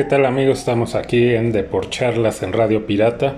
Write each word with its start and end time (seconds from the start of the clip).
¿Qué 0.00 0.04
tal 0.04 0.24
amigos? 0.24 0.60
Estamos 0.60 0.94
aquí 0.94 1.34
en 1.34 1.52
De 1.52 1.62
por 1.62 1.90
Charlas 1.90 2.42
en 2.42 2.54
Radio 2.54 2.86
Pirata. 2.86 3.34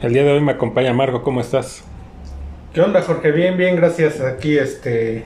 El 0.00 0.14
día 0.14 0.24
de 0.24 0.32
hoy 0.32 0.40
me 0.40 0.52
acompaña 0.52 0.94
Margo, 0.94 1.22
¿cómo 1.22 1.42
estás? 1.42 1.84
¿Qué 2.72 2.80
onda, 2.80 3.02
Jorge? 3.02 3.30
Bien, 3.30 3.58
bien, 3.58 3.76
gracias. 3.76 4.22
Aquí, 4.22 4.56
este, 4.56 5.24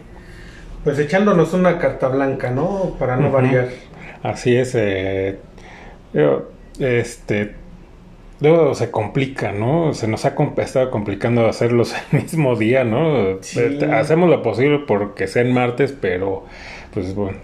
pues 0.82 0.98
echándonos 0.98 1.52
una 1.54 1.78
carta 1.78 2.08
blanca, 2.08 2.50
¿no? 2.50 2.96
Para 2.98 3.14
no 3.16 3.30
variar. 3.30 3.68
Así 4.24 4.56
es, 4.56 4.74
eh, 4.74 5.38
yo, 6.12 6.48
este, 6.80 7.54
luego 8.40 8.74
se 8.74 8.90
complica, 8.90 9.52
¿no? 9.52 9.94
Se 9.94 10.08
nos 10.08 10.24
ha 10.24 10.34
com- 10.34 10.52
estado 10.56 10.90
complicando 10.90 11.46
hacerlos 11.46 11.94
el 12.12 12.22
mismo 12.22 12.56
día, 12.56 12.82
¿no? 12.82 13.40
Sí. 13.40 13.60
Eh, 13.60 13.88
Hacemos 13.92 14.28
lo 14.28 14.42
posible 14.42 14.80
porque 14.84 15.28
sean 15.28 15.52
martes, 15.52 15.92
pero 15.92 16.44
pues 16.96 17.14
bueno, 17.14 17.36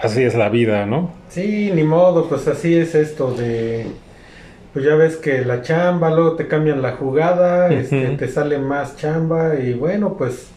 así 0.00 0.22
es 0.22 0.36
la 0.36 0.48
vida, 0.48 0.86
¿no? 0.86 1.10
Sí, 1.28 1.72
ni 1.74 1.82
modo, 1.82 2.28
pues 2.28 2.46
así 2.46 2.76
es 2.76 2.94
esto 2.94 3.34
de, 3.34 3.84
pues 4.72 4.84
ya 4.84 4.94
ves 4.94 5.16
que 5.16 5.44
la 5.44 5.62
chamba, 5.62 6.08
luego 6.10 6.36
te 6.36 6.46
cambian 6.46 6.80
la 6.80 6.92
jugada, 6.92 7.68
este, 7.72 8.10
te 8.10 8.28
sale 8.28 8.58
más 8.58 8.96
chamba 8.96 9.56
y 9.56 9.72
bueno, 9.74 10.14
pues 10.16 10.52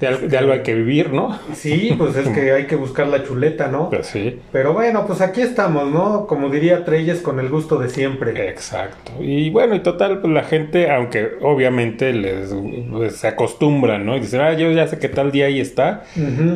De, 0.00 0.06
al- 0.08 0.28
de 0.28 0.36
algo 0.36 0.52
hay 0.52 0.60
que 0.60 0.74
vivir, 0.74 1.10
¿no? 1.12 1.38
sí, 1.54 1.94
pues 1.96 2.14
es 2.16 2.28
que 2.28 2.52
hay 2.52 2.66
que 2.66 2.76
buscar 2.76 3.06
la 3.06 3.24
chuleta, 3.24 3.68
¿no? 3.68 3.88
Pues 3.88 4.06
sí. 4.08 4.38
Pero 4.52 4.74
bueno, 4.74 5.06
pues 5.06 5.22
aquí 5.22 5.40
estamos, 5.40 5.90
¿no? 5.90 6.26
Como 6.26 6.50
diría 6.50 6.84
Treyes, 6.84 7.22
con 7.22 7.40
el 7.40 7.48
gusto 7.48 7.78
de 7.78 7.88
siempre. 7.88 8.48
Exacto. 8.50 9.12
Y 9.20 9.48
bueno, 9.48 9.74
y 9.74 9.80
total, 9.80 10.20
pues 10.20 10.30
la 10.34 10.42
gente, 10.44 10.90
aunque 10.90 11.30
obviamente 11.40 12.12
les 12.12 12.54
pues, 12.92 13.16
se 13.16 13.28
acostumbran, 13.28 14.04
¿no? 14.04 14.16
Y 14.16 14.20
dicen, 14.20 14.40
ah, 14.42 14.52
yo 14.52 14.70
ya 14.70 14.86
sé 14.86 14.98
que 14.98 15.08
tal 15.08 15.32
día 15.32 15.46
ahí 15.46 15.60
está. 15.60 16.04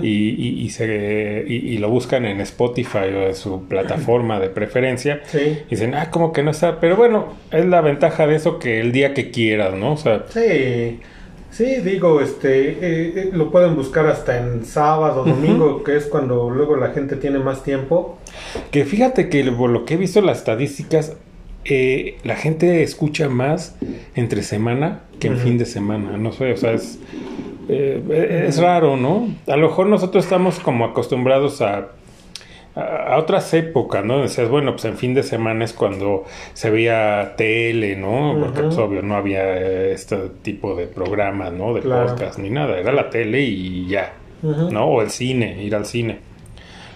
Y, 0.03 0.07
y, 0.07 0.61
y 0.63 0.69
se, 0.71 1.45
y, 1.49 1.55
y 1.55 1.79
lo 1.79 1.89
buscan 1.89 2.27
en 2.27 2.41
Spotify 2.43 3.09
o 3.15 3.23
en 3.29 3.35
su 3.35 3.65
plataforma 3.67 4.39
de 4.39 4.51
preferencia. 4.51 5.21
Sí, 5.25 5.61
Y 5.67 5.71
dicen, 5.71 5.95
ah, 5.95 6.11
como 6.11 6.35
que 6.35 6.43
no 6.43 6.51
está. 6.51 6.79
Pero 6.79 6.97
bueno, 6.97 7.35
es 7.51 7.65
la 7.65 7.81
ventaja 7.81 8.27
de 8.27 8.37
eso 8.37 8.59
que 8.59 8.81
el 8.81 8.93
día 8.93 9.15
que 9.15 9.31
quieras, 9.31 9.73
¿no? 9.75 9.93
O 9.93 9.97
sea, 9.97 10.25
sí. 10.29 11.01
Sí, 11.51 11.77
digo, 11.83 12.21
este, 12.21 12.71
eh, 12.71 13.13
eh, 13.17 13.31
lo 13.33 13.51
pueden 13.51 13.75
buscar 13.75 14.07
hasta 14.07 14.39
en 14.39 14.65
sábado, 14.65 15.25
domingo, 15.25 15.83
que 15.83 15.97
es 15.97 16.07
cuando 16.07 16.49
luego 16.49 16.77
la 16.77 16.91
gente 16.91 17.17
tiene 17.17 17.39
más 17.39 17.63
tiempo. 17.65 18.19
que 18.71 18.85
fíjate 18.85 19.29
que 19.29 19.45
por 19.51 19.71
lo 19.71 19.85
que 19.85 19.95
he 19.95 19.97
visto 19.97 20.21
las 20.21 20.39
estadísticas, 20.39 21.17
eh, 21.65 22.17
la 22.25 22.37
gente 22.37 22.83
escucha 22.83 23.29
más 23.29 23.77
entre 24.15 24.43
semana 24.43 25.03
que 25.19 25.29
en 25.29 25.39
fin 25.39 25.59
de 25.59 25.67
semana. 25.67 26.17
No 26.17 26.33
sé, 26.33 26.53
o 26.53 26.57
sea, 26.57 26.73
es, 26.73 26.99
eh, 27.69 28.45
es 28.49 28.59
raro, 28.59 28.97
¿no? 28.97 29.29
A 29.47 29.57
lo 29.57 29.69
mejor 29.69 29.87
nosotros 29.87 30.25
estamos 30.25 30.59
como 30.61 30.87
acostumbrados 30.87 31.61
a, 31.61 31.89
a, 32.81 33.19
otras 33.19 33.53
épocas, 33.55 34.05
¿no? 34.05 34.21
Decías, 34.23 34.49
bueno, 34.49 34.73
pues 34.73 34.85
en 34.87 34.97
fin 34.97 35.15
de 35.15 35.23
semana 35.23 35.65
es 35.65 35.73
cuando 35.73 36.25
se 36.55 36.71
veía 36.71 37.35
tele, 37.37 37.97
¿no? 37.97 38.37
Porque, 38.41 38.63
pues, 38.63 38.79
obvio, 38.79 39.03
no 39.03 39.17
había 39.17 39.43
eh, 39.57 39.93
este 39.93 40.17
tipo 40.43 40.75
de 40.75 40.87
programas, 40.87 41.53
¿no? 41.53 41.75
De 41.75 41.81
Claro. 41.81 42.09
podcast 42.09 42.39
ni 42.39 42.51
nada. 42.51 42.79
Era 42.79 42.93
la 42.93 43.11
tele 43.11 43.43
y 43.43 43.87
ya. 43.87 44.13
¿no? 44.43 44.85
O 44.87 45.03
el 45.03 45.11
cine, 45.11 45.63
ir 45.63 45.75
al 45.75 45.87
cine. 45.87 46.19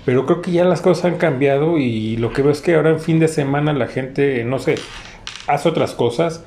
Pero 0.05 0.27
creo 0.27 0.43
que 0.43 0.53
ya 0.53 0.65
las 0.65 0.83
cosas 0.83 1.07
han 1.07 1.19
cambiado 1.19 1.79
y 1.79 2.17
lo 2.17 2.33
que 2.33 2.43
veo 2.43 2.53
es 2.53 2.61
que 2.61 2.75
ahora 2.75 2.91
en 2.91 3.01
fin 3.01 3.19
de 3.21 3.29
semana 3.29 3.73
la 3.73 3.87
gente, 3.87 4.45
no 4.45 4.59
sé, 4.59 4.77
hace 5.47 5.69
otras 5.69 5.93
cosas 5.95 6.45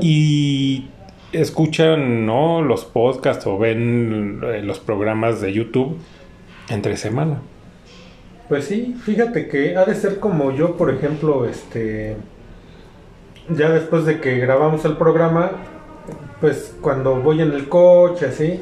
y 0.00 0.86
escuchan, 1.32 2.24
¿no? 2.24 2.62
Los 2.62 2.84
podcasts 2.84 3.46
o 3.46 3.58
ven 3.58 4.40
eh, 4.44 4.62
los 4.62 4.78
programas 4.78 5.40
de 5.40 5.52
YouTube 5.52 5.98
entre 6.68 6.96
semana. 6.96 7.40
Pues 8.50 8.64
sí, 8.64 8.96
fíjate 9.04 9.46
que 9.46 9.76
ha 9.76 9.84
de 9.84 9.94
ser 9.94 10.18
como 10.18 10.50
yo, 10.50 10.76
por 10.76 10.92
ejemplo, 10.92 11.46
este, 11.46 12.16
ya 13.48 13.70
después 13.70 14.04
de 14.06 14.20
que 14.20 14.38
grabamos 14.38 14.84
el 14.84 14.96
programa, 14.96 15.52
pues 16.40 16.74
cuando 16.80 17.20
voy 17.20 17.42
en 17.42 17.52
el 17.52 17.68
coche, 17.68 18.26
así, 18.26 18.60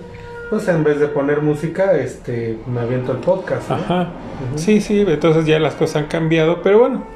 pues 0.51 0.69
en 0.69 0.85
vez 0.85 1.01
de 1.01 1.07
poner 1.09 1.41
música, 1.41 1.97
este, 1.97 2.59
me 2.67 2.81
aviento 2.81 3.13
el 3.13 3.19
podcast. 3.19 3.71
¿no? 3.71 3.77
Ajá. 3.77 4.09
Sí, 4.57 4.83
sí, 4.83 5.07
entonces 5.09 5.47
ya 5.47 5.59
las 5.59 5.75
cosas 5.75 6.03
han 6.03 6.09
cambiado, 6.09 6.61
pero 6.63 6.81
bueno, 6.81 7.07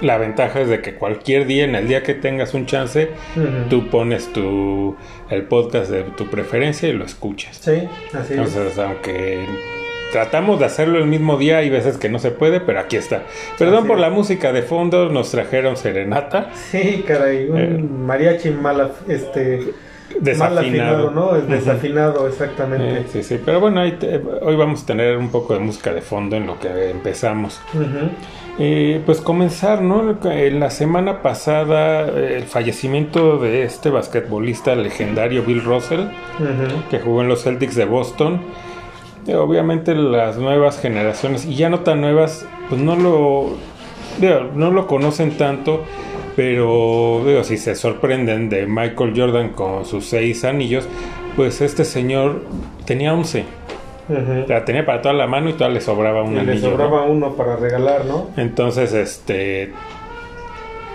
la 0.00 0.16
ventaja 0.16 0.62
es 0.62 0.70
de 0.70 0.80
que 0.80 0.94
cualquier 0.94 1.46
día, 1.46 1.64
en 1.64 1.74
el 1.74 1.86
día 1.86 2.02
que 2.02 2.14
tengas 2.14 2.54
un 2.54 2.64
chance, 2.64 3.10
Ujú. 3.36 3.68
tú 3.68 3.90
pones 3.90 4.32
tu 4.32 4.96
el 5.28 5.42
podcast 5.42 5.90
de 5.90 6.04
tu 6.04 6.26
preferencia 6.28 6.88
y 6.88 6.94
lo 6.94 7.04
escuchas. 7.04 7.58
Sí, 7.58 7.86
así 8.14 8.32
es. 8.32 8.38
Entonces, 8.38 8.78
aunque 8.78 9.46
tratamos 10.12 10.58
de 10.60 10.66
hacerlo 10.66 10.98
el 10.98 11.06
mismo 11.06 11.36
día, 11.38 11.58
hay 11.58 11.70
veces 11.70 11.96
que 11.96 12.08
no 12.08 12.18
se 12.18 12.30
puede, 12.30 12.60
pero 12.60 12.78
aquí 12.80 12.96
está. 12.96 13.22
Perdón 13.58 13.86
por 13.86 13.98
la 13.98 14.10
música 14.10 14.52
de 14.52 14.62
fondo, 14.62 15.08
nos 15.08 15.30
trajeron 15.30 15.76
serenata. 15.76 16.50
Sí, 16.54 17.04
caray, 17.06 17.48
un 17.48 17.58
Eh. 17.58 17.78
mariachi 18.06 18.50
mal, 18.50 18.92
este, 19.08 19.58
mal 20.12 20.20
Desafinado. 20.20 20.60
afinado, 20.60 21.10
¿no? 21.10 21.36
Es 21.36 21.48
desafinado, 21.48 22.28
exactamente. 22.28 23.00
Eh, 23.00 23.04
sí, 23.10 23.22
sí, 23.22 23.40
pero 23.42 23.60
bueno, 23.60 23.80
te- 23.94 24.20
hoy 24.42 24.56
vamos 24.56 24.82
a 24.82 24.86
tener 24.86 25.16
un 25.16 25.30
poco 25.30 25.54
de 25.54 25.60
música 25.60 25.92
de 25.94 26.02
fondo 26.02 26.36
en 26.36 26.46
lo 26.46 26.58
que 26.60 26.90
empezamos. 26.90 27.60
Eh, 28.58 29.00
pues 29.06 29.22
comenzar, 29.22 29.80
¿no? 29.80 30.18
En 30.30 30.60
la 30.60 30.68
semana 30.68 31.22
pasada, 31.22 32.06
eh, 32.06 32.34
el 32.36 32.42
fallecimiento 32.42 33.38
de 33.38 33.62
este 33.62 33.88
basquetbolista 33.88 34.74
legendario 34.74 35.42
Bill 35.42 35.64
Russell, 35.64 36.00
que 36.90 36.98
jugó 37.00 37.22
en 37.22 37.28
los 37.28 37.42
Celtics 37.44 37.74
de 37.76 37.86
Boston. 37.86 38.42
Obviamente 39.28 39.94
las 39.94 40.36
nuevas 40.36 40.80
generaciones, 40.80 41.44
y 41.44 41.54
ya 41.54 41.68
no 41.68 41.80
tan 41.80 42.00
nuevas, 42.00 42.44
pues 42.68 42.80
no 42.80 42.96
lo, 42.96 43.50
digo, 44.20 44.50
no 44.54 44.70
lo 44.70 44.86
conocen 44.86 45.36
tanto, 45.38 45.84
pero 46.34 47.22
digo, 47.24 47.44
si 47.44 47.56
se 47.56 47.74
sorprenden 47.76 48.48
de 48.48 48.66
Michael 48.66 49.12
Jordan 49.16 49.50
con 49.50 49.84
sus 49.84 50.06
seis 50.06 50.44
anillos, 50.44 50.88
pues 51.36 51.60
este 51.60 51.84
señor 51.84 52.42
tenía 52.84 53.14
11. 53.14 53.44
Ujú. 54.08 54.42
O 54.42 54.46
sea, 54.46 54.64
tenía 54.64 54.84
para 54.84 55.00
toda 55.00 55.14
la 55.14 55.26
mano 55.26 55.50
y 55.50 55.52
todavía 55.52 55.74
le 55.76 55.80
sobraba 55.80 56.22
un 56.22 56.32
Y 56.32 56.34
le 56.34 56.40
anillo. 56.52 56.70
¿no? 56.70 56.70
sobraba 56.72 57.02
uno 57.04 57.34
para 57.34 57.56
regalar, 57.56 58.04
¿no? 58.04 58.28
Entonces, 58.36 58.92
este, 58.92 59.72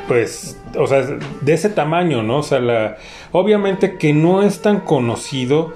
pues, 0.08 0.60
o 0.78 0.88
sea, 0.88 1.06
de 1.42 1.54
ese 1.54 1.70
tamaño, 1.70 2.24
¿no? 2.24 2.40
O 2.40 2.44
sea, 2.44 2.60
la, 2.60 2.98
obviamente 3.32 3.98
que 3.98 4.14
no 4.14 4.44
es 4.44 4.62
tan 4.62 4.82
conocido, 4.82 5.74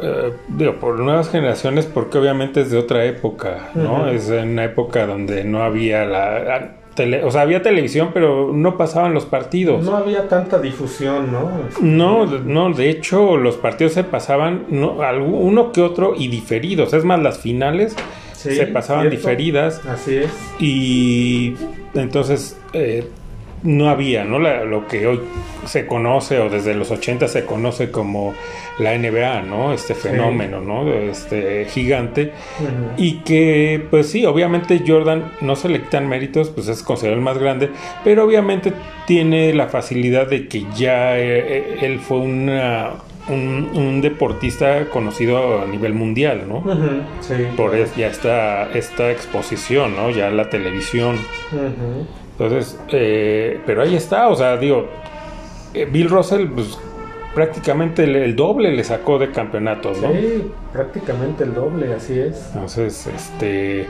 eh, 0.00 0.32
digo, 0.48 0.74
por 0.76 0.98
nuevas 0.98 1.28
generaciones, 1.30 1.86
porque 1.86 2.18
obviamente 2.18 2.60
es 2.62 2.70
de 2.70 2.78
otra 2.78 3.04
época, 3.04 3.70
¿no? 3.74 4.08
Es 4.08 4.30
en 4.30 4.50
una 4.50 4.64
época 4.64 5.06
donde 5.06 5.44
no 5.44 5.62
había 5.62 6.04
la, 6.04 6.38
la 6.40 6.72
tele- 6.94 7.24
o 7.24 7.30
sea, 7.30 7.42
había 7.42 7.62
televisión, 7.62 8.10
pero 8.14 8.52
no 8.52 8.76
pasaban 8.76 9.14
los 9.14 9.24
partidos. 9.26 9.84
No 9.84 9.96
había 9.96 10.28
tanta 10.28 10.58
difusión, 10.58 11.32
¿no? 11.32 11.50
No, 11.80 12.26
no, 12.26 12.72
de 12.72 12.90
hecho 12.90 13.36
los 13.36 13.56
partidos 13.56 13.92
se 13.94 14.04
pasaban 14.04 14.64
no, 14.68 14.98
uno 15.22 15.72
que 15.72 15.82
otro 15.82 16.14
y 16.16 16.28
diferidos. 16.28 16.92
Es 16.92 17.04
más, 17.04 17.20
las 17.20 17.38
finales 17.38 17.94
Sí, 18.34 18.56
se 18.56 18.66
pasaban 18.66 19.02
cierto. 19.08 19.18
diferidas 19.18 19.86
Así 19.86 20.16
es. 20.16 20.30
y 20.58 21.54
entonces 21.94 22.58
eh, 22.72 23.08
no 23.62 23.88
había, 23.88 24.24
¿no? 24.24 24.38
La- 24.38 24.64
lo 24.64 24.86
que 24.88 25.06
hoy 25.06 25.20
se 25.66 25.86
conoce 25.86 26.38
o 26.40 26.48
desde 26.50 26.74
los 26.74 26.90
80 26.90 27.28
se 27.28 27.44
conoce 27.46 27.90
como 27.90 28.34
la 28.78 28.94
NBA, 28.94 29.42
¿no? 29.42 29.72
Este 29.72 29.94
fenómeno, 29.94 30.60
¿no? 30.60 30.92
Este 30.92 31.66
gigante. 31.66 32.32
Y 32.96 33.18
que, 33.20 33.84
pues 33.90 34.08
sí, 34.08 34.24
obviamente 34.26 34.82
Jordan 34.86 35.32
no 35.40 35.54
se 35.56 35.68
le 35.68 35.82
quitan 35.82 36.08
méritos, 36.08 36.48
pues 36.50 36.66
es 36.68 36.82
considerado 36.82 37.18
el 37.18 37.24
más 37.24 37.38
grande, 37.38 37.70
pero 38.02 38.24
obviamente 38.24 38.72
tiene 39.06 39.52
la 39.54 39.68
facilidad 39.68 40.26
de 40.28 40.48
que 40.48 40.64
ya 40.74 41.16
eh, 41.18 41.22
eh, 41.46 41.76
él 41.82 42.00
fue 42.00 42.18
una, 42.18 42.90
un, 43.28 43.70
un 43.74 44.00
deportista 44.00 44.86
conocido 44.86 45.62
a 45.62 45.66
nivel 45.66 45.94
mundial, 45.94 46.44
¿no? 46.48 46.64
Sí. 47.20 47.34
Por 47.56 47.76
ya 47.96 48.08
esta, 48.08 48.70
esta 48.72 49.10
exposición, 49.12 49.94
¿no? 49.94 50.10
Ya 50.10 50.30
la 50.30 50.48
televisión. 50.50 51.16
Entonces, 52.42 52.78
eh, 52.88 53.60
pero 53.64 53.82
ahí 53.82 53.94
está, 53.94 54.28
o 54.28 54.34
sea, 54.34 54.56
digo, 54.56 54.88
eh, 55.74 55.86
Bill 55.90 56.10
Russell, 56.10 56.48
pues 56.48 56.78
prácticamente 57.34 58.04
el, 58.04 58.16
el 58.16 58.36
doble 58.36 58.72
le 58.72 58.84
sacó 58.84 59.18
de 59.18 59.30
campeonatos, 59.30 60.00
¿no? 60.00 60.12
Sí, 60.12 60.50
prácticamente 60.72 61.44
el 61.44 61.54
doble, 61.54 61.94
así 61.94 62.18
es. 62.18 62.50
Entonces, 62.52 63.06
este, 63.06 63.86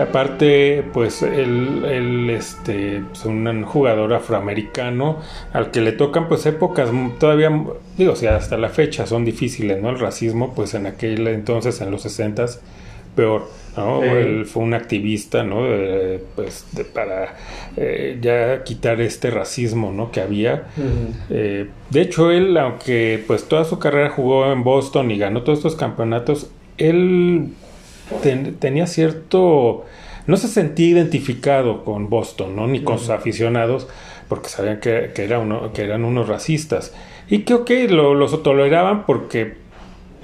aparte, 0.00 0.84
pues, 0.92 1.22
el, 1.22 1.84
el, 1.84 2.30
este, 2.30 3.02
pues, 3.08 3.24
un 3.24 3.64
jugador 3.64 4.12
afroamericano 4.12 5.18
al 5.52 5.70
que 5.70 5.80
le 5.80 5.92
tocan, 5.92 6.28
pues, 6.28 6.46
épocas 6.46 6.90
todavía, 7.18 7.50
digo, 7.96 8.16
si 8.16 8.26
hasta 8.26 8.56
la 8.58 8.68
fecha 8.68 9.06
son 9.06 9.24
difíciles, 9.24 9.82
¿no? 9.82 9.90
El 9.90 9.98
racismo, 9.98 10.54
pues, 10.54 10.74
en 10.74 10.86
aquel 10.86 11.26
entonces, 11.26 11.80
en 11.80 11.90
los 11.90 12.02
sesentas, 12.02 12.60
peor, 13.14 13.48
¿no? 13.76 14.00
Sí. 14.02 14.08
Él 14.08 14.46
fue 14.46 14.62
un 14.62 14.74
activista, 14.74 15.42
¿no? 15.44 15.64
De, 15.64 16.22
pues, 16.36 16.66
de- 16.72 16.84
para 16.84 17.36
eh, 17.76 18.18
ya 18.20 18.62
quitar 18.64 19.00
este 19.00 19.30
racismo, 19.30 19.92
¿no? 19.92 20.10
Que 20.10 20.20
había. 20.20 20.64
Eh, 21.30 21.68
de 21.90 22.00
hecho, 22.00 22.30
él, 22.30 22.56
aunque 22.58 23.22
pues 23.26 23.44
toda 23.48 23.64
su 23.64 23.78
carrera 23.78 24.10
jugó 24.10 24.52
en 24.52 24.62
Boston 24.64 25.10
y 25.10 25.18
ganó 25.18 25.42
todos 25.42 25.58
estos 25.58 25.76
campeonatos, 25.76 26.50
él 26.78 27.48
ten- 28.22 28.54
tenía 28.56 28.86
cierto 28.86 29.84
no 30.26 30.38
se 30.38 30.48
sentía 30.48 30.88
identificado 30.88 31.84
con 31.84 32.08
Boston, 32.08 32.56
¿no? 32.56 32.66
Ni 32.66 32.80
con 32.82 32.98
sus 32.98 33.10
aficionados, 33.10 33.86
porque 34.26 34.48
sabían 34.48 34.80
que, 34.80 35.10
que, 35.14 35.22
era 35.22 35.38
uno, 35.38 35.72
que 35.74 35.82
eran 35.82 36.02
unos 36.04 36.28
racistas. 36.28 36.94
Y 37.28 37.40
que, 37.40 37.52
ok, 37.52 37.70
lo, 37.90 38.14
los 38.14 38.42
toleraban 38.42 39.04
porque 39.04 39.52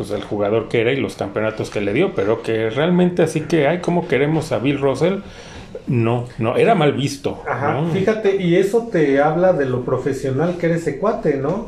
pues 0.00 0.12
el 0.12 0.24
jugador 0.24 0.68
que 0.68 0.80
era 0.80 0.92
y 0.92 0.96
los 0.96 1.14
campeonatos 1.14 1.68
que 1.68 1.82
le 1.82 1.92
dio, 1.92 2.14
pero 2.14 2.40
que 2.40 2.70
realmente 2.70 3.22
así 3.22 3.42
que, 3.42 3.68
ay, 3.68 3.80
¿cómo 3.80 4.08
queremos 4.08 4.50
a 4.50 4.58
Bill 4.58 4.78
Russell? 4.78 5.18
No, 5.88 6.24
no, 6.38 6.56
era 6.56 6.74
mal 6.74 6.94
visto. 6.94 7.42
Ajá, 7.46 7.74
¿no? 7.74 7.90
fíjate, 7.90 8.36
y 8.36 8.56
eso 8.56 8.88
te 8.90 9.20
habla 9.20 9.52
de 9.52 9.66
lo 9.66 9.84
profesional 9.84 10.56
que 10.56 10.66
era 10.68 10.76
ese 10.76 10.98
cuate, 10.98 11.36
¿no? 11.36 11.66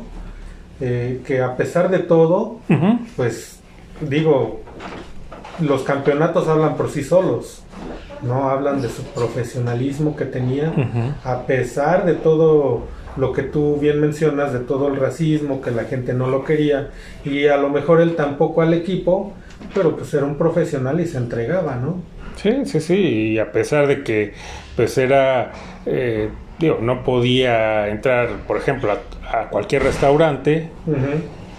Eh, 0.81 1.21
que 1.27 1.43
a 1.43 1.55
pesar 1.55 1.91
de 1.91 1.99
todo, 1.99 2.57
pues 3.15 3.59
digo, 4.01 4.61
los 5.59 5.83
campeonatos 5.83 6.47
hablan 6.47 6.75
por 6.75 6.89
sí 6.89 7.03
solos, 7.03 7.61
¿no? 8.23 8.49
Hablan 8.49 8.81
de 8.81 8.89
su 8.89 9.03
profesionalismo 9.03 10.15
que 10.15 10.25
tenía, 10.25 10.73
a 11.23 11.45
pesar 11.45 12.03
de 12.03 12.15
todo 12.15 12.87
lo 13.17 13.31
que 13.33 13.43
tú 13.43 13.77
bien 13.77 13.99
mencionas, 13.99 14.53
de 14.53 14.59
todo 14.59 14.87
el 14.87 14.95
racismo, 14.97 15.61
que 15.61 15.71
la 15.71 15.83
gente 15.85 16.13
no 16.13 16.27
lo 16.27 16.43
quería, 16.43 16.89
y 17.23 17.47
a 17.47 17.57
lo 17.57 17.69
mejor 17.69 18.01
él 18.01 18.15
tampoco 18.15 18.61
al 18.61 18.73
equipo, 18.73 19.33
pero 19.73 19.95
pues 19.95 20.13
era 20.13 20.25
un 20.25 20.37
profesional 20.37 20.99
y 20.99 21.05
se 21.05 21.17
entregaba, 21.17 21.75
¿no? 21.75 22.01
Sí, 22.35 22.65
sí, 22.65 22.79
sí, 22.79 22.95
y 23.33 23.39
a 23.39 23.51
pesar 23.51 23.87
de 23.87 24.03
que 24.03 24.33
pues 24.75 24.97
era, 24.97 25.51
eh, 25.85 26.29
digo, 26.59 26.79
no 26.81 27.03
podía 27.03 27.87
entrar, 27.89 28.29
por 28.47 28.57
ejemplo, 28.57 28.91
a, 28.91 29.39
a 29.39 29.49
cualquier 29.49 29.83
restaurante, 29.83 30.69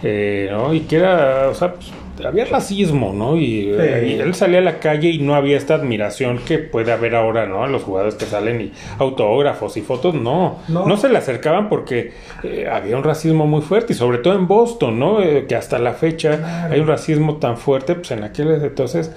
eh, 0.02 0.48
¿no? 0.50 0.74
Y 0.74 0.80
que 0.80 0.96
era, 0.96 1.48
o 1.48 1.54
sea, 1.54 1.74
pues, 1.74 1.92
había 2.24 2.44
racismo, 2.44 3.12
¿no? 3.12 3.36
Y, 3.36 3.70
y 3.70 4.18
él 4.20 4.34
salía 4.34 4.58
a 4.58 4.62
la 4.62 4.78
calle 4.78 5.08
y 5.10 5.18
no 5.18 5.34
había 5.34 5.56
esta 5.56 5.74
admiración 5.74 6.38
que 6.38 6.58
puede 6.58 6.92
haber 6.92 7.14
ahora, 7.14 7.46
¿no? 7.46 7.64
A 7.64 7.66
los 7.66 7.82
jugadores 7.82 8.14
que 8.14 8.24
salen 8.26 8.60
y 8.60 8.72
autógrafos 8.98 9.76
y 9.76 9.80
fotos, 9.80 10.14
no. 10.14 10.58
No. 10.68 10.86
No, 10.86 10.96
se 10.96 11.08
le 11.08 11.18
acercaban 11.18 11.68
porque 11.68 12.12
eh, 12.42 12.68
había 12.70 12.96
un 12.96 13.04
racismo 13.04 13.46
muy 13.46 13.62
fuerte 13.62 13.92
y 13.94 13.96
sobre 13.96 14.18
todo 14.18 14.34
en 14.34 14.46
Boston, 14.46 14.98
¿no? 14.98 15.22
Eh, 15.22 15.46
que 15.48 15.56
hasta 15.56 15.78
la 15.78 15.92
fecha 15.94 16.38
Claro. 16.38 16.74
hay 16.74 16.80
un 16.80 16.86
racismo 16.86 17.36
tan 17.36 17.56
fuerte, 17.56 17.94
pues 17.96 18.10
en 18.12 18.22
aquel 18.24 18.50
entonces 18.52 19.10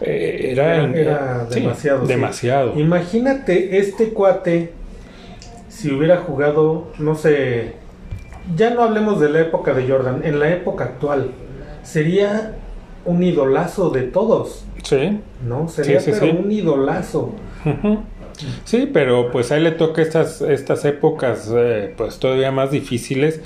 eh, 0.00 0.48
era, 0.52 0.76
Era, 0.76 0.92
era 1.00 1.46
sí, 1.50 1.60
demasiado. 1.60 2.02
sí. 2.02 2.06
demasiado. 2.08 2.78
Imagínate 2.78 3.78
este 3.78 4.10
cuate 4.10 4.72
si 5.68 5.90
hubiera 5.92 6.18
jugado, 6.18 6.92
no 6.98 7.14
sé, 7.16 7.72
ya 8.56 8.70
no 8.70 8.82
hablemos 8.82 9.20
de 9.20 9.28
la 9.28 9.40
época 9.40 9.74
de 9.74 9.88
Jordan, 9.88 10.20
en 10.24 10.38
la 10.38 10.50
época 10.50 10.84
actual, 10.84 11.30
sería 11.84 12.56
un 13.04 13.22
idolazo 13.22 13.90
de 13.90 14.02
todos, 14.02 14.64
Sí. 14.82 15.20
¿no? 15.46 15.68
Sería 15.68 16.00
Sí, 16.00 16.12
sí, 16.12 16.18
pero 16.20 16.32
sí. 16.32 16.38
un 16.44 16.50
idolazo. 16.52 17.32
Sí, 18.64 18.90
pero 18.92 19.30
pues 19.30 19.52
a 19.52 19.56
él 19.56 19.64
le 19.64 19.70
toca 19.70 20.02
estas, 20.02 20.40
estas 20.42 20.84
épocas 20.84 21.50
eh, 21.54 21.94
pues 21.96 22.18
todavía 22.18 22.50
más 22.50 22.70
difíciles. 22.72 23.40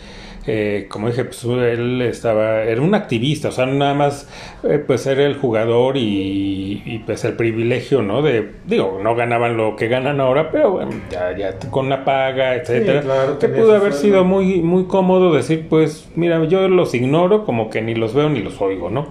Eh, 0.50 0.86
como 0.88 1.08
dije, 1.08 1.26
pues 1.26 1.44
él 1.44 2.00
estaba, 2.00 2.62
era 2.62 2.80
un 2.80 2.94
activista, 2.94 3.48
o 3.48 3.52
sea, 3.52 3.66
nada 3.66 3.92
más 3.92 4.26
eh, 4.64 4.82
pues 4.84 5.06
era 5.06 5.26
el 5.26 5.34
jugador 5.34 5.98
y, 5.98 6.82
y, 6.86 7.02
pues 7.04 7.22
el 7.26 7.34
privilegio, 7.34 8.00
¿no? 8.00 8.22
De, 8.22 8.52
digo, 8.64 8.98
no 9.02 9.14
ganaban 9.14 9.58
lo 9.58 9.76
que 9.76 9.88
ganan 9.88 10.22
ahora, 10.22 10.50
pero 10.50 10.70
bueno, 10.70 10.92
ya, 11.10 11.36
ya 11.36 11.54
con 11.70 11.84
una 11.84 12.02
paga, 12.02 12.54
etcétera, 12.54 13.02
claro, 13.02 13.38
que 13.38 13.46
pudo 13.48 13.74
haber 13.74 13.92
sido 13.92 14.24
muy, 14.24 14.62
muy 14.62 14.84
cómodo 14.84 15.34
decir, 15.34 15.66
pues, 15.68 16.08
mira, 16.16 16.42
yo 16.46 16.66
los 16.66 16.94
ignoro, 16.94 17.44
como 17.44 17.68
que 17.68 17.82
ni 17.82 17.94
los 17.94 18.14
veo 18.14 18.30
ni 18.30 18.40
los 18.40 18.58
oigo, 18.62 18.88
¿no? 18.88 19.08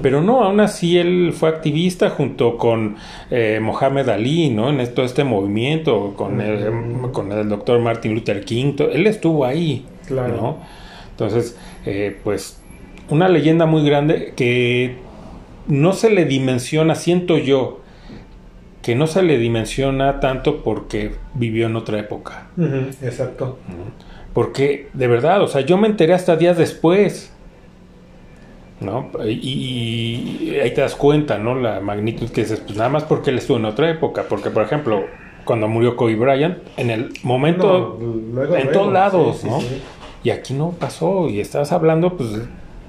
Pero 0.00 0.20
no, 0.20 0.44
aún 0.44 0.60
así 0.60 0.96
él 0.96 1.32
fue 1.34 1.48
activista 1.48 2.10
junto 2.10 2.56
con 2.56 2.94
eh, 3.32 3.58
Mohamed 3.60 4.08
Ali, 4.10 4.50
¿no? 4.50 4.70
En 4.70 4.94
todo 4.94 5.04
este 5.04 5.24
movimiento, 5.24 6.14
con, 6.16 6.40
el, 6.40 7.10
con 7.10 7.32
el 7.32 7.48
doctor 7.48 7.80
Martin 7.80 8.14
Luther 8.14 8.44
King, 8.44 8.74
él 8.92 9.08
estuvo 9.08 9.44
ahí, 9.44 9.84
Claro. 10.08 10.36
¿no? 10.36 10.58
Entonces, 11.10 11.56
eh, 11.86 12.16
pues, 12.24 12.60
una 13.08 13.28
leyenda 13.28 13.66
muy 13.66 13.84
grande 13.84 14.32
que 14.36 14.96
no 15.66 15.92
se 15.92 16.10
le 16.10 16.24
dimensiona, 16.24 16.94
siento 16.94 17.38
yo, 17.38 17.80
que 18.82 18.94
no 18.94 19.06
se 19.06 19.22
le 19.22 19.38
dimensiona 19.38 20.20
tanto 20.20 20.62
porque 20.62 21.12
vivió 21.34 21.66
en 21.66 21.76
otra 21.76 21.98
época. 21.98 22.46
Exacto. 23.02 23.58
Porque, 24.32 24.88
de 24.94 25.08
verdad, 25.08 25.42
o 25.42 25.48
sea, 25.48 25.60
yo 25.62 25.76
me 25.76 25.88
enteré 25.88 26.14
hasta 26.14 26.36
días 26.36 26.56
después. 26.56 27.32
¿No? 28.80 29.10
Y, 29.26 30.38
y 30.40 30.58
ahí 30.62 30.72
te 30.72 30.80
das 30.82 30.94
cuenta, 30.94 31.36
¿no? 31.36 31.56
La 31.56 31.80
magnitud 31.80 32.30
que 32.30 32.42
dices, 32.42 32.60
pues 32.60 32.78
nada 32.78 32.88
más 32.88 33.02
porque 33.02 33.30
él 33.30 33.38
estuvo 33.38 33.56
en 33.56 33.64
otra 33.64 33.90
época. 33.90 34.26
Porque, 34.28 34.50
por 34.50 34.62
ejemplo, 34.62 35.04
cuando 35.44 35.66
murió 35.66 35.96
Kobe 35.96 36.14
Bryant, 36.14 36.58
en 36.76 36.90
el 36.90 37.12
momento, 37.24 37.98
No, 38.00 38.06
luego, 38.34 38.54
en 38.54 38.66
luego, 38.66 38.78
todos 38.78 38.92
lados, 38.92 39.36
sí, 39.38 39.42
sí, 39.42 39.48
¿no? 39.48 39.60
sí. 39.60 39.82
Y 40.24 40.30
aquí 40.30 40.54
no 40.54 40.70
pasó. 40.72 41.28
Y 41.28 41.40
estás 41.40 41.72
hablando, 41.72 42.16
pues, 42.16 42.30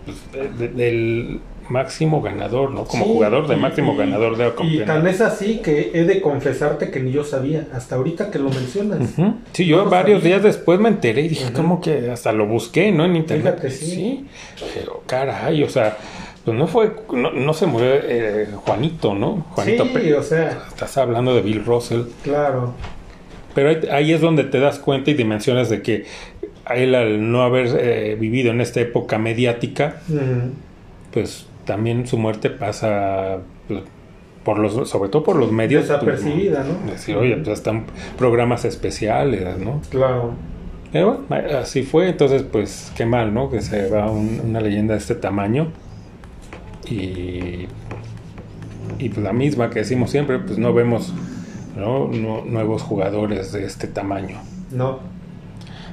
pues, 0.05 0.31
de- 0.33 0.67
de- 0.67 0.73
del 0.73 1.39
máximo 1.69 2.19
ganador, 2.23 2.71
¿no? 2.71 2.85
Como 2.85 3.05
Sí, 3.05 3.11
jugador 3.13 3.47
de 3.47 3.55
máximo 3.55 3.93
y- 3.93 3.97
ganador 3.97 4.35
de 4.37 4.45
la 4.45 4.53
Y 4.65 4.79
tan 4.85 5.05
es 5.05 5.21
así 5.21 5.59
que 5.59 5.91
he 5.93 6.03
de 6.03 6.19
confesarte 6.19 6.89
que 6.89 6.99
ni 6.99 7.11
yo 7.11 7.23
sabía, 7.23 7.67
hasta 7.75 7.95
ahorita 7.95 8.31
que 8.31 8.39
lo 8.39 8.49
mencionas. 8.49 9.01
Ujú. 9.17 9.35
Sí, 9.51 9.67
yo 9.67 9.83
No 9.83 9.89
varios 9.91 10.21
sabía. 10.21 10.37
días 10.37 10.43
después 10.55 10.79
me 10.79 10.89
enteré 10.89 11.21
y 11.21 11.27
dije, 11.27 11.45
Ujú. 11.45 11.53
¿cómo 11.53 11.79
que 11.81 12.09
hasta 12.09 12.31
lo 12.31 12.47
busqué, 12.47 12.91
¿no? 12.91 13.05
En 13.05 13.15
internet. 13.15 13.59
Fíjate, 13.61 13.69
sí. 13.69 14.25
Pero 14.73 15.04
caray, 15.06 15.61
o 15.61 15.69
sea, 15.69 15.95
pues 16.44 16.57
no 16.57 16.65
fue, 16.65 16.92
no, 17.13 17.31
no 17.33 17.54
se 17.54 17.68
murió 17.68 17.89
eh, 17.94 18.47
Juanito, 18.65 19.13
¿no? 19.13 19.45
Juanito 19.51 19.83
Sí, 19.83 19.89
Pérez. 19.94 20.15
o 20.18 20.23
sea, 20.23 20.63
Estás 20.69 20.97
hablando 20.97 21.35
de 21.35 21.42
Bill 21.44 21.63
Russell. 21.63 22.01
claro. 22.23 22.73
Pero 23.54 23.69
ahí, 23.69 23.80
ahí 23.92 24.13
es 24.13 24.21
donde 24.21 24.44
te 24.44 24.59
das 24.59 24.77
cuenta 24.80 25.09
y 25.11 25.15
dimensiones 25.15 25.69
de 25.69 25.81
que 25.81 26.06
a 26.69 26.76
él 26.76 26.95
al 26.95 27.31
no 27.31 27.42
haber 27.42 27.68
eh, 27.80 28.16
vivido 28.19 28.52
en 28.52 28.61
esta 28.61 28.80
época 28.80 29.18
mediática, 29.18 29.97
pues 31.11 31.47
también 31.66 32.07
su 32.07 32.18
muerte 32.18 32.49
pasa 32.49 33.40
por 34.44 34.57
los, 34.59 34.90
sobre 34.90 35.09
todo 35.09 35.23
por 35.23 35.35
los 35.35 35.52
medios. 35.52 35.85
pues, 35.88 35.99
Desapercibida, 36.02 36.64
¿no? 36.64 36.92
Decir, 36.92 37.16
oye, 37.18 37.35
pues 37.38 37.49
están 37.59 37.85
programas 38.18 38.66
especiales, 38.66 39.57
¿no? 39.59 39.81
Claro. 39.90 40.33
Pero 40.92 41.23
bueno, 41.28 41.57
así 41.59 41.83
fue, 41.83 42.09
entonces 42.09 42.44
pues 42.44 42.92
qué 42.95 43.06
mal, 43.06 43.33
¿no? 43.33 43.49
Que 43.52 43.61
se 43.61 43.90
va 43.90 44.09
un- 44.09 44.42
una 44.44 44.59
leyenda 44.61 44.94
de 44.95 44.99
este 44.99 45.14
tamaño. 45.16 45.68
Y, 46.90 47.68
y 48.97 49.09
pues 49.09 49.18
la 49.23 49.33
misma 49.33 49.69
que 49.69 49.80
decimos 49.80 50.09
siempre, 50.09 50.40
pues 50.40 50.57
no 50.57 50.73
vemos 50.73 51.14
¿no? 51.78 52.07
Nu- 52.07 52.44
nuevos 52.45 52.81
jugadores 52.81 53.52
de 53.52 53.66
este 53.66 53.88
tamaño. 53.88 54.38
No. 54.71 54.99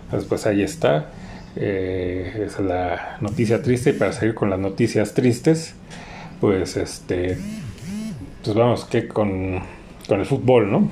Entonces 0.06 0.28
pues 0.28 0.46
ahí 0.46 0.62
está. 0.62 1.10
Eh, 1.56 2.44
esa 2.46 2.60
es 2.62 2.66
la 2.66 3.18
noticia 3.20 3.62
triste 3.62 3.90
y 3.90 3.92
para 3.94 4.12
seguir 4.12 4.34
con 4.34 4.50
las 4.50 4.58
noticias 4.58 5.14
tristes, 5.14 5.74
pues 6.40 6.76
este, 6.76 7.38
pues 8.44 8.56
vamos 8.56 8.84
que 8.84 9.08
con, 9.08 9.60
con 10.06 10.20
el 10.20 10.26
fútbol, 10.26 10.70
¿no? 10.70 10.88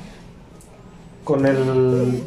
Con 1.23 1.45
el 1.47 2.23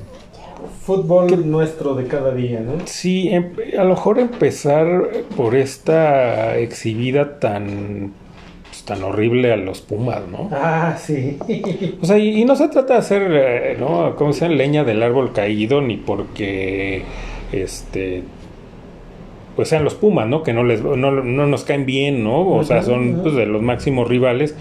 fútbol 0.84 1.50
nuestro 1.50 1.96
de 1.96 2.08
cada 2.08 2.34
día, 2.34 2.60
¿no? 2.60 2.74
Sí, 2.86 3.30
em- 3.30 3.54
a 3.78 3.84
lo 3.84 3.90
mejor 3.90 4.20
empezar 4.20 5.10
por 5.36 5.56
esta 5.56 6.58
exhibida 6.58 7.40
tan, 7.40 8.14
tan 8.88 9.04
horrible 9.04 9.52
a 9.52 9.58
los 9.58 9.82
Pumas, 9.82 10.22
¿no? 10.32 10.50
Ah, 10.52 10.96
sí. 10.98 11.38
O 12.02 12.06
sea, 12.06 12.18
y, 12.18 12.42
y 12.42 12.46
no 12.46 12.56
se 12.56 12.70
trata 12.70 12.94
de 12.94 13.00
hacer, 13.00 13.28
eh, 13.30 13.78
¿no? 13.80 14.16
Como 14.16 14.34
sea, 14.34 14.48
leña 14.50 14.84
del 14.86 15.04
árbol 15.04 15.34
caído, 15.34 15.82
ni 15.82 15.98
porque, 15.98 17.04
este, 17.52 18.24
pues 19.56 19.70
sean 19.70 19.84
los 19.84 19.96
Pumas, 19.96 20.28
¿no? 20.28 20.44
Que 20.44 20.54
no 20.54 20.64
les, 20.64 20.82
no, 20.84 20.96
no 20.96 21.48
nos 21.48 21.64
caen 21.64 21.86
bien, 21.86 22.24
¿no? 22.24 22.48
O 22.48 22.64
sea, 22.64 22.82
son 22.84 23.20
pues, 23.24 23.36
de 23.36 23.46
los 23.46 23.62
máximos 23.62 24.08
rivales. 24.08 24.56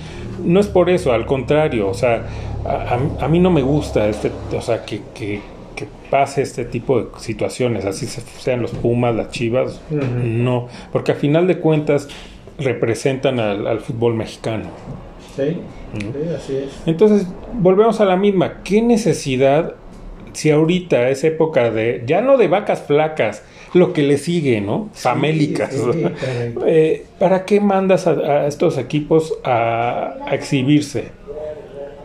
No 0.44 0.58
es 0.60 0.66
por 0.66 0.90
eso, 0.90 1.12
al 1.12 1.24
contrario, 1.26 1.88
o 1.88 1.94
sea, 1.94 2.24
a, 2.64 2.98
a- 3.24 3.28
mí 3.28 3.38
no 3.38 3.50
me 3.50 3.62
gusta 3.62 4.08
este, 4.08 4.30
o 4.56 4.60
sea, 4.60 4.84
que, 4.84 5.00
que, 5.14 5.40
que 5.76 5.86
pase 6.10 6.42
este 6.42 6.64
tipo 6.64 6.98
de 7.00 7.06
situaciones, 7.18 7.84
así 7.84 8.06
se- 8.06 8.22
sean 8.40 8.60
los 8.62 8.72
Pumas, 8.72 9.14
las 9.14 9.30
Chivas, 9.30 9.80
no, 9.90 10.68
porque 10.92 11.12
a 11.12 11.14
final 11.14 11.46
de 11.46 11.58
cuentas 11.58 12.08
representan 12.58 13.40
al, 13.40 13.66
al 13.66 13.80
fútbol 13.80 14.14
mexicano. 14.14 14.70
Sí, 15.36 15.58
sí, 15.92 16.34
así 16.34 16.56
es. 16.56 16.82
Entonces, 16.86 17.26
volvemos 17.52 18.00
a 18.00 18.04
la 18.04 18.16
misma. 18.16 18.62
¿Qué 18.62 18.80
necesidad, 18.82 19.74
si 20.32 20.50
ahorita 20.50 21.10
es 21.10 21.24
época 21.24 21.70
de, 21.70 22.02
ya 22.06 22.22
no 22.22 22.38
de 22.38 22.48
vacas 22.48 22.82
flacas, 22.82 23.42
lo 23.74 23.92
que 23.92 24.02
le 24.02 24.16
sigue, 24.16 24.60
¿no? 24.60 24.88
Famélicas. 24.92 25.72
sí. 25.72 26.04
Eh, 26.66 27.04
¿Para 27.18 27.44
qué 27.44 27.60
mandas 27.60 28.06
a, 28.06 28.12
a 28.12 28.46
estos 28.46 28.78
equipos 28.78 29.38
a, 29.44 30.14
a 30.26 30.34
exhibirse? 30.34 31.12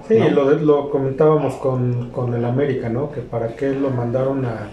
Sí, 0.07 0.15
¿no? 0.15 0.29
lo, 0.29 0.51
lo 0.51 0.89
comentábamos 0.89 1.55
con, 1.55 2.09
con 2.11 2.33
el 2.33 2.43
América, 2.43 2.89
¿no? 2.89 3.11
Que 3.11 3.21
para 3.21 3.55
qué 3.55 3.69
lo 3.69 3.89
mandaron 3.89 4.45
a, 4.45 4.69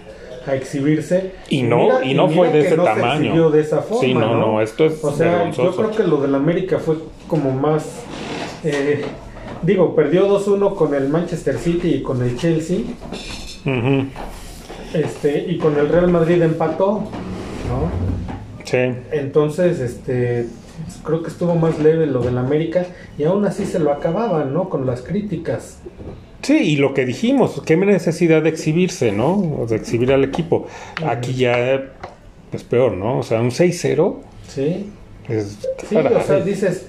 a 0.49 0.55
exhibirse. 0.55 1.31
Y 1.49 1.63
no, 1.63 1.77
mira- 1.83 2.05
y 2.05 2.13
no 2.13 2.29
fue 2.29 2.49
de 2.51 2.59
ese 2.59 2.75
no 2.77 2.83
se 2.85 2.89
tamaño. 2.89 3.21
exhibió 3.21 3.49
de 3.51 3.61
esa 3.61 3.81
forma, 3.81 4.01
Sí, 4.01 4.13
no, 4.13 4.35
no, 4.37 4.61
esto 4.61 4.85
es 4.85 5.03
O 5.03 5.11
sea, 5.11 5.49
yo 5.51 5.75
creo 5.75 5.91
que 5.91 6.03
lo 6.03 6.17
del 6.21 6.35
América 6.35 6.79
fue 6.79 6.95
como 7.27 7.51
más... 7.51 8.01
eh, 8.63 9.03
digo, 9.61 9.95
perdió 9.95 10.27
2-1 10.27 10.75
con 10.75 10.93
el 10.95 11.09
Manchester 11.09 11.57
City 11.57 11.89
y 11.95 12.01
con 12.01 12.21
el 12.23 12.37
Chelsea. 12.37 12.79
Este, 14.93 15.45
y 15.47 15.57
con 15.57 15.77
el 15.77 15.89
Real 15.89 16.09
Madrid 16.09 16.41
empató, 16.41 17.03
¿no? 17.67 17.91
Sí. 18.63 18.77
Entonces, 19.11 19.79
este, 19.79 20.47
creo 21.03 21.21
que 21.21 21.29
estuvo 21.29 21.55
más 21.55 21.79
leve 21.79 22.05
lo 22.05 22.21
del 22.21 22.37
América 22.37 22.85
y 23.17 23.23
aún 23.23 23.45
así 23.45 23.65
se 23.65 23.79
lo 23.79 23.91
acababan, 23.91 24.53
¿no? 24.53 24.69
Con 24.69 24.85
las 24.85 25.01
críticas. 25.01 25.79
Sí, 26.41 26.57
y 26.57 26.75
lo 26.77 26.93
que 26.93 27.05
dijimos, 27.05 27.61
qué 27.65 27.75
necesidad 27.77 28.41
de 28.41 28.49
exhibirse, 28.49 29.11
¿no? 29.11 29.33
O 29.35 29.65
de 29.67 29.75
exhibir 29.75 30.11
al 30.13 30.23
equipo. 30.23 30.67
Aquí 31.05 31.33
ya 31.33 31.81
es 32.51 32.63
peor, 32.63 32.93
¿no? 32.93 33.19
O 33.19 33.23
sea, 33.23 33.41
un 33.41 33.51
6-0 33.51 34.15
Sí. 34.47 34.89
es... 35.27 35.59
Sí, 35.87 35.95
o 35.95 36.21
sea, 36.21 36.39
dices. 36.39 36.87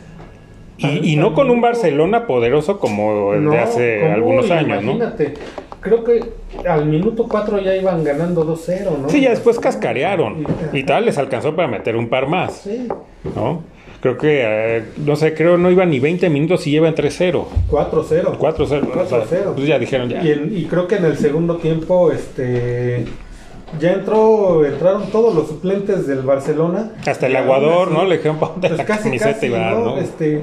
y, 0.78 1.12
y 1.12 1.16
no 1.16 1.34
con 1.34 1.50
un 1.50 1.60
Barcelona 1.60 2.26
poderoso 2.26 2.78
como 2.78 3.34
el 3.34 3.50
de 3.50 3.58
hace 3.58 4.06
algunos 4.10 4.50
años, 4.50 4.82
¿no? 4.82 4.92
Imagínate, 4.92 5.34
creo 5.80 6.04
que 6.04 6.20
al 6.66 6.86
minuto 6.86 7.26
4 7.28 7.60
ya 7.60 7.74
iban 7.76 8.02
ganando 8.04 8.44
2-0, 8.46 8.98
¿no? 9.02 9.08
Sí, 9.10 9.20
ya 9.20 9.30
después 9.30 9.58
cascarearon. 9.58 10.46
Y 10.72 10.84
tal, 10.84 11.04
les 11.06 11.18
alcanzó 11.18 11.54
para 11.56 11.68
meter 11.68 11.96
un 11.96 12.08
par 12.08 12.28
más, 12.28 12.62
Sí, 12.62 12.86
¿no? 13.34 13.62
Creo 14.00 14.16
que, 14.16 14.40
eh, 14.42 14.84
no 14.96 15.14
sé, 15.14 15.34
creo 15.34 15.58
no 15.58 15.70
iban 15.70 15.90
ni 15.90 16.00
20 16.00 16.30
minutos 16.30 16.66
y 16.66 16.70
llevan 16.70 16.94
3-0. 16.94 17.44
4-0. 17.70 18.38
4-0. 18.38 18.62
o 18.62 18.66
sea, 18.66 18.80
4-0. 18.80 19.54
Pues 19.54 19.66
ya 19.66 19.78
dijeron 19.78 20.08
ya. 20.08 20.22
Y, 20.24 20.30
en- 20.32 20.56
y 20.56 20.64
creo 20.64 20.86
que 20.88 20.96
en 20.96 21.04
el 21.04 21.18
segundo 21.18 21.56
tiempo, 21.56 22.10
este. 22.10 23.04
Ya 23.78 23.92
entró, 23.92 24.64
entraron 24.66 25.10
todos 25.10 25.32
los 25.34 25.46
suplentes 25.48 26.06
del 26.08 26.22
Barcelona. 26.22 26.92
Hasta 27.06 27.26
el 27.28 27.36
aguador, 27.36 27.88
así, 27.88 27.96
¿no? 27.96 28.04
Le 28.04 28.16
dijeron 28.16 28.38
ponte 28.40 28.66
Pues 28.68 28.78
la 28.78 28.84
casi, 28.84 29.04
camiseta 29.04 29.34
casi, 29.34 29.46
y 29.46 29.50
va, 29.50 29.70
¿no? 29.70 29.84
¿no? 29.84 29.98
Este, 29.98 30.42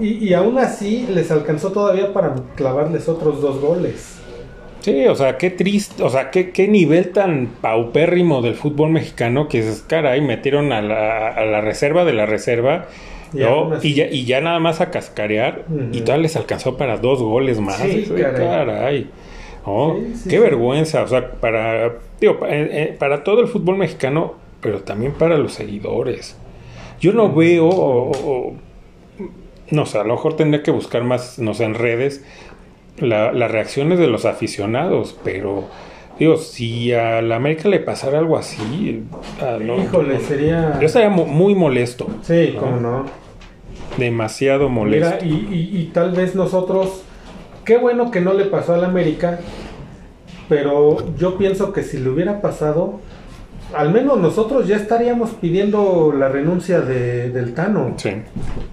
y, 0.00 0.28
y 0.28 0.32
aún 0.32 0.56
así 0.58 1.06
les 1.12 1.30
alcanzó 1.30 1.72
todavía 1.72 2.12
para 2.14 2.34
clavarles 2.54 3.06
otros 3.08 3.42
dos 3.42 3.60
goles. 3.60 4.13
Sí, 4.84 5.06
o 5.06 5.14
sea, 5.14 5.38
qué 5.38 5.48
triste, 5.50 6.02
o 6.02 6.10
sea, 6.10 6.30
qué, 6.30 6.50
qué 6.50 6.68
nivel 6.68 7.10
tan 7.10 7.46
paupérrimo 7.62 8.42
del 8.42 8.54
fútbol 8.54 8.90
mexicano 8.90 9.48
que 9.48 9.60
es, 9.60 9.82
caray, 9.88 10.20
metieron 10.20 10.72
a 10.72 10.82
la, 10.82 11.28
a 11.28 11.44
la 11.46 11.62
reserva 11.62 12.04
de 12.04 12.12
la 12.12 12.26
reserva, 12.26 12.86
Y 13.82 13.94
ya, 13.94 14.06
y 14.06 14.26
ya 14.26 14.42
nada 14.42 14.58
más 14.58 14.82
a 14.82 14.90
cascarear, 14.90 15.64
y 15.92 16.02
tal 16.02 16.20
les 16.20 16.36
alcanzó 16.36 16.76
para 16.76 16.98
dos 16.98 17.22
goles 17.22 17.60
más. 17.60 17.78
Sí, 17.78 18.00
Dice, 18.00 18.14
caray. 18.14 18.46
caray. 18.46 19.10
¿no? 19.66 19.96
Sí, 19.96 20.14
sí, 20.24 20.28
qué 20.28 20.38
vergüenza, 20.38 21.02
o 21.02 21.08
sea, 21.08 21.30
para, 21.32 21.94
digo, 22.20 22.40
eh, 22.46 22.68
eh, 22.70 22.96
para 22.98 23.24
todo 23.24 23.40
el 23.40 23.48
fútbol 23.48 23.78
mexicano, 23.78 24.34
pero 24.60 24.80
también 24.80 25.12
para 25.12 25.38
los 25.38 25.54
seguidores. 25.54 26.36
Yo 27.00 27.14
no 27.14 27.32
veo, 27.34 27.66
o- 27.68 28.10
o- 28.10 28.54
no 29.70 29.86
sé, 29.86 29.98
a 29.98 30.04
lo 30.04 30.14
mejor 30.14 30.36
tendría 30.36 30.62
que 30.62 30.70
buscar 30.70 31.04
más, 31.04 31.38
no 31.38 31.54
sé, 31.54 31.64
en 31.64 31.74
redes, 31.74 32.22
la- 32.98 33.32
las 33.32 33.50
reacciones 33.50 33.98
de 33.98 34.06
los 34.06 34.24
aficionados, 34.24 35.16
pero 35.24 35.64
digo, 36.18 36.36
si 36.36 36.92
a 36.92 37.20
la 37.22 37.36
América 37.36 37.68
le 37.68 37.80
pasara 37.80 38.18
algo 38.18 38.36
así, 38.38 39.02
ah, 39.40 39.58
Híjole, 39.60 40.20
sería. 40.20 40.78
yo 40.80 40.86
estaría 40.86 41.08
mu- 41.10 41.26
muy 41.26 41.54
molesto, 41.54 42.06
Sí, 42.22 42.52
¿no? 42.54 42.60
cómo 42.60 42.76
no. 42.80 43.04
demasiado 43.98 44.68
molesto. 44.68 45.16
Mira, 45.24 45.36
y, 45.36 45.54
y- 45.54 45.80
y 45.80 45.84
tal 45.92 46.12
vez 46.12 46.34
nosotros, 46.34 47.02
qué 47.64 47.76
bueno 47.78 48.10
que 48.10 48.20
no 48.20 48.32
le 48.34 48.44
pasó 48.46 48.74
al 48.74 48.84
América, 48.84 49.38
pero 50.48 51.14
yo 51.16 51.36
pienso 51.38 51.72
que 51.72 51.82
si 51.82 51.98
le 51.98 52.10
hubiera 52.10 52.40
pasado, 52.40 53.00
al 53.76 53.92
menos 53.92 54.18
nosotros 54.18 54.66
ya 54.68 54.76
estaríamos 54.76 55.30
pidiendo 55.32 56.12
la 56.16 56.28
renuncia 56.28 56.80
de, 56.80 57.30
del 57.30 57.54
Tano, 57.54 57.94
Sí. 57.96 58.10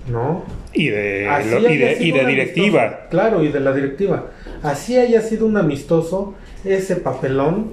¿no? 0.09 0.43
Y 0.73 0.87
de, 0.87 1.27
lo- 1.49 1.69
y 1.69 1.77
de, 1.77 1.97
y 1.99 2.11
directiva. 2.11 2.81
amistoso, 2.83 3.09
claro, 3.09 3.43
y 3.43 3.49
de 3.49 3.59
la 3.59 3.73
directiva. 3.73 4.25
Así 4.63 4.97
haya 4.97 5.21
sido 5.21 5.45
un 5.45 5.57
amistoso, 5.57 6.33
ese 6.63 6.95
papelón 6.97 7.71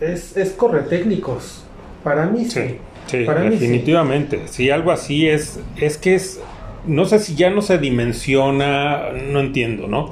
es, 0.00 0.36
es 0.36 0.50
corre 0.52 0.82
técnicos. 0.82 1.64
Para 2.04 2.26
mí 2.26 2.44
sí. 2.46 2.60
Sí, 3.06 3.18
sí, 3.20 3.24
Para 3.24 3.40
mí 3.40 3.50
sí. 3.56 3.58
definitivamente. 3.58 4.42
Si 4.46 4.70
algo 4.70 4.92
así 4.92 5.28
es, 5.28 5.58
es 5.80 5.98
que 5.98 6.14
es, 6.14 6.40
no 6.86 7.04
sé 7.06 7.18
si 7.18 7.34
ya 7.34 7.50
no 7.50 7.60
se 7.60 7.78
dimensiona, 7.78 9.10
no 9.30 9.40
entiendo, 9.40 9.86
¿no? 9.88 10.10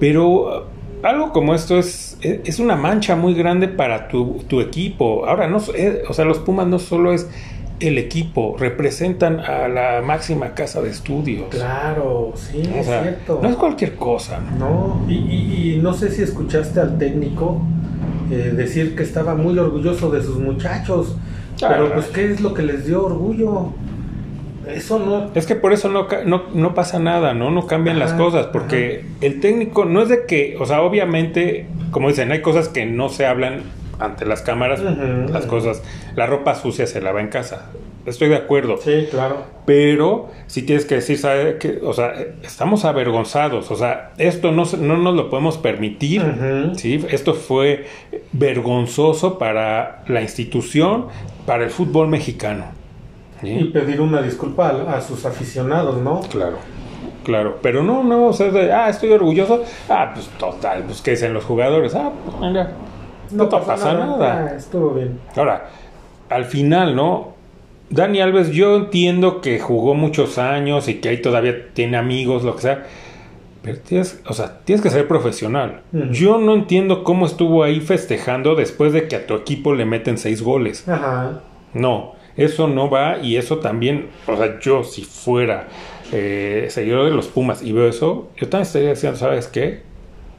Pero 0.00 0.66
algo 1.02 1.32
como 1.32 1.54
esto 1.54 1.78
es, 1.78 2.03
es 2.44 2.58
una 2.58 2.76
mancha 2.76 3.16
muy 3.16 3.34
grande 3.34 3.68
para 3.68 4.08
tu, 4.08 4.42
tu 4.48 4.60
equipo. 4.60 5.26
Ahora, 5.26 5.46
no, 5.48 5.58
eh, 5.74 6.02
o 6.08 6.12
sea, 6.14 6.24
los 6.24 6.38
Pumas 6.38 6.66
no 6.66 6.78
solo 6.78 7.12
es 7.12 7.28
el 7.80 7.98
equipo, 7.98 8.56
representan 8.58 9.40
a 9.40 9.68
la 9.68 10.00
máxima 10.00 10.54
casa 10.54 10.80
de 10.80 10.90
estudios. 10.90 11.46
Claro, 11.50 12.32
sí, 12.36 12.62
O 12.72 12.76
es 12.78 12.86
sea, 12.86 13.02
cierto. 13.02 13.40
no 13.42 13.48
es 13.48 13.56
cualquier 13.56 13.94
cosa. 13.96 14.40
¿no? 14.58 15.00
No, 15.04 15.06
y, 15.08 15.14
y- 15.14 15.72
y 15.74 15.78
no 15.82 15.92
sé 15.92 16.10
si 16.10 16.22
escuchaste 16.22 16.80
al 16.80 16.96
técnico 16.98 17.60
eh, 18.30 18.52
decir 18.56 18.94
que 18.96 19.02
estaba 19.02 19.34
muy 19.34 19.58
orgulloso 19.58 20.10
de 20.10 20.22
sus 20.22 20.38
muchachos, 20.38 21.16
pero 21.60 21.92
pues 21.92 22.06
¿qué 22.06 22.30
es 22.32 22.40
lo 22.40 22.54
que 22.54 22.62
les 22.62 22.86
dio 22.86 23.04
orgullo? 23.04 23.72
Eso 24.68 24.98
no... 24.98 25.30
Es 25.34 25.46
que 25.46 25.54
por 25.56 25.72
eso 25.72 25.88
no, 25.88 26.06
no, 26.24 26.44
no 26.54 26.74
pasa 26.74 26.98
nada, 26.98 27.34
¿no? 27.34 27.50
No 27.50 27.66
cambian 27.66 27.98
las 27.98 28.12
cosas, 28.14 28.46
porque 28.46 29.04
el 29.20 29.40
técnico 29.40 29.84
no 29.84 30.02
es 30.02 30.08
de 30.08 30.26
que, 30.26 30.56
o 30.60 30.66
sea, 30.66 30.82
obviamente, 30.82 31.66
como 31.90 32.08
dicen, 32.08 32.30
hay 32.32 32.40
cosas 32.42 32.68
que 32.68 32.86
no 32.86 33.08
se 33.08 33.26
hablan 33.26 33.62
ante 33.98 34.26
las 34.26 34.42
cámaras, 34.42 34.80
las 34.80 35.46
cosas, 35.46 35.82
la 36.16 36.26
ropa 36.26 36.54
sucia 36.56 36.86
se 36.86 37.00
lava 37.00 37.20
en 37.20 37.28
casa, 37.28 37.70
estoy 38.06 38.28
de 38.28 38.36
acuerdo, 38.36 38.76
Sí, 38.78 39.06
claro. 39.08 39.44
pero 39.66 40.30
si 40.48 40.62
tienes 40.62 40.84
que 40.84 40.96
decir, 40.96 41.16
¿sabe 41.16 41.58
qué? 41.58 41.78
O 41.82 41.92
sea, 41.92 42.12
estamos 42.42 42.84
avergonzados, 42.84 43.70
o 43.70 43.76
sea, 43.76 44.10
esto 44.18 44.50
no, 44.50 44.64
no 44.80 44.96
nos 44.96 45.14
lo 45.14 45.30
podemos 45.30 45.58
permitir. 45.58 46.22
¿sí? 46.76 47.04
Esto 47.08 47.34
fue 47.34 47.86
vergonzoso 48.32 49.38
para 49.38 50.02
la 50.08 50.22
institución, 50.22 51.06
para 51.46 51.64
el 51.64 51.70
fútbol 51.70 52.08
mexicano. 52.08 52.64
¿Sí? 53.44 53.52
Y 53.52 53.64
pedir 53.64 54.00
una 54.00 54.22
disculpa 54.22 54.68
a, 54.70 54.96
a 54.96 55.00
sus 55.00 55.24
aficionados, 55.26 56.00
¿no? 56.02 56.20
Claro, 56.30 56.56
claro. 57.22 57.58
Pero 57.62 57.82
no, 57.82 58.02
no, 58.02 58.26
o 58.26 58.32
sea, 58.32 58.50
de, 58.50 58.72
ah, 58.72 58.88
estoy 58.88 59.12
orgulloso. 59.12 59.62
Ah, 59.88 60.10
pues 60.14 60.28
total, 60.38 60.84
pues 60.84 61.00
que 61.02 61.12
dicen 61.12 61.34
los 61.34 61.44
jugadores. 61.44 61.94
Ah, 61.94 62.10
pues 62.24 62.36
mira, 62.40 62.72
no, 63.30 63.48
te 63.48 63.56
pasa 63.58 63.94
nada. 63.94 64.48
Ah, 64.50 64.56
estuvo 64.56 64.90
bien. 64.90 65.18
Ahora, 65.36 65.68
al 66.28 66.44
final, 66.44 66.94
¿no? 66.96 67.34
Dani 67.90 68.20
Alves, 68.20 68.50
yo 68.50 68.76
entiendo 68.76 69.40
que 69.40 69.60
jugó 69.60 69.94
muchos 69.94 70.38
años 70.38 70.88
y 70.88 70.94
que 70.94 71.10
ahí 71.10 71.22
todavía 71.22 71.68
tiene 71.74 71.96
amigos, 71.96 72.42
lo 72.42 72.56
que 72.56 72.62
sea. 72.62 72.86
Pero 73.62 73.78
tienes, 73.78 74.20
o 74.26 74.32
sea, 74.34 74.60
tienes 74.64 74.82
que 74.82 74.90
ser 74.90 75.06
profesional. 75.08 75.82
Ujú. 75.92 76.04
Yo 76.10 76.38
no 76.38 76.54
entiendo 76.54 77.04
cómo 77.04 77.24
estuvo 77.24 77.62
ahí 77.62 77.80
festejando 77.80 78.54
después 78.56 78.92
de 78.92 79.08
que 79.08 79.16
a 79.16 79.26
tu 79.26 79.34
equipo 79.34 79.74
le 79.74 79.84
meten 79.86 80.18
seis 80.18 80.42
goles. 80.42 80.88
Ajá. 80.88 81.40
No, 81.72 82.13
eso 82.36 82.68
no 82.68 82.90
va 82.90 83.18
y 83.22 83.36
eso 83.36 83.58
también, 83.58 84.06
o 84.26 84.36
sea, 84.36 84.58
yo 84.60 84.84
si 84.84 85.02
fuera 85.02 85.68
eh, 86.12 86.66
seguidor 86.70 87.04
de 87.08 87.10
los 87.14 87.28
Pumas 87.28 87.62
y 87.62 87.72
veo 87.72 87.88
eso, 87.88 88.28
yo 88.36 88.48
también 88.48 88.66
estaría 88.66 88.90
diciendo, 88.90 89.18
¿sabes 89.18 89.46
qué? 89.48 89.80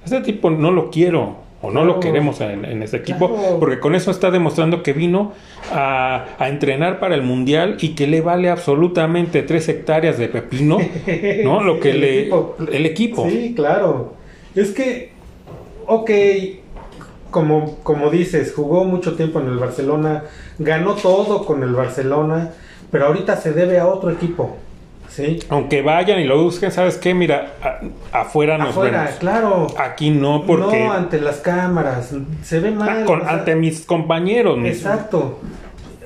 Este 0.03 0.21
tipo 0.21 0.49
no 0.49 0.71
lo 0.71 0.91
quiero 0.91 1.37
o 1.61 1.71
no 1.71 1.83
lo 1.83 1.99
queremos 1.99 2.41
en, 2.41 2.63
en 2.63 2.83
este 2.83 2.97
equipo 2.97 3.33
Claro. 3.35 3.59
porque 3.59 3.79
con 3.79 3.95
eso 3.95 4.11
está 4.11 4.29
demostrando 4.29 4.83
que 4.83 4.93
vino 4.93 5.31
a, 5.71 6.25
a 6.37 6.49
entrenar 6.49 6.99
para 6.99 7.15
el 7.15 7.23
Mundial 7.23 7.77
y 7.81 7.95
que 7.95 8.05
le 8.05 8.21
vale 8.21 8.49
absolutamente 8.49 9.41
tres 9.41 9.67
hectáreas 9.69 10.19
de 10.19 10.27
pepino, 10.27 10.77
¿no? 11.43 11.61
Lo 11.63 11.79
que 11.79 11.91
El 11.91 12.01
le... 12.01 12.19
equipo. 12.21 12.55
El 12.71 12.85
equipo. 12.85 13.27
Sí, 13.29 13.53
claro. 13.55 14.13
Es 14.53 14.71
que, 14.71 15.11
ok, 15.87 16.11
como, 17.35 17.75
como 17.83 18.09
dices, 18.09 18.53
jugó 18.55 18.85
mucho 18.85 19.15
tiempo 19.17 19.41
en 19.41 19.47
el 19.47 19.57
Barcelona, 19.57 20.23
ganó 20.57 20.93
todo 20.93 21.45
con 21.45 21.63
el 21.63 21.73
Barcelona, 21.73 22.51
pero 22.91 23.07
ahorita 23.07 23.35
se 23.35 23.51
debe 23.51 23.77
a 23.77 23.87
otro 23.87 24.09
equipo. 24.09 24.55
¿Sí? 25.09 25.39
Aunque 25.49 25.81
vayan 25.81 26.21
y 26.21 26.23
lo 26.23 26.41
busquen, 26.41 26.71
¿sabes 26.71 26.95
qué? 26.97 27.13
Mira, 27.13 27.55
a- 27.61 28.19
afuera 28.21 28.57
nos 28.57 28.69
Afuera, 28.69 29.01
vemos. 29.03 29.15
claro. 29.19 29.67
Aquí 29.77 30.11
no, 30.11 30.43
porque... 30.47 30.79
No 30.85 30.93
ante 30.93 31.19
las 31.19 31.37
cámaras, 31.41 32.13
se 32.41 32.59
ve 32.61 32.71
mal. 32.71 33.01
Ah, 33.01 33.05
con- 33.05 33.19
o 33.19 33.23
sea, 33.25 33.33
ante 33.33 33.53
mis 33.55 33.85
compañeros. 33.85 34.57
Exacto. 34.63 35.39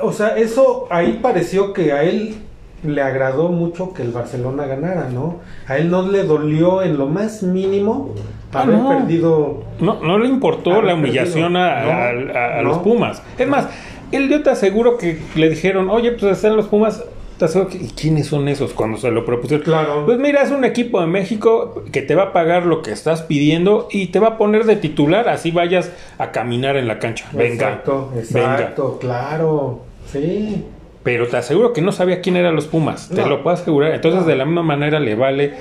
O 0.02 0.12
sea, 0.12 0.30
eso 0.36 0.88
ahí 0.90 1.20
pareció 1.22 1.74
que 1.74 1.92
a 1.94 2.02
él 2.04 2.38
le 2.84 3.02
agradó 3.04 3.50
mucho 3.50 3.94
que 3.94 4.02
el 4.02 4.10
Barcelona 4.12 4.66
ganara, 4.66 5.10
¿no? 5.14 5.38
A 5.68 5.78
él 5.78 5.92
no 5.92 6.02
le 6.10 6.24
dolió 6.24 6.82
en 6.82 6.98
lo 6.98 7.06
más 7.06 7.44
mínimo 7.44 8.16
haber 8.54 8.78
no. 8.78 8.90
perdido. 8.90 9.64
No, 9.80 10.00
no 10.02 10.18
le 10.18 10.28
importó 10.28 10.82
la 10.82 10.94
humillación 10.96 11.56
a, 11.56 11.76
perdido. 12.14 12.34
a- 12.38 12.40
a- 12.40 12.60
a 12.60 12.62
No, 12.62 12.70
los. 12.70 12.78
Pumas. 12.80 13.22
Es 13.38 13.48
más, 13.48 13.68
él 14.12 14.30
yo 14.30 14.42
te 14.44 14.50
aseguro 14.50 14.98
que 14.98 15.20
le 15.36 15.50
dijeron, 15.50 15.90
oye, 15.90 16.12
pues 16.14 16.32
están 16.38 16.56
los 16.56 16.68
Pumas. 16.68 17.04
Te 17.38 17.46
aseguro 17.46 17.70
que, 17.70 17.78
¿y 17.78 17.88
quiénes 17.96 18.28
son 18.28 18.50
esos 18.50 18.74
cuando 18.74 18.98
se 18.98 19.10
lo 19.12 19.24
propusieron? 19.24 19.64
Claro. 19.64 20.06
Pues 20.06 20.18
mira, 20.20 20.42
es 20.42 20.52
un 20.52 20.66
equipo 20.66 21.00
de 21.00 21.08
México 21.08 21.84
que 21.90 22.02
te 22.02 22.14
va 22.14 22.24
a 22.24 22.34
pagar 22.34 22.66
lo 22.66 22.82
que 22.82 22.92
estás 22.92 23.22
pidiendo 23.22 23.88
y 23.92 24.08
te 24.08 24.20
va 24.20 24.28
a 24.30 24.38
poner 24.38 24.66
de 24.66 24.76
titular, 24.76 25.30
así 25.30 25.52
vayas 25.52 25.90
a 26.18 26.32
caminar 26.32 26.76
en 26.76 26.88
la 26.90 27.00
cancha. 27.00 27.28
Venga, 27.32 27.54
Exacto, 27.70 28.10
venga. 28.34 28.56
exacto, 28.56 28.98
claro. 29.00 29.80
Sí. 30.12 30.66
Pero 31.04 31.28
te 31.28 31.38
aseguro 31.38 31.72
que 31.74 31.82
no 31.82 31.92
sabía 31.92 32.22
quién 32.22 32.36
eran 32.36 32.56
los 32.56 32.68
Pumas, 32.68 33.10
te 33.10 33.26
lo 33.26 33.42
puedo 33.44 33.56
asegurar. 33.56 33.94
Entonces, 33.94 34.26
de 34.26 34.36
la 34.36 34.46
misma 34.46 34.64
manera 34.64 35.00
le 35.00 35.16
vale, 35.16 35.54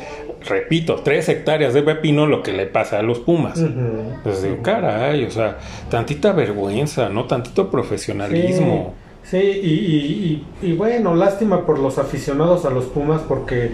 repito, 0.48 0.96
tres 1.04 1.28
hectáreas 1.28 1.74
de 1.74 1.82
pepino 1.82 2.26
lo 2.26 2.42
que 2.42 2.52
le 2.52 2.66
pasa 2.66 2.98
a 2.98 3.02
los 3.02 3.20
Pumas. 3.20 3.58
Ujú. 3.58 3.68
Entonces 4.16 4.42
digo, 4.42 4.56
caray, 4.62 5.24
o 5.24 5.30
sea, 5.30 5.58
tantita 5.90 6.32
vergüenza, 6.32 7.08
¿no? 7.08 7.24
Tantito 7.24 7.70
profesionalismo. 7.70 8.94
Sí, 9.22 9.38
sí, 9.40 9.60
y, 9.62 9.70
y- 9.74 10.44
y- 10.62 10.70
y 10.70 10.76
bueno, 10.76 11.14
lástima 11.14 11.64
por 11.66 11.78
los 11.78 11.98
aficionados 11.98 12.64
a 12.64 12.70
los 12.70 12.86
Pumas 12.86 13.20
porque 13.28 13.72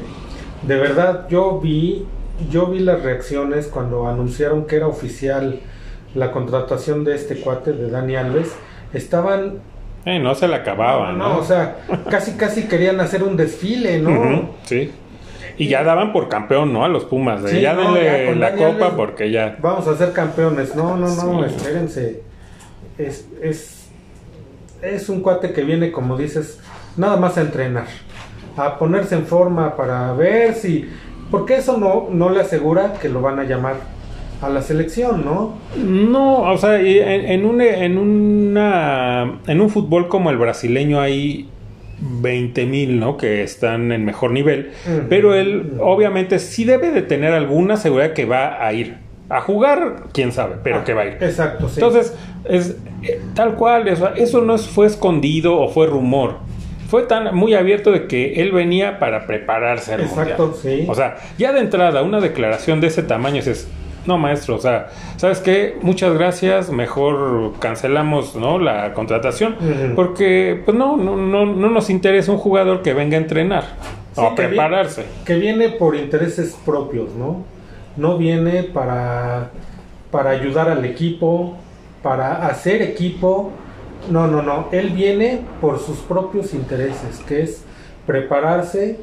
de 0.63 0.77
verdad 0.77 1.27
yo 1.29 1.61
vi, 1.61 2.05
yo 2.51 2.67
vi 2.67 2.81
las 2.81 3.03
reacciones 3.03 3.69
cuando 3.69 4.07
anunciaron 4.07 4.67
que 4.67 4.77
era 4.77 4.87
oficial 4.89 5.61
la 6.15 6.31
contratación 6.33 7.05
de 7.05 7.15
este 7.15 7.37
cuate 7.37 7.73
de 7.73 7.91
Dani 7.91 8.17
Alves. 8.17 8.55
Estaban, 8.93 9.61
Eh, 10.07 10.19
no 10.19 10.35
se 10.35 10.49
la 10.49 10.57
acababa, 10.57 11.13
¿no? 11.13 11.39
o 11.39 11.45
sea, 11.45 11.77
casi 12.11 12.33
casi 12.33 12.65
querían 12.65 13.01
hacer 13.01 13.23
un 13.23 13.37
desfile, 13.37 13.99
¿no? 14.01 14.51
Sí. 14.65 14.91
Y 15.57 15.69
ya 15.69 15.83
daban 15.85 16.13
por 16.13 16.29
campeón, 16.29 16.73
¿no? 16.73 16.85
A 16.85 16.89
los 16.89 17.05
Pumas. 17.05 17.41
Sí, 17.49 17.61
ya 17.61 17.75
no, 17.75 17.95
denle 17.95 18.05
ya 18.05 18.35
la 18.35 18.53
copa 18.57 18.97
porque 18.97 19.31
ya. 19.31 19.57
Vamos 19.61 19.87
a 19.87 19.97
ser 19.97 20.13
campeones. 20.13 20.75
No, 20.75 20.97
no, 20.97 21.07
no, 21.07 21.49
Sí. 21.49 21.55
espérense. 21.55 22.23
Es, 22.99 23.29
es, 23.41 23.89
es 24.83 25.09
un 25.09 25.21
cuate 25.21 25.53
que 25.53 25.63
viene, 25.63 25.91
como 25.93 26.17
dices, 26.17 26.61
nada 26.97 27.17
más 27.17 27.39
a 27.39 27.43
entrenar, 27.43 27.87
a 28.57 28.79
ponerse 28.79 29.15
en 29.15 29.27
forma 29.27 29.77
para 29.77 30.13
ver 30.13 30.55
si. 30.55 30.89
Porque 31.31 31.57
eso 31.57 31.79
no, 31.79 32.09
no 32.11 32.31
le 32.31 32.41
asegura 32.41 32.95
que 33.01 33.09
lo 33.09 33.21
van 33.21 33.39
a 33.39 33.45
llamar 33.45 33.77
a 34.43 34.49
la 34.49 34.61
selección, 34.61 35.25
¿no? 35.25 35.55
No, 35.77 36.43
o 36.43 36.59
sea, 36.59 36.79
en, 36.81 37.25
en 37.27 37.45
un, 37.47 37.61
en, 37.61 37.97
una, 37.97 39.04
en 39.47 39.61
un 39.61 39.71
fútbol 39.71 40.09
como 40.09 40.31
el 40.31 40.37
brasileño 40.39 41.01
hay 41.01 41.49
20 42.01 42.67
mil, 42.67 42.99
¿no? 42.99 43.17
Que 43.17 43.43
están 43.43 43.93
en 43.93 44.05
mejor 44.05 44.31
nivel. 44.33 44.73
Pero 45.09 45.35
él, 45.35 45.75
obviamente, 45.81 46.39
sí 46.39 46.65
debe 46.65 46.91
de 46.91 47.03
tener 47.03 47.33
alguna 47.33 47.77
seguridad 47.77 48.13
que 48.13 48.25
va 48.25 48.65
a 48.67 48.73
ir. 48.73 48.97
A 49.31 49.41
jugar, 49.41 50.05
quién 50.13 50.33
sabe, 50.33 50.57
pero 50.63 50.85
que 50.85 50.93
va 50.93 51.03
a 51.03 51.07
ir. 51.07 51.13
Exacto, 51.21 51.69
sí. 51.69 51.77
Entonces, 51.81 52.15
es 52.45 52.77
eh, 53.03 53.21
tal 53.35 53.55
cual, 53.55 53.89
eso, 53.89 54.13
eso 54.15 54.43
no 54.43 54.55
es- 54.55 54.67
fue 54.69 54.87
escondido 54.87 55.59
o 55.59 55.69
fue 55.69 55.87
rumor. 55.87 56.39
Fue 56.89 57.05
tan 57.05 57.35
muy 57.35 57.55
abierto 57.55 57.91
de 57.91 58.07
que 58.07 58.35
él 58.43 58.53
venía 58.53 58.99
para 58.99 59.27
prepararse 59.27 59.95
al 59.95 60.03
Exacto, 60.03 60.49
mundial. 60.49 60.79
sí. 60.81 60.85
O 60.89 60.95
sea, 60.95 61.17
ya 61.39 61.53
de 61.53 61.61
entrada, 61.61 62.03
una 62.03 62.21
declaración 62.21 62.81
de 62.83 62.89
ese 62.89 63.03
tamaño 63.03 63.39
es, 63.41 63.67
no 64.07 64.19
maestro, 64.19 64.57
o 64.57 64.59
sea, 64.59 64.89
¿sabes 65.17 65.39
qué? 65.41 65.77
Muchas 65.83 66.13
gracias, 66.15 66.71
mejor 66.71 67.53
cancelamos, 67.59 68.35
¿no? 68.37 68.59
La 68.59 68.93
contratación, 68.95 69.57
porque 69.97 70.61
pues 70.65 70.77
no, 70.77 70.97
no, 70.97 71.17
no, 71.17 71.47
no 71.47 71.71
nos 71.71 71.91
interesa 71.91 72.33
un 72.33 72.39
jugador 72.39 72.83
que 72.83 72.93
venga 72.95 73.17
a 73.17 73.21
entrenar 73.21 73.65
Sí, 74.15 74.21
o 74.21 74.27
a 74.27 74.31
que 74.35 74.43
prepararse. 74.45 75.05
que 75.25 75.35
viene 75.37 75.71
por 75.71 75.97
intereses 75.97 76.57
propios, 76.65 77.15
¿no? 77.15 77.45
No 77.97 78.17
viene 78.19 78.63
para, 78.65 79.51
para 80.11 80.31
ayudar 80.31 80.69
al 80.69 80.85
equipo, 80.85 81.57
para 82.03 82.47
hacer 82.47 82.83
equipo. 82.83 83.51
No, 84.11 84.27
no, 84.27 84.43
no. 84.43 84.69
Él 84.71 84.91
viene 84.91 85.41
por 85.61 85.79
sus 85.79 85.99
propios 85.99 86.53
intereses, 86.55 87.21
que 87.27 87.43
es 87.43 87.65
prepararse 88.07 89.01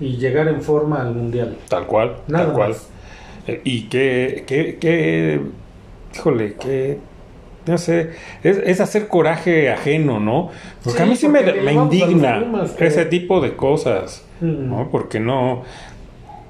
y 0.00 0.16
llegar 0.16 0.48
en 0.48 0.62
forma 0.62 1.00
al 1.00 1.14
mundial. 1.14 1.56
Tal 1.68 1.86
cual, 1.86 2.16
Nada 2.28 2.46
tal 2.46 2.54
cual. 2.54 2.68
más. 2.70 2.88
Eh, 3.46 3.60
Y 3.64 3.82
que, 3.82 4.44
que, 4.46 4.76
que, 4.76 5.40
híjole, 6.14 6.54
que, 6.54 6.98
no 7.66 7.78
sé, 7.78 8.10
es, 8.42 8.58
es 8.58 8.80
hacer 8.80 9.08
coraje 9.08 9.70
ajeno, 9.70 10.20
¿no? 10.20 10.50
Porque 10.82 10.98
Sí, 10.98 11.02
a 11.04 11.06
mí 11.06 11.16
sí 11.16 11.28
me, 11.28 11.42
me 11.42 11.72
indigna 11.72 12.44
que- 12.78 12.86
ese 12.86 13.04
tipo 13.06 13.40
de 13.40 13.54
cosas. 13.54 14.24
¿no? 14.40 14.88
Porque 14.90 15.20
no... 15.20 15.62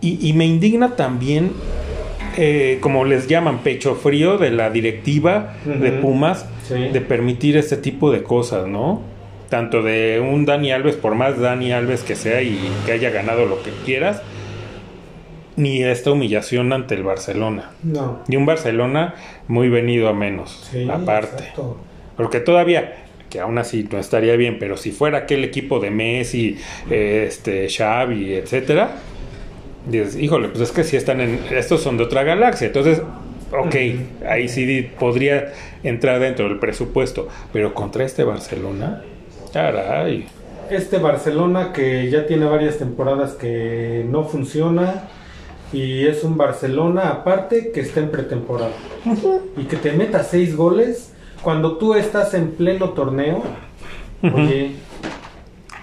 Y, 0.01 0.27
y 0.27 0.33
me 0.33 0.47
indigna 0.47 0.97
también, 0.97 1.53
eh, 2.39 2.79
como 2.81 3.05
les 3.05 3.29
llaman, 3.29 3.59
pecho 3.59 3.95
frío 3.95 4.37
de 4.39 4.51
la 4.51 4.71
directiva 4.71 5.55
de. 5.65 5.93
Pumas, 5.93 6.47
Sí. 6.67 6.75
de 6.75 7.01
permitir 7.01 7.57
este 7.57 7.77
tipo 7.77 8.11
de 8.11 8.23
cosas, 8.23 8.67
¿no? 8.67 9.03
Tanto 9.51 9.83
de 9.83 10.21
un 10.21 10.47
Dani 10.47 10.73
Alves, 10.73 10.97
por 10.97 11.15
más 11.15 11.39
Dani 11.39 11.73
Alves 11.73 12.03
que 12.03 12.17
sea 12.17 12.41
y 12.41 12.59
que 12.87 12.93
haya 12.93 13.11
ganado 13.11 13.45
lo 13.47 13.63
que 13.63 13.71
quieras, 13.85 14.23
ni 15.63 15.83
esta 15.83 16.11
humillación 16.11 16.73
ante 16.73 16.95
el 16.95 17.03
Barcelona. 17.03 17.71
No. 17.83 18.21
Y 18.29 18.37
un 18.37 18.47
Barcelona 18.47 19.15
muy 19.49 19.69
venido 19.69 20.09
a 20.09 20.13
menos, 20.13 20.69
Sí, 20.71 20.89
aparte. 20.91 21.43
exacto. 21.45 21.79
Porque 22.17 22.41
todavía, 22.41 22.97
que 23.31 23.41
aún 23.41 23.59
así 23.59 23.89
no 23.91 23.99
estaría 23.99 24.37
bien, 24.37 24.59
pero 24.59 24.77
si 24.77 24.91
fuera 24.91 25.19
aquel 25.19 25.45
equipo 25.45 25.81
de 25.81 25.91
Messi, 25.91 26.59
eh, 26.91 27.25
este, 27.29 27.69
Xavi, 27.69 28.35
etcétera, 28.35 28.91
dices, 29.87 30.17
híjole, 30.17 30.49
pues 30.49 30.61
es 30.61 30.73
que 30.73 30.85
si 30.85 30.97
están 30.97 31.21
en, 31.21 31.41
estos 31.51 31.83
son 31.83 31.97
de 31.97 32.05
otra 32.05 32.23
galaxia, 32.23 32.67
entonces, 32.69 33.01
ok, 33.53 33.75
ahí 34.29 34.49
sí 34.49 34.89
podría 34.99 35.53
entrar 35.83 36.21
dentro 36.21 36.49
del 36.49 36.59
presupuesto, 36.59 37.29
pero 37.53 37.75
contra 37.75 38.05
este 38.05 38.25
Barcelona, 38.25 39.03
caray, 39.53 40.27
Este 40.71 40.99
Barcelona 40.99 41.73
que 41.73 42.09
ya 42.11 42.27
tiene 42.27 42.47
varias 42.47 42.79
temporadas 42.79 43.33
que 43.33 44.05
no 44.09 44.25
funciona 44.25 45.09
y 45.73 46.07
es 46.07 46.23
un 46.25 46.37
Barcelona 46.37 47.09
aparte 47.09 47.71
que 47.73 47.81
está 47.81 48.01
en 48.01 48.11
pretemporada 48.11 48.73
y 49.57 49.65
que 49.65 49.77
te 49.77 49.93
meta 49.93 50.23
seis 50.25 50.57
goles 50.57 51.13
cuando 51.43 51.77
tú 51.79 51.95
estás 51.95 52.35
en 52.35 52.51
pleno 52.53 52.91
torneo. 52.91 53.43
Oye, 54.23 54.73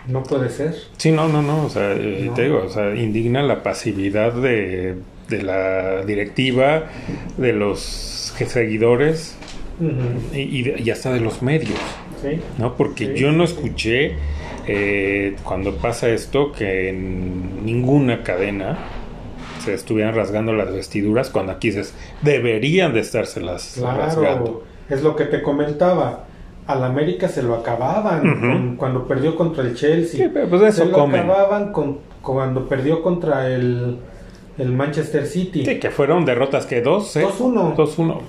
no 0.08 0.24
puede 0.24 0.50
ser. 0.50 0.76
Sí, 0.98 1.12
no, 1.12 1.28
no, 1.28 1.42
no, 1.42 1.66
o 1.66 1.70
sea, 1.70 1.92
eh, 1.94 2.24
No. 2.28 2.34
te 2.34 2.44
digo, 2.44 2.64
o 2.66 2.70
sea, 2.70 2.96
indigna 2.96 3.44
la 3.44 3.62
pasividad 3.64 4.32
de, 4.34 4.96
de 5.28 5.44
la 5.44 6.04
directiva, 6.06 6.86
de 7.38 7.54
los 7.54 7.80
seguidores 8.48 9.36
Ujú, 9.80 10.36
y, 10.36 10.72
y 10.82 10.90
hasta 10.92 11.12
de 11.14 11.20
los 11.20 11.42
medios, 11.42 11.78
¿sí? 12.22 12.40
¿no? 12.58 12.76
Porque 12.76 13.08
Sí. 13.08 13.14
yo 13.22 13.32
no 13.32 13.44
escuché 13.44 14.14
eh, 14.68 15.36
cuando 15.44 15.76
pasa 15.76 16.10
esto 16.10 16.52
que 16.52 16.90
en 16.90 17.66
ninguna 17.66 18.24
cadena 18.24 18.78
se 19.70 19.76
estuvieran 19.76 20.16
rasgando 20.16 20.54
las 20.54 20.72
vestiduras 20.74 21.30
cuando 21.30 21.52
aquí 21.54 21.70
dices, 21.70 21.94
deberían 22.22 22.94
de 22.94 23.00
estárselas 23.02 23.80
rasgando. 23.82 24.20
Claro, 24.46 24.64
es 24.90 25.04
lo 25.04 25.16
que 25.16 25.26
te 25.26 25.42
comentaba. 25.42 26.26
Al 26.68 26.84
América 26.84 27.28
se 27.28 27.42
lo 27.42 27.56
acababan 27.56 28.22
con- 28.40 28.76
cuando 28.76 29.08
perdió 29.08 29.36
contra 29.36 29.64
el 29.64 29.76
Chelsea. 29.76 30.28
Sí, 30.28 30.32
pues 30.50 30.62
eso 30.62 30.84
se 30.84 30.86
lo 30.86 30.98
comen. 31.00 31.22
acababan 31.22 31.72
con, 31.72 31.98
cuando 32.22 32.68
perdió 32.70 33.02
contra 33.02 33.48
el, 33.50 33.98
el 34.58 34.72
Manchester 34.72 35.26
City. 35.26 35.66
Sí, 35.66 35.80
que 35.80 35.90
fueron 35.90 36.26
derrotas 36.26 36.66
que 36.68 36.82
dos, 36.82 37.16
¿eh? 37.16 37.24
2-1. 37.26 37.76
2-1. 37.76 38.22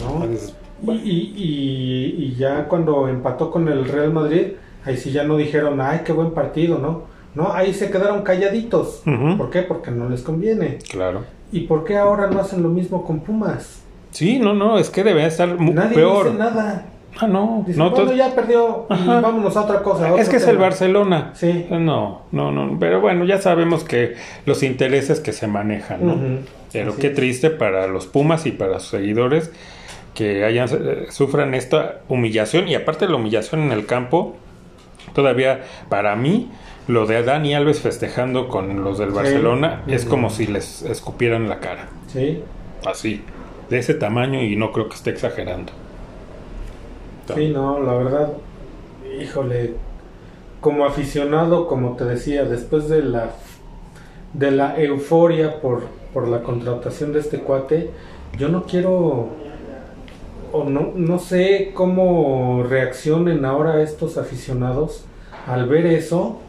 ¿no? 0.00 0.92
Y, 0.92 1.10
y- 1.10 1.34
y- 1.36 2.24
y 2.24 2.34
ya 2.36 2.66
cuando 2.66 3.08
empató 3.08 3.50
con 3.50 3.68
el 3.68 3.86
Real 3.86 4.12
Madrid, 4.12 4.48
ahí 4.84 4.96
sí 4.96 5.10
ya 5.12 5.24
no 5.24 5.36
dijeron, 5.36 5.80
ay, 5.80 6.00
qué 6.04 6.12
buen 6.12 6.32
partido, 6.32 6.78
¿no? 6.78 7.02
No, 7.34 7.52
ahí 7.52 7.74
se 7.74 7.90
quedaron 7.90 8.22
calladitos. 8.22 9.02
¿Por 9.36 9.50
qué? 9.50 9.62
Porque 9.62 9.90
no 9.90 10.08
les 10.08 10.22
conviene. 10.22 10.78
Claro. 10.90 11.24
¿Y 11.52 11.60
por 11.60 11.84
qué 11.84 11.96
ahora 11.96 12.28
no 12.28 12.40
hacen 12.40 12.62
lo 12.62 12.68
mismo 12.68 13.04
con 13.04 13.20
Pumas? 13.20 13.82
Sí, 14.10 14.38
no, 14.38 14.54
no, 14.54 14.78
es 14.78 14.90
que 14.90 15.02
debe 15.02 15.26
estar 15.26 15.60
Nadie 15.60 15.96
peor. 15.96 16.26
dice 16.26 16.38
nada. 16.38 16.86
Ah, 17.20 17.26
no. 17.28 17.62
Dice, 17.66 17.78
no 17.78 18.12
ya 18.12 18.34
perdió 18.34 18.86
Ajá. 18.88 19.20
vámonos 19.20 19.56
a 19.56 19.62
otra 19.62 19.82
cosa. 19.82 20.06
a 20.06 20.16
Es 20.20 20.28
que 20.28 20.36
es 20.36 20.42
el 20.44 20.50
tema". 20.50 20.62
Barcelona. 20.62 21.30
Sí. 21.34 21.66
No, 21.70 22.22
no, 22.32 22.50
no. 22.52 22.76
Pero 22.78 23.00
bueno, 23.00 23.24
ya 23.24 23.40
sabemos 23.40 23.84
que 23.84 24.14
los 24.46 24.62
intereses 24.64 25.20
que 25.20 25.32
se 25.32 25.46
manejan, 25.46 26.06
¿no? 26.06 26.16
Pero 26.72 26.90
Así 26.90 27.00
qué 27.00 27.06
es. 27.08 27.14
triste 27.14 27.50
para 27.50 27.86
los 27.86 28.06
Pumas 28.06 28.46
y 28.46 28.50
para 28.52 28.80
sus 28.80 28.90
seguidores 28.90 29.52
que 30.14 30.44
hayan 30.44 30.68
eh, 30.72 31.06
sufran 31.10 31.54
esta 31.54 32.00
humillación 32.08 32.66
y 32.68 32.74
aparte 32.74 33.06
la 33.08 33.16
humillación 33.16 33.62
en 33.62 33.72
el 33.72 33.86
campo, 33.86 34.34
todavía 35.14 35.62
para 35.88 36.16
mí 36.16 36.50
lo 36.88 37.06
de 37.06 37.22
Dani 37.22 37.54
Alves 37.54 37.80
festejando 37.80 38.48
con 38.48 38.82
los 38.84 38.98
del 38.98 39.10
Sí. 39.10 39.14
Barcelona 39.14 39.82
es 39.86 40.04
como 40.04 40.30
si 40.30 40.46
les 40.46 40.82
escupieran 40.82 41.48
la 41.48 41.60
cara, 41.60 41.88
Sí, 42.06 42.42
así, 42.86 43.22
de 43.70 43.78
ese 43.78 43.94
tamaño 43.94 44.42
y 44.42 44.56
no 44.56 44.72
creo 44.72 44.88
que 44.88 44.94
esté 44.96 45.10
exagerando. 45.10 45.72
sí, 47.34 47.48
no, 47.50 47.80
la 47.82 47.94
verdad, 47.94 48.32
híjole, 49.20 49.74
como 50.60 50.86
aficionado, 50.86 51.66
como 51.68 51.96
te 51.96 52.04
decía, 52.04 52.44
después 52.44 52.88
de 52.88 53.02
la 53.02 53.30
de 54.32 54.50
la 54.50 54.78
euforia 54.80 55.60
por, 55.60 55.84
por 56.12 56.26
la 56.28 56.42
contratación 56.42 57.12
de 57.12 57.20
este 57.20 57.38
cuate, 57.40 57.90
yo 58.36 58.48
no 58.48 58.64
quiero 58.64 59.28
o 60.52 60.64
no, 60.64 60.92
no 60.94 61.18
sé 61.18 61.72
cómo 61.74 62.64
reaccionen 62.68 63.44
ahora 63.44 63.82
estos 63.82 64.18
aficionados 64.18 65.04
al 65.46 65.68
ver 65.68 65.86
eso. 65.86 66.40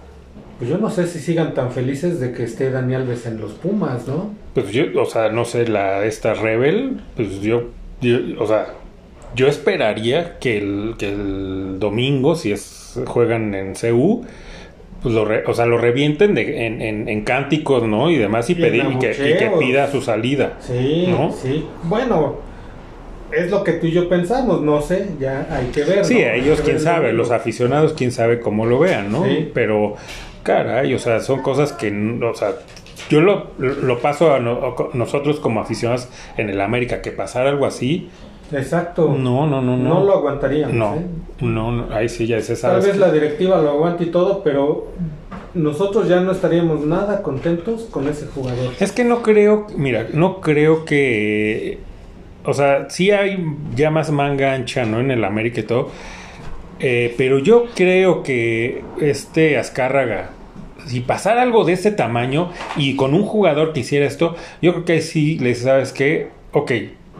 Pues 0.57 0.69
yo 0.69 0.77
no 0.77 0.89
sé 0.89 1.05
si 1.07 1.19
sigan 1.19 1.53
tan 1.53 1.71
felices 1.71 2.19
de 2.19 2.31
que 2.31 2.43
esté 2.43 2.71
Dani 2.71 2.95
Alves 2.95 3.25
en 3.25 3.39
los 3.41 3.53
Pumas, 3.53 4.07
¿no? 4.07 4.31
Pues 4.53 4.71
yo, 4.71 4.83
o 5.01 5.05
sea, 5.05 5.29
no 5.29 5.43
sé, 5.43 5.67
la 5.67 6.05
esta 6.05 6.33
Rebel, 6.33 7.01
pues 7.15 7.41
yo, 7.41 7.63
yo- 8.01 8.19
o 8.39 8.47
sea, 8.47 8.67
yo 9.35 9.47
esperaría 9.47 10.39
que 10.39 10.57
el, 10.57 10.95
que 10.97 11.09
el 11.09 11.77
domingo, 11.79 12.35
si 12.35 12.53
es 12.53 12.97
juegan 13.05 13.53
en 13.53 13.73
CU, 13.75 14.23
pues 15.03 15.13
lo 15.13 15.25
re- 15.25 15.43
o 15.45 15.53
sea, 15.53 15.65
lo 15.65 15.77
revienten 15.77 16.33
de, 16.35 16.65
en, 16.65 16.81
en, 16.81 17.09
en 17.09 17.21
cánticos, 17.25 17.83
¿no? 17.83 18.09
Y 18.09 18.15
demás, 18.17 18.49
y, 18.49 18.55
pedir, 18.55 18.85
y, 18.89 18.97
que, 18.99 19.11
y 19.11 19.37
que 19.37 19.45
abucheos. 19.47 19.59
pida 19.59 19.91
su 19.91 20.01
salida. 20.01 20.53
Sí, 20.61 21.07
¿No? 21.09 21.33
sí. 21.33 21.65
Bueno, 21.83 22.37
es 23.31 23.51
lo 23.51 23.61
que 23.65 23.73
tú 23.73 23.87
y 23.87 23.91
yo 23.91 24.07
pensamos, 24.07 24.61
no 24.61 24.81
sé, 24.81 25.09
ya 25.19 25.47
hay 25.51 25.65
que 25.65 25.83
ver. 25.83 26.05
Sí, 26.05 26.13
¿no? 26.21 26.27
a 26.27 26.33
ellos 26.35 26.61
quién 26.63 26.79
sabe, 26.79 27.11
los 27.11 27.31
aficionados 27.31 27.91
quién 27.93 28.13
sabe 28.13 28.39
cómo 28.39 28.65
lo 28.65 28.79
vean, 28.79 29.11
¿no? 29.11 29.25
Sí. 29.25 29.51
Pero, 29.53 29.95
caray, 30.45 30.93
o 30.93 30.99
sea, 30.99 31.19
son 31.19 31.41
cosas 31.41 31.73
que, 31.73 31.91
o 32.23 32.33
sea, 32.35 32.53
yo 33.09 33.19
lo, 33.19 33.47
lo 33.57 33.99
paso 33.99 34.33
a 34.33 34.39
no- 34.39 34.65
a 34.65 34.75
nosotros 34.95 35.39
como 35.41 35.59
aficionados 35.59 36.07
en 36.37 36.49
el 36.49 36.61
América, 36.61 37.01
que 37.01 37.11
pasara 37.11 37.49
algo 37.49 37.65
así, 37.65 38.09
Exacto. 38.51 39.09
no, 39.17 39.47
no, 39.47 39.61
no, 39.61 39.75
no. 39.75 39.95
No 39.95 40.03
lo 40.05 40.13
aguantaríamos. 40.13 40.73
No, 40.75 40.95
¿eh? 40.95 41.05
no, 41.41 41.71
no, 41.71 41.93
ahí 41.95 42.07
sí 42.07 42.27
ya 42.27 42.39
se 42.41 42.53
Tal 42.53 42.57
sabe. 42.57 42.85
vez 42.87 42.97
la 42.97 43.11
directiva 43.11 43.59
lo 43.61 43.71
aguante 43.71 44.03
y 44.05 44.07
todo, 44.11 44.41
pero 44.43 44.87
nosotros 45.55 46.07
ya 46.07 46.19
no 46.21 46.31
estaríamos 46.31 46.85
nada 46.85 47.21
contentos 47.23 47.87
con 47.91 48.07
ese 48.07 48.27
jugador. 48.27 48.73
Es 48.79 48.91
que 48.91 49.03
no 49.03 49.21
creo, 49.23 49.65
mira, 49.75 50.07
no 50.13 50.41
creo 50.41 50.85
que, 50.85 51.79
o 52.45 52.53
sea, 52.53 52.87
sí 52.89 53.09
hay 53.11 53.43
ya 53.75 53.89
más 53.89 54.11
manga 54.11 54.53
ancha, 54.53 54.85
¿no? 54.85 54.99
En 54.99 55.09
el 55.11 55.23
América 55.25 55.61
y 55.61 55.63
todo, 55.63 55.89
eh, 56.79 57.15
pero 57.17 57.39
yo 57.39 57.65
creo 57.75 58.21
que 58.21 58.83
este 59.01 59.57
Azcárraga, 59.57 60.31
si 60.85 61.01
pasara 61.01 61.41
algo 61.41 61.63
de 61.65 61.73
ese 61.73 61.91
tamaño 61.91 62.51
y 62.77 62.95
con 62.95 63.13
un 63.13 63.23
jugador 63.23 63.73
que 63.73 63.81
hiciera 63.81 64.05
esto, 64.05 64.35
yo 64.61 64.73
creo 64.73 64.85
que 64.85 64.93
ahí 64.93 65.01
sí 65.01 65.37
le 65.39 65.49
dice, 65.49 65.63
sabes 65.63 65.91
qué, 65.93 66.29
ok, 66.51 66.71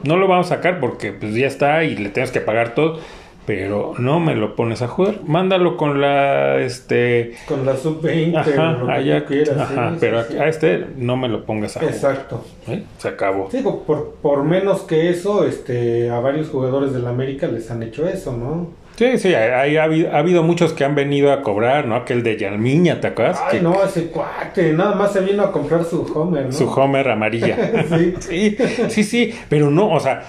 no 0.04 0.18
lo 0.18 0.28
vamos 0.28 0.52
a 0.52 0.56
sacar 0.56 0.80
porque 0.80 1.12
pues 1.12 1.34
ya 1.36 1.48
está 1.48 1.84
y 1.84 1.96
le 1.96 2.10
tenemos 2.10 2.32
que 2.32 2.42
pagar 2.42 2.76
todo. 2.76 3.00
Pero 3.46 3.94
no 4.00 4.20
me 4.20 4.34
lo 4.34 4.56
pones 4.56 4.82
a 4.82 4.88
jugar. 4.88 5.20
Mándalo 5.24 5.78
con 5.78 6.02
la 6.02 6.60
este 6.62 7.36
Con 7.48 7.64
la 7.64 7.78
sub-20 7.78 8.36
Ajá, 8.38 8.86
que 8.86 8.92
allá, 8.92 9.22
tú 9.22 9.28
quieras. 9.28 9.58
ajá, 9.60 9.92
sí, 9.92 9.98
pero 10.00 10.24
sí, 10.24 10.38
a 10.38 10.48
este 10.48 10.84
no 10.98 11.16
me 11.16 11.28
lo 11.30 11.46
pongas 11.46 11.78
a 11.78 11.82
jugar. 11.82 11.94
Exacto. 11.94 12.44
¿eh? 12.68 12.84
Se 12.98 13.08
acabó. 13.08 13.50
Sí, 13.52 13.62
por, 13.62 14.16
por 14.20 14.44
menos 14.46 14.82
que 14.82 15.12
eso, 15.12 15.46
este, 15.46 16.10
a 16.10 16.20
varios 16.22 16.50
jugadores 16.50 16.92
del 16.92 17.06
América 17.06 17.46
les 17.46 17.70
han 17.70 17.84
hecho 17.84 18.08
eso, 18.08 18.36
¿no? 18.36 18.72
Sí, 18.98 19.18
sí, 19.18 19.34
hay- 19.36 19.76
ha, 19.76 19.84
habido, 19.84 20.14
ha 20.14 20.20
habido 20.20 20.42
muchos 20.44 20.72
que 20.74 20.86
han 20.86 20.96
venido 20.96 21.34
a 21.34 21.42
cobrar, 21.42 21.86
¿no? 21.86 21.96
Aquel 21.96 22.24
de 22.24 22.38
Yalmiña, 22.38 23.02
¿te 23.02 23.08
acuerdas? 23.08 23.42
Ay, 23.46 23.58
Que- 23.58 23.62
no, 23.64 23.84
ese 23.84 24.06
cuate, 24.08 24.72
nada 24.74 24.96
más 24.96 25.12
se 25.12 25.20
vino 25.20 25.44
a 25.44 25.52
comprar 25.52 25.84
su 25.84 26.04
Homer, 26.16 26.46
¿no? 26.46 26.52
Su 26.54 26.70
Homer 26.70 27.10
amarilla. 27.10 27.58
Sí. 27.90 28.16
sí, 28.20 28.58
sí, 28.90 29.04
sí, 29.04 29.36
pero 29.50 29.70
no, 29.70 29.90
o 29.92 30.00
sea, 30.00 30.24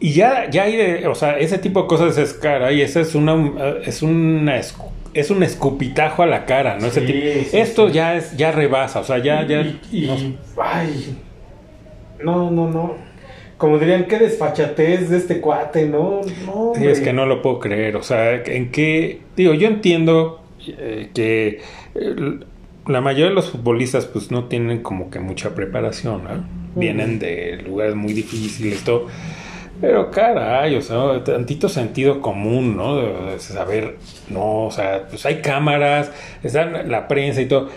y 0.00 0.12
ya, 0.12 0.50
ya 0.50 0.64
hay, 0.64 0.76
de- 0.76 1.06
o 1.06 1.14
sea, 1.14 1.38
ese 1.38 1.58
tipo 1.58 1.82
de 1.82 1.86
cosas 1.88 2.18
es 2.18 2.32
cara 2.34 2.72
y 2.72 2.82
esa 2.82 3.00
es 3.00 3.14
una, 3.14 3.34
es 3.84 4.02
una, 4.02 4.56
es 5.14 5.30
un 5.30 5.42
escupitajo 5.44 6.22
a 6.24 6.26
la 6.26 6.44
cara, 6.44 6.76
¿no? 6.80 6.88
Ese 6.88 7.00
Sí, 7.00 7.06
tipo- 7.06 7.50
sí, 7.50 7.56
Esto 7.58 7.88
ya 7.88 8.16
es, 8.16 8.36
ya 8.36 8.50
rebasa, 8.50 8.98
o 9.00 9.04
sea, 9.04 9.18
ya, 9.18 9.46
ya, 9.46 9.60
Y, 9.60 9.80
y- 9.92 10.06
no- 10.56 10.62
ay, 10.62 11.16
no, 12.22 12.50
no, 12.50 12.68
no. 12.68 13.05
Como 13.56 13.78
dirían, 13.78 14.04
qué 14.04 14.18
desfachatez 14.18 15.08
de 15.08 15.16
este 15.16 15.40
cuate, 15.40 15.86
¿no? 15.86 16.20
No, 16.44 16.72
Sí, 16.74 16.86
es 16.86 17.00
que 17.00 17.12
no 17.12 17.24
lo 17.24 17.40
puedo 17.40 17.58
creer. 17.58 17.96
O 17.96 18.02
sea, 18.02 18.34
en 18.34 18.70
qué. 18.70 19.20
Digo, 19.34 19.54
yo 19.54 19.66
entiendo 19.68 20.42
eh, 20.66 21.10
que 21.14 21.60
eh, 21.94 22.40
la 22.86 23.00
mayoría 23.00 23.28
de 23.28 23.34
los 23.34 23.50
futbolistas, 23.50 24.06
pues 24.06 24.30
no 24.30 24.44
tienen 24.44 24.82
como 24.82 25.10
que 25.10 25.20
mucha 25.20 25.54
preparación, 25.54 26.24
¿no? 26.24 26.44
Vienen 26.74 27.18
de 27.18 27.62
lugares 27.66 27.94
muy 27.94 28.12
difíciles, 28.12 28.84
todo. 28.84 29.06
Pero 29.80 30.10
caray, 30.10 30.74
o 30.76 30.82
sea, 30.82 31.22
tantito 31.24 31.68
sentido 31.68 32.20
común, 32.20 32.76
¿no? 32.76 32.96
De 32.96 33.38
saber, 33.38 33.96
no, 34.30 34.66
o 34.66 34.70
sea, 34.70 35.06
pues 35.08 35.26
hay 35.26 35.40
cámaras, 35.40 36.10
está 36.42 36.64
la 36.82 37.08
prensa 37.08 37.40
y 37.42 37.46
todo. 37.46 37.68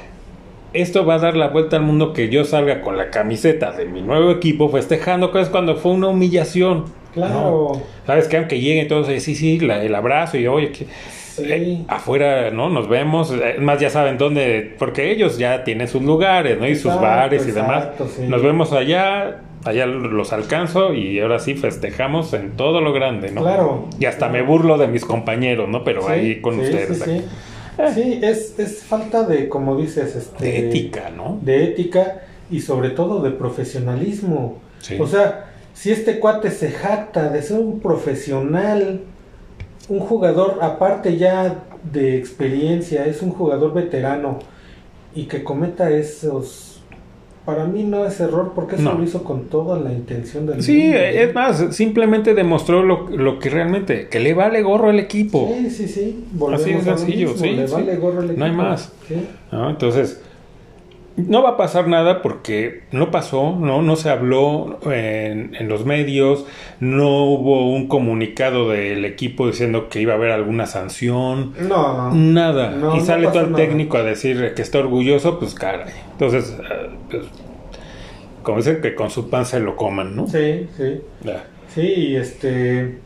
Esto 0.73 1.05
va 1.05 1.15
a 1.15 1.19
dar 1.19 1.36
la 1.36 1.47
vuelta 1.47 1.77
al 1.77 1.84
mundo 1.84 2.13
que 2.13 2.29
yo 2.29 2.43
salga 2.45 2.82
con 2.82 2.95
la 2.97 3.10
camiseta 3.10 3.71
de 3.71 3.86
mi 3.86 4.01
nuevo 4.01 4.29
equipo 4.32 4.69
festejando, 4.69 5.32
que 5.32 5.41
es 5.41 5.49
cuando 5.49 5.75
fue 5.77 5.91
una 5.93 6.08
humillación. 6.10 6.86
Claro. 7.13 7.71
¿no? 7.73 7.82
¿Sabes 8.05 8.27
qué? 8.27 8.38
Aunque 8.38 8.60
lleguen 8.60 8.88
todos, 8.88 9.08
sí, 9.08 9.34
sí, 9.36 9.60
la- 9.60 9.84
el 9.84 9.95
abrazo 9.95 10.38
y 10.38 10.45
oye, 10.45 10.71
que, 10.71 10.86
Sí. 10.86 11.43
eh, 11.47 11.77
afuera, 11.88 12.51
¿no? 12.51 12.69
Nos 12.69 12.88
vemos. 12.88 13.32
eh, 13.32 13.55
más, 13.60 13.79
ya 13.79 13.89
saben 13.89 14.17
dónde, 14.19 14.75
porque 14.77 15.10
ellos 15.12 15.38
ya 15.39 15.63
tienen 15.63 15.88
sus 15.88 16.03
lugares, 16.03 16.60
¿no? 16.60 16.67
Y 16.67 16.75
sus 16.75 16.93
bares 16.99 17.47
y 17.47 17.51
demás. 17.51 17.88
sí. 18.15 18.23
Nos 18.27 18.43
vemos 18.43 18.71
allá, 18.73 19.41
allá 19.65 19.86
los 19.88 20.34
alcanzo 20.34 20.93
y 20.93 21.19
ahora 21.19 21.39
sí 21.39 21.55
festejamos 21.55 22.34
en 22.34 22.51
todo 22.51 22.79
lo 22.82 22.93
grande, 22.93 23.32
¿no? 23.32 23.41
Claro. 23.41 23.88
Y 23.99 24.05
hasta 24.05 24.29
me 24.29 24.41
burlo 24.43 24.77
de 24.77 24.88
mis 24.88 25.03
compañeros, 25.03 25.67
¿no? 25.67 25.84
Pero 25.84 26.03
Sí, 26.03 26.12
ahí 26.12 26.41
con 26.41 26.55
sí, 26.55 26.62
ustedes. 26.62 27.23
Sí, 27.93 28.19
es, 28.21 28.59
es 28.59 28.83
falta 28.83 29.23
de, 29.23 29.47
como 29.47 29.77
dices, 29.77 30.15
este, 30.15 30.43
De 30.43 30.67
ética, 30.67 31.09
¿no? 31.09 31.39
de 31.41 31.63
ética 31.63 32.21
y 32.51 32.61
sobre 32.61 32.89
todo 32.89 33.21
de 33.21 33.31
profesionalismo. 33.31 34.57
Sí. 34.81 34.97
O 34.99 35.07
sea, 35.07 35.51
si 35.73 35.91
este 35.91 36.19
cuate 36.19 36.51
se 36.51 36.71
jacta 36.71 37.29
de 37.29 37.41
ser 37.41 37.59
un 37.59 37.79
profesional, 37.79 39.01
un 39.87 39.99
jugador 39.99 40.59
aparte 40.61 41.17
ya 41.17 41.63
de 41.91 42.17
experiencia, 42.17 43.05
es 43.05 43.21
un 43.21 43.31
jugador 43.31 43.73
veterano 43.73 44.39
y 45.15 45.25
que 45.25 45.43
cometa 45.43 45.89
esos... 45.89 46.68
Para 47.49 47.65
mí 47.65 47.83
no 47.83 48.05
es 48.05 48.19
error 48.19 48.51
porque 48.53 48.75
eso 48.75 48.83
No. 48.83 48.93
lo 48.93 49.03
hizo 49.03 49.23
con 49.23 49.45
toda 49.45 49.79
la 49.79 49.91
intención 49.91 50.45
del 50.45 50.62
Sí, 50.62 50.77
mundo, 50.83 50.97
¿no? 50.99 51.03
es 51.03 51.33
más, 51.33 51.65
simplemente 51.75 52.35
demostró 52.35 52.83
lo, 52.83 53.09
lo 53.09 53.39
que 53.39 53.49
realmente, 53.49 54.07
que 54.07 54.19
le 54.19 54.35
vale 54.35 54.62
gorro 54.62 54.89
al 54.89 54.99
equipo. 54.99 55.51
Sí, 55.57 55.69
sí, 55.71 55.88
sí. 55.88 56.23
Volvemos 56.33 56.62
Así 56.62 56.73
lo 56.73 56.97
sencillo, 56.97 57.33
sí, 57.35 57.49
le 57.51 57.67
sí. 57.67 57.73
vale 57.73 57.95
gorro 57.95 58.21
el 58.21 58.38
No 58.38 58.45
hay 58.45 58.51
equipo. 58.51 58.63
más. 58.63 58.91
Sí. 59.07 59.15
¿no? 59.51 59.69
Entonces, 59.71 60.21
no 61.27 61.43
va 61.43 61.51
a 61.51 61.58
pasar 61.58 61.88
nada 61.88 62.21
porque 62.21 62.84
no 62.91 63.12
pasó, 63.12 63.55
no, 63.60 63.82
no 63.82 63.95
se 63.95 64.10
habló 64.10 64.79
en, 64.91 65.55
en 65.55 65.67
los 65.67 65.86
medios, 65.86 66.45
no 66.79 67.23
hubo 67.25 67.69
un 67.73 67.88
comunicado 67.88 68.69
del 68.69 69.05
equipo 69.05 69.47
diciendo 69.47 69.89
que 69.89 70.01
iba 70.01 70.13
a 70.13 70.15
haber 70.17 70.32
alguna 70.32 70.65
sanción, 70.65 71.53
No. 71.67 72.13
nada. 72.13 72.71
No, 72.71 72.95
y 72.95 72.99
no 72.99 73.05
sale 73.05 73.27
todo 73.27 73.41
el 73.41 73.53
técnico 73.53 73.97
a 73.97 74.03
decir 74.03 74.53
que 74.55 74.62
está 74.62 74.79
orgulloso, 74.79 75.39
pues 75.39 75.53
caray. 75.55 75.93
Entonces, 76.13 76.58
ah, 76.63 76.88
pues, 77.10 77.23
como 78.43 78.58
dicen 78.58 78.82
que 78.82 78.95
con 78.95 79.10
su 79.10 79.29
pan 79.29 79.45
se 79.45 79.60
lo 79.60 79.75
coman, 79.75 80.15
¿no? 80.15 80.27
Sí, 80.27 80.67
sí. 80.77 81.01
Ya. 81.23 81.43
Sí, 81.67 81.82
y 81.82 82.15
este. 82.15 82.97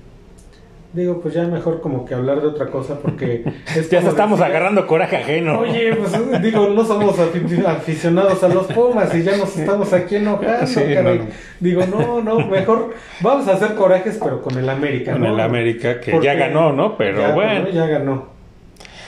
Digo, 0.93 1.19
pues 1.21 1.33
ya 1.33 1.43
mejor 1.47 1.81
como 1.81 2.05
que 2.05 2.13
hablar 2.13 2.39
de 2.41 2.47
otra 2.47 2.67
cosa 2.67 2.99
porque. 2.99 3.43
es 3.75 3.89
Ya 3.89 3.99
estamos 3.99 4.39
decir, 4.39 4.53
agarrando 4.53 4.85
coraje 4.85 5.17
ajeno. 5.17 5.59
Oye, 5.59 5.95
pues 5.95 6.41
digo, 6.43 6.67
no 6.69 6.85
somos 6.85 7.17
afi- 7.17 7.65
aficionados 7.65 8.43
a 8.43 8.47
los 8.47 8.67
Pumas 8.67 9.13
y 9.15 9.23
ya 9.23 9.35
nos 9.35 9.57
estamos 9.57 9.91
aquí 9.91 10.17
enojando. 10.17 10.67
Sí, 10.67 10.81
caray. 10.93 11.17
no. 11.19 11.25
Digo, 11.59 11.83
no, 11.87 12.21
no, 12.21 12.47
mejor 12.47 12.93
vamos 13.21 13.47
a 13.47 13.53
hacer 13.53 13.73
corajes, 13.73 14.19
pero 14.23 14.41
con 14.41 14.55
el 14.57 14.69
América. 14.69 15.13
Con 15.13 15.21
¿no? 15.21 15.33
el 15.33 15.39
América, 15.39 15.99
que 15.99 16.11
Porque 16.11 16.27
ya 16.27 16.35
ganó, 16.35 16.71
¿no? 16.71 16.95
Pero 16.95 17.19
ya, 17.21 17.33
bueno. 17.33 17.69
Ya 17.69 17.87
ganó. 17.87 18.32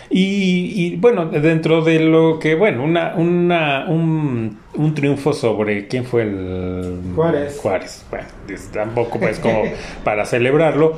Y, 0.10 0.72
y, 0.76 0.96
bueno, 0.98 1.26
dentro 1.26 1.82
de 1.82 2.00
lo 2.00 2.38
que, 2.40 2.56
bueno, 2.56 2.84
una, 2.84 3.16
una, 3.16 3.86
un, 3.88 4.60
un 4.76 4.94
triunfo 4.94 5.34
sobre 5.34 5.88
quién 5.88 6.06
fue 6.06 6.22
el 6.24 7.00
Juárez. 7.16 7.58
Juárez. 7.62 8.06
Bueno, 8.12 8.28
es- 8.48 8.72
tampoco 8.72 9.20
pues 9.20 9.40
como 9.40 9.64
para 10.04 10.26
celebrarlo. 10.26 10.94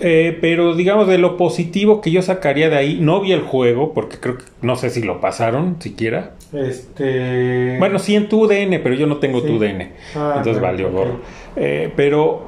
Eh, 0.00 0.36
pero 0.40 0.74
digamos 0.74 1.06
de 1.08 1.18
lo 1.18 1.36
positivo 1.36 2.00
que 2.00 2.10
yo 2.10 2.22
sacaría 2.22 2.68
de 2.70 2.76
ahí, 2.76 2.98
no 3.00 3.20
vi 3.20 3.32
el 3.32 3.42
juego, 3.42 3.92
porque 3.94 4.18
creo 4.18 4.38
que 4.38 4.44
no 4.62 4.76
sé 4.76 4.90
si 4.90 5.02
lo 5.02 5.20
pasaron 5.20 5.76
siquiera. 5.80 6.32
Este. 6.52 7.76
Bueno, 7.78 7.98
sí 7.98 8.14
en 8.14 8.28
tu 8.28 8.46
DN, 8.46 8.78
pero 8.80 8.94
yo 8.94 9.06
no 9.06 9.18
tengo 9.18 9.40
Sí. 9.40 9.46
tu 9.46 9.58
DN. 9.58 9.92
Ah, 10.14 10.34
entonces 10.38 10.62
valió 10.62 10.88
ok. 10.88 10.92
gorro. 10.92 11.20
Eh, 11.56 11.92
pero 11.96 12.42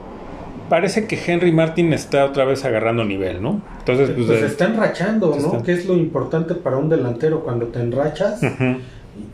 parece 0.68 1.07
que 1.07 1.18
Henry 1.26 1.52
Martin 1.52 1.92
está 1.92 2.24
otra 2.24 2.44
vez 2.44 2.64
agarrando 2.64 3.04
nivel, 3.04 3.42
¿no? 3.42 3.61
Entonces, 3.81 4.11
pues, 4.11 4.26
Pues 4.26 4.38
eh, 4.38 4.40
se 4.42 4.46
está 4.46 4.66
enrachando, 4.66 5.33
se 5.35 5.40
¿no? 5.40 5.46
está- 5.54 5.62
Que 5.62 5.72
es 5.72 5.87
lo 5.87 5.94
importante 5.94 6.54
para 6.54 6.76
un 6.76 6.88
delantero 6.88 7.40
cuando 7.44 7.66
te 7.66 7.81
enrachas 7.81 8.40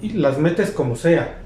y 0.02 0.10
las 0.10 0.38
metes 0.38 0.70
como 0.70 0.96
sea, 0.96 1.36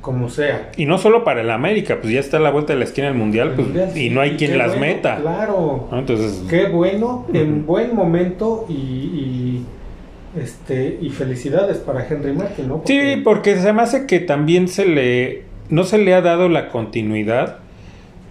como 0.00 0.28
sea. 0.28 0.70
Y 0.76 0.86
no 0.86 0.98
solo 0.98 1.24
para 1.24 1.40
el 1.42 1.50
América, 1.50 1.98
pues 2.00 2.12
ya 2.12 2.20
está 2.20 2.36
a 2.36 2.40
la 2.40 2.50
vuelta 2.50 2.72
de 2.72 2.78
la 2.78 2.84
esquina 2.84 3.08
del 3.08 3.16
Mundial, 3.16 3.52
pues, 3.54 3.66
Mundial, 3.68 3.96
y 3.96 4.10
no 4.10 4.20
hay 4.20 4.32
quien 4.36 4.56
las 4.58 4.76
bueno, 4.76 4.80
meta. 4.86 5.16
Claro. 5.20 5.88
¿no? 5.90 5.98
Entonces, 5.98 6.42
Qué 6.48 6.66
bueno, 6.68 7.26
en 7.32 7.66
buen 7.66 7.94
momento 7.94 8.66
y, 8.68 8.72
y, 8.74 9.66
este 10.38 10.98
y 11.00 11.10
felicidades 11.10 11.78
para 11.78 12.06
Henry 12.06 12.32
Martin, 12.32 12.68
¿no? 12.68 12.82
sí, 12.86 13.20
porque 13.24 13.56
se 13.58 13.72
me 13.72 13.82
hace 13.82 14.06
que 14.06 14.20
también 14.20 14.68
se 14.68 14.86
le 14.86 15.42
no 15.70 15.84
se 15.84 15.98
le 15.98 16.14
ha 16.14 16.20
dado 16.20 16.48
la 16.48 16.68
continuidad. 16.68 17.58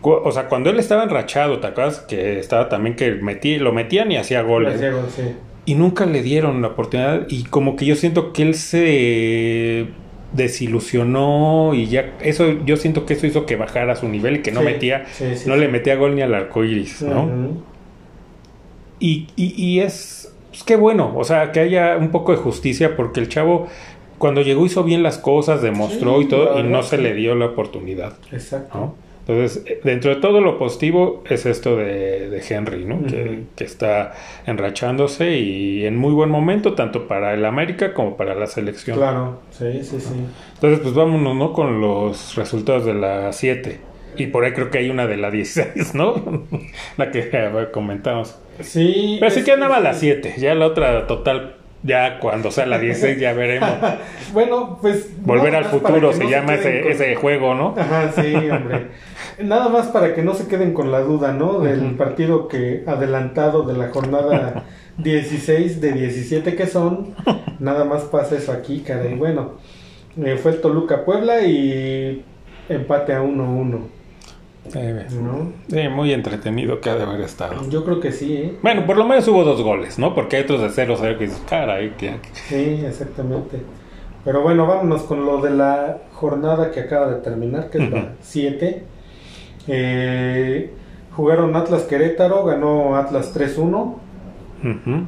O 0.01 0.31
sea, 0.31 0.47
cuando 0.47 0.69
él 0.69 0.79
estaba 0.79 1.03
enrachado, 1.03 1.59
¿te 1.59 1.67
acuerdas? 1.67 1.99
Que 1.99 2.39
estaba 2.39 2.69
también 2.69 2.95
que 2.95 3.11
metí, 3.11 3.57
lo 3.57 3.73
metían 3.73 4.11
y 4.11 4.17
hacía 4.17 4.41
goles. 4.41 4.79
Gracias, 4.79 5.13
sí. 5.13 5.23
Y 5.65 5.75
nunca 5.75 6.05
le 6.05 6.21
dieron 6.21 6.61
la 6.61 6.69
oportunidad. 6.69 7.25
Y 7.29 7.43
como 7.43 7.75
que 7.75 7.85
yo 7.85 7.95
siento 7.95 8.31
que 8.31 8.43
él 8.43 8.55
se 8.55 9.87
desilusionó 10.33 11.73
y 11.73 11.87
ya 11.87 12.13
eso 12.21 12.51
yo 12.63 12.77
siento 12.77 13.05
que 13.05 13.13
eso 13.13 13.25
hizo 13.25 13.45
que 13.45 13.55
bajara 13.55 13.95
su 13.95 14.07
nivel 14.07 14.37
y 14.37 14.41
que 14.41 14.51
no 14.51 14.59
Sí, 14.59 14.65
metía 14.65 15.05
sí, 15.11 15.35
sí, 15.35 15.49
no 15.49 15.55
le 15.55 15.67
metía 15.67 15.95
gol 15.95 16.15
ni 16.15 16.21
al 16.21 16.33
arco 16.35 16.63
iris, 16.63 17.01
¿no? 17.01 17.27
Y, 18.99 19.27
y, 19.35 19.53
y 19.55 19.79
es, 19.79 20.31
pues 20.49 20.63
qué 20.63 20.75
bueno, 20.75 21.13
o 21.15 21.23
sea, 21.23 21.51
que 21.51 21.61
haya 21.61 21.97
un 21.97 22.09
poco 22.09 22.31
de 22.31 22.37
justicia 22.37 22.95
porque 22.95 23.19
el 23.19 23.29
chavo 23.29 23.67
cuando 24.17 24.41
llegó 24.41 24.65
hizo 24.65 24.83
bien 24.83 25.01
las 25.01 25.17
cosas, 25.17 25.61
demostró 25.61 26.21
y 26.21 26.27
todo, 26.27 26.59
y 26.59 26.63
no 26.63 26.83
se 26.83 26.97
le 26.97 27.13
dio 27.13 27.35
la 27.35 27.45
oportunidad, 27.45 28.13
Exacto. 28.31 28.77
¿no? 28.77 29.08
Entonces, 29.29 29.63
dentro 29.83 30.15
de 30.15 30.21
todo 30.21 30.41
lo 30.41 30.57
positivo 30.57 31.23
es 31.29 31.45
esto 31.45 31.77
de, 31.77 32.31
de 32.31 32.43
Henry, 32.49 32.83
¿no? 32.83 33.05
que, 33.05 33.63
está 33.63 34.15
enrachándose 34.47 35.37
y 35.37 35.85
en 35.85 35.97
muy 35.97 36.13
buen 36.13 36.31
momento, 36.31 36.73
tanto 36.73 37.07
para 37.07 37.35
el 37.35 37.45
América 37.45 37.93
como 37.93 38.17
para 38.17 38.33
la 38.33 38.47
selección. 38.47 38.97
Claro, 38.97 39.39
sí, 39.51 39.83
sí, 39.83 39.99
sí. 39.99 40.15
Entonces, 40.55 40.79
pues 40.79 40.95
vámonos, 40.95 41.35
¿no? 41.35 41.53
Con 41.53 41.79
los 41.79 42.35
resultados 42.37 42.85
de 42.85 42.95
la 42.95 43.31
7. 43.31 43.79
Y 44.17 44.27
por 44.27 44.45
ahí 44.45 44.53
creo 44.53 44.71
que 44.71 44.79
hay 44.79 44.89
una 44.89 45.05
de 45.05 45.17
la 45.17 45.29
16, 45.29 45.93
¿no? 45.93 46.47
la 46.97 47.11
que 47.11 47.29
comentamos. 47.71 48.35
Sí. 48.61 49.17
Pero 49.19 49.29
sí 49.29 49.43
que 49.43 49.51
andaba 49.51 49.79
la 49.79 49.93
7. 49.93 50.37
Ya 50.39 50.55
la 50.55 50.65
otra 50.65 51.05
total, 51.05 51.57
ya 51.83 52.19
cuando 52.19 52.51
sea 52.51 52.65
la 52.65 52.77
16 52.79 53.19
ya 53.19 53.33
veremos. 53.33 53.69
Bueno, 54.33 54.77
pues. 54.79 55.09
Volver 55.25 55.55
al 55.55 55.65
futuro 55.65 56.13
se 56.13 56.23
no 56.23 56.29
llama 56.29 56.53
ese, 56.53 56.81
con- 56.81 56.91
ese 56.91 57.15
juego, 57.15 57.55
¿no? 57.55 57.73
Ajá, 57.75 58.11
sí, 58.11 58.35
hombre. 58.35 58.87
Nada 59.41 59.69
más 59.69 59.87
para 59.87 60.13
que 60.13 60.21
no 60.21 60.35
se 60.35 60.47
queden 60.47 60.73
con 60.73 60.91
la 60.91 60.99
duda, 61.01 61.31
¿no? 61.31 61.61
Del 61.61 61.95
partido 61.95 62.47
que 62.47 62.83
adelantado 62.85 63.63
de 63.63 63.75
la 63.75 63.89
jornada 63.89 64.65
16 64.99 65.81
de 65.81 65.93
17 65.93 66.55
que 66.55 66.67
son. 66.67 67.15
Nada 67.59 67.85
más 67.85 68.03
pasa 68.03 68.35
eso 68.37 68.51
aquí, 68.51 68.81
caray. 68.81 69.15
Bueno, 69.15 69.53
eh, 70.23 70.37
fue 70.41 70.51
el 70.51 70.61
Toluca 70.61 71.05
Puebla 71.05 71.41
y 71.41 72.23
empate 72.67 73.13
a 73.13 73.23
1-1, 73.23 73.79
Eh, 74.75 75.07
¿no? 75.21 75.51
eh, 75.77 75.89
muy 75.89 76.13
entretenido 76.13 76.79
que 76.81 76.89
ha 76.89 76.95
de 76.95 77.03
haber 77.03 77.21
estado. 77.21 77.67
Yo 77.69 77.83
creo 77.85 77.99
que 77.99 78.11
sí, 78.11 78.35
¿eh? 78.35 78.57
Bueno, 78.61 78.85
por 78.85 78.97
lo 78.97 79.05
menos 79.05 79.27
hubo 79.27 79.43
dos 79.43 79.61
goles, 79.61 79.97
¿no? 79.99 80.13
Porque 80.13 80.37
hay 80.37 80.43
otros 80.43 80.61
de 80.61 80.69
0-0 80.87 81.17
que 81.17 81.25
dices, 81.25 81.41
caray, 81.49 81.91
que... 81.91 82.15
Sí, 82.33 82.81
exactamente. 82.85 83.59
Pero 84.25 84.41
bueno, 84.41 84.67
vámonos 84.67 85.03
con 85.03 85.25
lo 85.25 85.41
de 85.41 85.51
la 85.51 85.97
jornada 86.13 86.71
que 86.71 86.81
acaba 86.81 87.07
de 87.09 87.21
terminar, 87.21 87.69
que 87.69 87.77
es 87.79 87.83
Ujú. 87.87 87.95
la 87.95 88.11
7. 88.21 88.83
Eh, 89.67 90.71
jugaron 91.15 91.55
Atlas 91.55 91.83
Querétaro, 91.83 92.43
ganó 92.45 92.95
Atlas 92.95 93.33
3-1. 93.35 93.95
Ujú. 94.63 95.03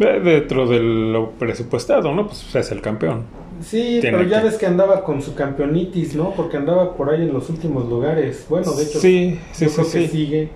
Eh, 0.00 0.20
Dentro 0.22 0.66
de 0.68 0.78
lo 0.80 1.30
presupuestado, 1.32 2.14
¿no? 2.14 2.26
Pues 2.26 2.54
es 2.54 2.70
el 2.70 2.80
campeón. 2.80 3.24
Sí, 3.60 3.98
pero 4.02 4.22
ya 4.22 4.38
que- 4.40 4.48
ves 4.48 4.56
que 4.58 4.66
andaba 4.66 5.02
con 5.04 5.20
su 5.22 5.34
campeonitis, 5.34 6.14
¿no? 6.14 6.32
Porque 6.32 6.56
andaba 6.56 6.96
por 6.96 7.10
ahí 7.10 7.22
en 7.22 7.32
los 7.32 7.50
últimos 7.50 7.88
lugares. 7.88 8.46
Bueno, 8.48 8.72
de 8.72 8.82
hecho, 8.84 8.98
Sí, 9.00 9.38
sí, 9.52 9.64
yo 9.64 9.70
sí, 9.70 9.74
creo 9.76 9.86
que 9.92 10.00
sí. 10.00 10.06
sigue. 10.08 10.48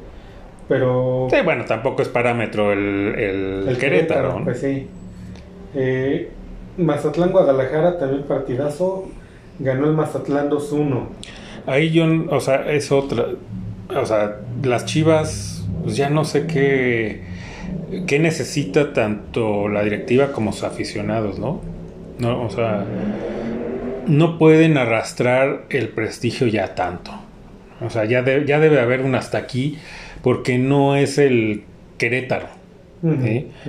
Pero 0.68 1.26
Sí, 1.30 1.36
bueno, 1.44 1.64
tampoco 1.64 2.02
es 2.02 2.08
parámetro 2.08 2.72
el, 2.72 3.14
el, 3.18 3.68
el 3.68 3.78
Querétaro. 3.78 4.38
¿no? 4.38 4.44
pues 4.44 4.60
sí. 4.60 4.86
Eh, 5.74 6.30
Mazatlán 6.78 7.32
Guadalajara, 7.32 7.98
también 7.98 8.22
partidazo. 8.22 9.08
Ganó 9.58 9.86
el 9.86 9.92
Mazatlán 9.92 10.48
2-1. 10.48 11.08
Ahí 11.66 11.90
yo, 11.90 12.04
o 12.30 12.40
sea, 12.40 12.70
es 12.72 12.90
otra. 12.92 13.26
O 13.94 14.06
sea, 14.06 14.38
las 14.62 14.86
chivas, 14.86 15.66
pues 15.82 15.96
ya 15.96 16.08
no 16.08 16.24
sé 16.24 16.46
qué, 16.46 17.22
qué 18.06 18.18
necesita 18.18 18.92
tanto 18.94 19.68
la 19.68 19.82
directiva 19.84 20.32
como 20.32 20.52
sus 20.52 20.64
aficionados, 20.64 21.38
¿no? 21.38 21.60
No, 22.22 22.42
o 22.44 22.50
sea, 22.50 22.84
no 24.06 24.38
pueden 24.38 24.76
arrastrar 24.78 25.64
el 25.70 25.88
prestigio 25.88 26.46
ya 26.46 26.74
tanto. 26.74 27.12
O 27.80 27.90
sea, 27.90 28.04
ya, 28.04 28.22
de- 28.22 28.44
ya 28.46 28.60
debe 28.60 28.80
haber 28.80 29.00
un 29.02 29.14
hasta 29.14 29.38
aquí, 29.38 29.78
porque 30.22 30.58
no 30.58 30.96
es 30.96 31.18
el 31.18 31.64
Querétaro. 31.98 32.46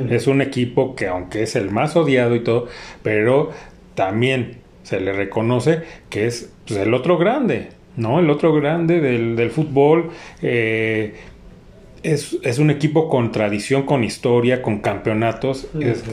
Es 0.09 0.27
un 0.27 0.41
equipo 0.41 0.95
que 0.95 1.07
aunque 1.07 1.41
es 1.43 1.55
el 1.55 1.71
más 1.71 1.95
odiado 1.95 2.35
y 2.35 2.43
todo, 2.43 2.67
pero 3.01 3.49
también 3.95 4.57
se 4.83 4.99
le 4.99 5.11
reconoce 5.13 5.81
que 6.11 6.27
es 6.27 6.53
pues, 6.67 6.79
el 6.79 6.93
otro 6.93 7.17
grande, 7.17 7.69
¿no? 7.97 8.19
El 8.19 8.29
otro 8.29 8.53
grande 8.53 8.99
del, 9.01 9.35
del 9.35 9.49
fútbol. 9.49 10.11
eh, 10.43 11.15
es, 12.03 12.37
es 12.43 12.59
un 12.59 12.69
equipo 12.69 13.09
con 13.09 13.31
tradición, 13.31 13.83
con 13.83 14.03
historia, 14.03 14.61
con 14.61 14.79
campeonatos. 14.79 15.67
Es- 15.79 16.03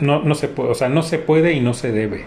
no, 0.00 0.22
no 0.22 0.34
se 0.34 0.48
puede, 0.48 0.70
o 0.70 0.74
sea, 0.74 0.88
no 0.88 1.02
se 1.02 1.18
puede 1.18 1.52
y 1.54 1.60
no 1.60 1.74
se 1.74 1.90
debe. 1.92 2.24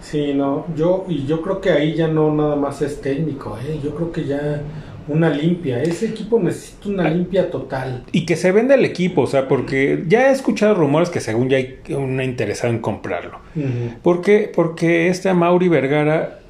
Sí, 0.00 0.34
no, 0.34 0.66
yo 0.76 1.04
y 1.08 1.26
yo 1.26 1.40
creo 1.42 1.60
que 1.60 1.70
ahí 1.70 1.94
ya 1.94 2.08
no 2.08 2.34
nada 2.34 2.56
más 2.56 2.82
es 2.82 3.00
técnico, 3.00 3.56
¿eh? 3.64 3.78
yo 3.82 3.94
creo 3.94 4.10
que 4.10 4.24
ya 4.24 4.60
una 5.08 5.30
limpia, 5.30 5.80
ese 5.82 6.06
equipo 6.06 6.38
necesita 6.40 6.88
una 6.88 7.08
limpia 7.08 7.50
total. 7.50 8.04
Y 8.12 8.26
que 8.26 8.36
se 8.36 8.50
venda 8.52 8.74
el 8.74 8.84
equipo, 8.84 9.22
o 9.22 9.26
sea, 9.26 9.46
porque 9.48 10.04
ya 10.08 10.28
he 10.28 10.32
escuchado 10.32 10.74
rumores 10.74 11.08
que 11.10 11.20
según 11.20 11.48
ya 11.48 11.56
hay 11.56 11.78
una 11.90 12.24
interesada 12.24 12.72
en 12.72 12.80
comprarlo. 12.80 13.38
Ujú. 13.56 14.00
¿Por 14.02 14.20
qué? 14.22 14.50
Porque 14.54 15.08
este 15.08 15.28
Amaury 15.28 15.68
Vergara, 15.68 16.40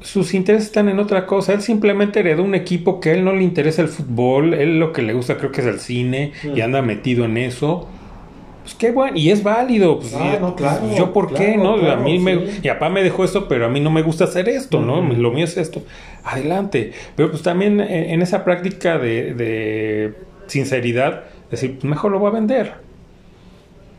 sus 0.00 0.32
intereses 0.34 0.66
están 0.66 0.88
en 0.88 0.98
otra 0.98 1.26
cosa. 1.26 1.52
Él 1.52 1.60
simplemente 1.62 2.20
heredó 2.20 2.42
un 2.42 2.54
equipo 2.54 3.00
que 3.00 3.10
a 3.10 3.14
él 3.14 3.24
no 3.24 3.32
le 3.32 3.42
interesa 3.42 3.82
el 3.82 3.88
fútbol. 3.88 4.54
Él 4.54 4.78
lo 4.80 4.92
que 4.92 5.02
le 5.02 5.12
gusta 5.12 5.36
creo 5.36 5.52
que 5.52 5.60
es 5.60 5.66
el 5.66 5.78
cine 5.80 6.32
y 6.42 6.60
Mm. 6.60 6.62
anda 6.64 6.82
metido 6.82 7.24
en 7.26 7.36
eso. 7.36 7.88
Pues 8.62 8.74
qué 8.74 8.90
bueno, 8.92 9.16
y 9.16 9.30
es 9.30 9.42
válido. 9.42 9.98
Pues, 9.98 10.14
Ah, 10.14 10.34
y- 10.36 10.40
no, 10.40 10.54
claro, 10.54 10.80
pues, 10.86 10.96
yo 10.96 11.12
por 11.12 11.28
qué, 11.28 11.54
claro, 11.54 11.62
¿no? 11.62 11.74
a 11.76 11.80
claro, 11.80 12.02
mí 12.02 12.18
me, 12.18 12.34
y 12.62 12.68
papá 12.68 12.88
me 12.90 13.02
dejó 13.02 13.24
esto, 13.24 13.48
pero 13.48 13.66
a 13.66 13.68
mí 13.68 13.80
no 13.80 13.90
me 13.90 14.02
gusta 14.02 14.24
hacer 14.24 14.48
esto, 14.48 14.80
¿no? 14.80 15.00
Lo 15.02 15.30
mío 15.32 15.44
es 15.44 15.56
esto. 15.56 15.82
Adelante. 16.24 16.92
Pero 17.16 17.30
pues 17.30 17.42
también 17.42 17.80
en, 17.80 17.90
en 18.10 18.22
esa 18.22 18.44
práctica 18.44 18.98
de, 18.98 19.34
de 19.34 20.14
sinceridad, 20.46 21.24
decir, 21.50 21.74
pues 21.74 21.84
mejor 21.84 22.12
lo 22.12 22.18
voy 22.18 22.28
a 22.28 22.34
vender. 22.34 22.74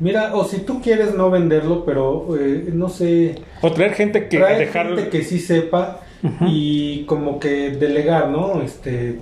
Mira, 0.02 0.34
o 0.34 0.44
si 0.44 0.62
tú 0.62 0.82
quieres 0.82 1.14
no 1.14 1.30
venderlo, 1.30 1.86
pero 1.86 2.36
eh, 2.36 2.72
no 2.74 2.90
sé, 2.90 3.36
O 3.62 3.72
traer 3.72 3.94
gente 3.94 4.28
que 4.28 4.40
traer 4.40 4.58
dejar... 4.58 4.88
gente 4.88 5.10
que 5.10 5.24
sí 5.24 5.38
sepa 5.38 6.00
y 6.48 7.04
como 7.06 7.40
que 7.40 7.70
delegar, 7.70 8.30
¿no? 8.30 8.64
Este, 8.64 9.20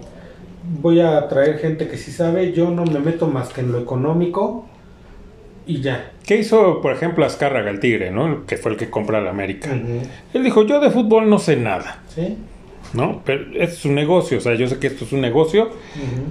voy 0.82 1.02
a 1.02 1.28
traer 1.28 1.60
gente 1.60 1.90
que 1.90 1.98
sí 1.98 2.12
sabe, 2.14 2.54
yo 2.54 2.72
no 2.72 2.86
me 2.86 3.00
meto 3.00 3.28
más 3.28 3.50
que 3.50 3.60
en 3.60 3.74
lo 3.74 3.80
económico 3.80 4.66
y 5.68 5.82
ya. 5.82 6.14
¿Qué 6.26 6.38
hizo, 6.38 6.82
por 6.82 6.94
ejemplo, 6.94 7.26
Azcárraga, 7.26 7.70
el 7.72 7.82
Tigre, 7.82 8.12
¿no? 8.12 8.46
Que 8.46 8.56
fue 8.56 8.72
el 8.72 8.78
que 8.78 8.90
compró 8.90 9.20
la 9.20 9.32
América. 9.32 9.70
Él 10.34 10.44
dijo, 10.44 10.66
yo 10.66 10.80
de 10.80 10.92
fútbol 10.92 11.30
no 11.30 11.40
sé 11.40 11.58
nada, 11.58 12.04
¿Sí? 12.08 12.38
¿no? 12.94 13.22
Pero 13.26 13.46
es 13.54 13.76
su 13.76 13.92
negocio, 13.92 14.38
o 14.38 14.42
sea, 14.42 14.56
yo 14.56 14.66
sé 14.68 14.80
que 14.80 14.88
esto 14.88 15.04
es 15.04 15.12
un 15.12 15.20
negocio, 15.20 15.72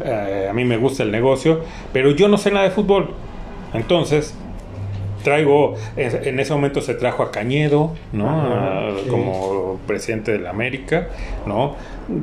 eh, 0.03 0.49
a 0.51 0.55
mí 0.55 0.65
me 0.65 0.79
gusta 0.79 1.03
el 1.03 1.11
negocio, 1.11 1.61
pero 1.93 2.13
yo 2.13 2.29
no 2.29 2.39
sé 2.39 2.51
nada 2.51 2.65
de 2.65 2.71
fútbol. 2.71 3.11
Entonces, 3.75 4.35
traigo, 5.23 5.75
en 5.97 6.41
ese 6.41 6.53
momento 6.53 6.81
se 6.81 6.95
trajo 6.95 7.23
a 7.23 7.31
Cañedo, 7.31 7.95
¿no? 8.13 8.29
Ajá, 8.29 8.91
sí. 9.03 9.09
Como 9.11 9.81
presidente 9.87 10.33
de 10.33 10.39
la 10.39 10.51
América, 10.51 11.09
¿no? 11.47 11.77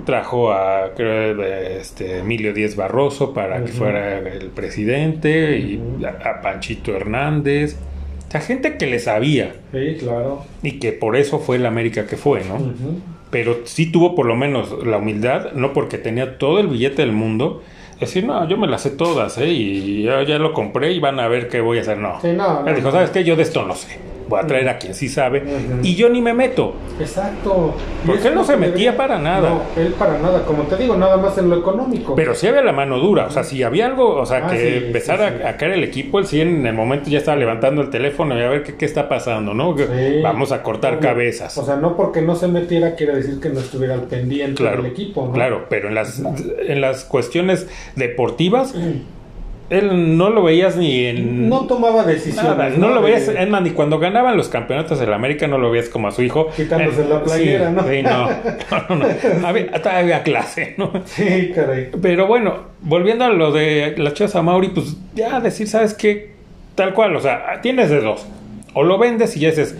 Trajo 0.05 0.51
a 0.51 0.91
creo, 0.95 1.43
este, 1.43 2.19
Emilio 2.19 2.53
Díez 2.53 2.75
Barroso 2.75 3.33
para 3.33 3.63
que 3.63 3.71
fuera 3.71 4.19
el 4.19 4.49
presidente 4.49 5.59
y 5.59 5.81
a, 6.05 6.41
Panchito 6.41 6.95
Hernández. 6.95 7.77
O 8.27 8.31
sea, 8.31 8.41
gente 8.41 8.77
que 8.77 8.87
le 8.87 8.99
sabía 8.99 9.53
Sí, 9.71 9.97
claro. 9.99 10.43
y 10.63 10.79
que 10.79 10.91
por 10.91 11.15
eso 11.15 11.39
fue 11.39 11.59
la 11.59 11.67
América 11.67 12.07
que 12.07 12.17
fue, 12.17 12.43
¿no? 12.43 12.73
Pero 13.29 13.59
sí 13.65 13.91
tuvo 13.91 14.15
por 14.15 14.25
lo 14.25 14.35
menos 14.35 14.85
la 14.85 14.97
humildad, 14.97 15.51
no 15.53 15.73
porque 15.73 15.97
tenía 15.97 16.37
todo 16.37 16.59
el 16.59 16.67
billete 16.67 17.01
del 17.01 17.11
mundo, 17.11 17.61
decir, 17.99 18.25
no, 18.25 18.47
yo 18.47 18.57
me 18.57 18.67
las 18.67 18.81
sé 18.81 18.91
todas, 18.91 19.37
¿eh? 19.37 19.47
Y 19.47 20.03
ya, 20.03 20.23
ya 20.23 20.37
lo 20.37 20.53
compré 20.53 20.91
y 20.91 20.99
van 20.99 21.19
a 21.19 21.27
ver 21.27 21.47
qué 21.47 21.61
voy 21.61 21.77
a 21.77 21.81
hacer. 21.81 21.97
No. 21.97 22.19
Sí, 22.21 22.33
no, 22.33 22.61
no, 22.61 22.67
Él 22.67 22.75
dijo. 22.75 22.91
¿sabes 22.91 23.09
qué? 23.11 23.23
Yo 23.23 23.35
de 23.35 23.43
esto 23.43 23.65
no 23.65 23.75
sé. 23.75 23.97
Voy 24.27 24.39
a 24.39 24.47
traer 24.47 24.69
a 24.69 24.77
quien 24.77 24.93
sí 24.93 25.07
sabe 25.09 25.43
y 25.83 25.95
yo 25.95 26.09
ni 26.09 26.21
me 26.21 26.33
meto. 26.33 26.73
Exacto. 26.99 27.75
Porque 28.05 28.27
él 28.27 28.35
no 28.35 28.43
se 28.43 28.57
metía 28.57 28.95
para 28.97 29.19
nada. 29.19 29.49
No, 29.49 29.61
él 29.81 29.93
para 29.93 30.17
nada. 30.19 30.43
Como 30.45 30.63
te 30.63 30.77
digo, 30.77 30.95
nada 30.95 31.17
más 31.17 31.37
en 31.37 31.49
lo 31.49 31.57
económico. 31.57 32.15
Pero 32.15 32.33
sí 32.35 32.47
había 32.47 32.61
la 32.61 32.71
mano 32.73 32.97
dura, 32.97 33.25
o 33.27 33.29
sea, 33.31 33.43
si 33.43 33.61
había 33.63 33.85
algo, 33.85 34.15
o 34.15 34.25
sea, 34.25 34.47
Ah, 34.47 34.51
que 34.51 34.57
sí, 34.79 34.85
empezara 34.87 35.29
sí, 35.29 35.35
sí. 35.37 35.43
A, 35.47 35.57
caer 35.57 35.73
el 35.73 35.83
equipo, 35.83 36.19
él 36.19 36.27
sí 36.27 36.41
en 36.41 36.65
el 36.65 36.73
momento 36.73 37.09
ya 37.09 37.19
estaba 37.19 37.37
levantando 37.37 37.81
el 37.81 37.89
teléfono 37.89 38.37
y 38.37 38.41
a 38.43 38.49
ver 38.49 38.63
qué, 38.63 38.75
qué 38.75 38.85
está 38.85 39.07
pasando, 39.09 39.53
¿no? 39.53 39.75
Vamos 40.23 40.51
a 40.51 40.61
cortar 40.63 40.93
Obvio. 40.93 41.01
cabezas. 41.01 41.57
O 41.57 41.65
sea, 41.65 41.75
no 41.77 41.95
porque 41.95 42.21
no 42.21 42.35
se 42.35 42.47
metiera 42.47 42.95
quiere 42.95 43.15
decir 43.15 43.39
que 43.39 43.49
no 43.49 43.59
estuviera 43.59 43.93
al 43.93 44.03
pendiente 44.03 44.55
claro, 44.55 44.81
del 44.83 44.91
equipo, 44.91 45.25
¿no? 45.27 45.31
claro, 45.33 45.65
pero 45.69 45.87
en 45.87 45.95
las, 45.95 46.21
en 46.67 46.81
las 46.81 47.05
cuestiones 47.05 47.67
deportivas, 47.95 48.73
él 49.69 50.17
no 50.17 50.29
lo 50.29 50.43
veías 50.43 50.75
ni 50.75 51.05
en... 51.05 51.49
No 51.49 51.65
tomaba 51.65 52.03
decisiones. 52.03 52.43
Nada, 52.43 52.69
no 52.69 52.89
lo 52.89 53.01
veías, 53.01 53.27
es 53.27 53.49
más, 53.49 53.61
ni 53.63 53.71
cuando 53.71 53.97
ganaban 53.97 54.37
los 54.37 54.47
campeonatos 54.49 54.99
de 54.99 55.07
la 55.07 55.15
América 55.15 55.47
no 55.47 55.57
lo 55.57 55.71
veías 55.71 55.89
como 55.89 56.07
a 56.07 56.11
su 56.11 56.21
hijo. 56.21 56.49
Quitándose 56.55 57.01
Eh, 57.01 57.07
la 57.09 57.23
playera, 57.23 57.69
sí, 57.69 57.75
¿no? 57.75 57.83
Sí, 57.83 58.01
no, 58.03 58.29
no, 58.89 58.95
no. 58.95 59.47
Había, 59.47 59.67
hasta 59.73 59.97
había 59.97 60.23
clase, 60.23 60.75
¿no? 60.77 60.91
Sí, 61.05 61.51
caray. 61.53 61.89
Pero 62.01 62.27
bueno, 62.27 62.57
volviendo 62.81 63.25
a 63.25 63.29
lo 63.29 63.51
de 63.51 63.95
las 63.97 64.13
chivas 64.13 64.35
a 64.35 64.43
Mauri, 64.43 64.69
pues 64.69 64.97
ya 65.15 65.39
decir, 65.39 65.67
¿sabes 65.67 65.93
qué? 65.95 66.35
Tal 66.75 66.93
cual, 66.93 67.15
o 67.15 67.21
sea, 67.21 67.59
tienes 67.61 67.89
de 67.89 68.01
dos. 68.01 68.25
O 68.73 68.83
lo 68.83 68.97
vendes 68.99 69.35
y 69.35 69.39
ya 69.39 69.49
dices, 69.49 69.75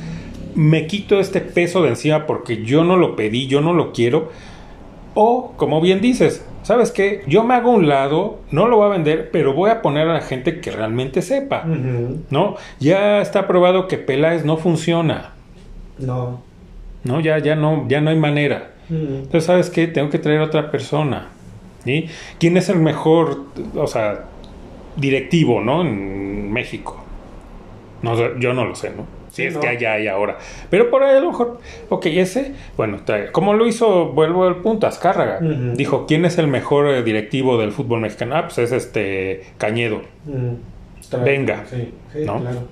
me 0.55 0.87
quito 0.87 1.19
este 1.19 1.41
peso 1.41 1.83
de 1.83 1.89
encima 1.89 2.25
porque 2.25 2.63
yo 2.63 2.83
no 2.83 2.95
lo 2.97 3.15
pedí, 3.15 3.47
yo 3.47 3.61
no 3.61 3.73
lo 3.73 3.91
quiero. 3.91 4.31
O, 5.15 5.53
como 5.55 5.81
bien 5.81 6.01
dices, 6.01 6.45
¿sabes 6.61 6.91
qué? 6.91 7.23
Yo 7.25 7.43
me 7.43 7.55
hago 7.55 7.71
un 7.71 7.87
lado, 7.87 8.41
no 8.51 8.67
lo 8.67 8.77
voy 8.77 8.87
a 8.87 8.89
vender, 8.89 9.29
pero 9.31 9.53
voy 9.53 9.71
a 9.71 9.81
poner 9.81 10.07
a 10.07 10.13
la 10.13 10.21
gente 10.21 10.59
que 10.59 10.71
realmente 10.71 11.21
sepa. 11.21 11.63
¿No? 12.29 12.57
Ya 12.79 13.21
está 13.21 13.47
probado 13.47 13.87
que 13.87 13.97
Peláez 13.97 14.45
no 14.45 14.57
funciona. 14.57 15.31
No. 15.97 16.41
¿No? 17.03 17.21
Ya, 17.21 17.39
ya 17.39 17.55
no, 17.55 17.85
ya 17.87 18.01
no 18.01 18.09
hay 18.09 18.17
manera. 18.17 18.71
Entonces, 18.89 19.45
¿sabes 19.45 19.69
qué? 19.69 19.87
Tengo 19.87 20.09
que 20.09 20.19
traer 20.19 20.41
a 20.41 20.43
otra 20.43 20.69
persona. 20.69 21.29
¿sí? 21.85 22.07
¿Quién 22.39 22.57
es 22.57 22.67
el 22.69 22.79
mejor, 22.79 23.45
o 23.75 23.87
sea, 23.87 24.25
directivo, 24.97 25.61
¿no? 25.61 25.81
En 25.81 26.51
México. 26.51 27.01
No, 28.01 28.37
yo 28.39 28.53
no 28.53 28.65
lo 28.65 28.75
sé, 28.75 28.91
¿no? 28.91 29.05
Si 29.35 29.41
Sí, 29.41 29.47
es 29.49 29.55
no. 29.55 29.59
que 29.59 29.67
allá 29.67 29.93
hay 29.93 30.07
ahora. 30.07 30.37
Pero 30.69 30.89
por 30.89 31.03
ahí 31.03 31.17
a 31.17 31.19
lo 31.19 31.27
mejor, 31.31 31.59
ok, 31.89 32.05
ese, 32.05 32.53
bueno, 32.77 32.99
como 33.33 33.53
lo 33.53 33.67
hizo, 33.67 34.05
vuelvo 34.13 34.45
al 34.45 34.61
punto, 34.61 34.87
Azcárraga. 34.87 35.39
Ujú. 35.41 35.75
Dijo, 35.75 36.05
¿quién 36.07 36.23
es 36.23 36.37
el 36.37 36.47
mejor 36.47 36.87
eh, 36.87 37.03
directivo 37.03 37.57
del 37.57 37.73
fútbol 37.73 37.99
mexicano? 37.99 38.37
Ah, 38.37 38.43
pues 38.43 38.59
es 38.59 38.71
este 38.71 39.43
Cañedo. 39.57 40.01
Venga. 41.23 41.65
Sí, 41.69 41.93
sí, 42.13 42.19
¿No? 42.25 42.39
claro. 42.39 42.67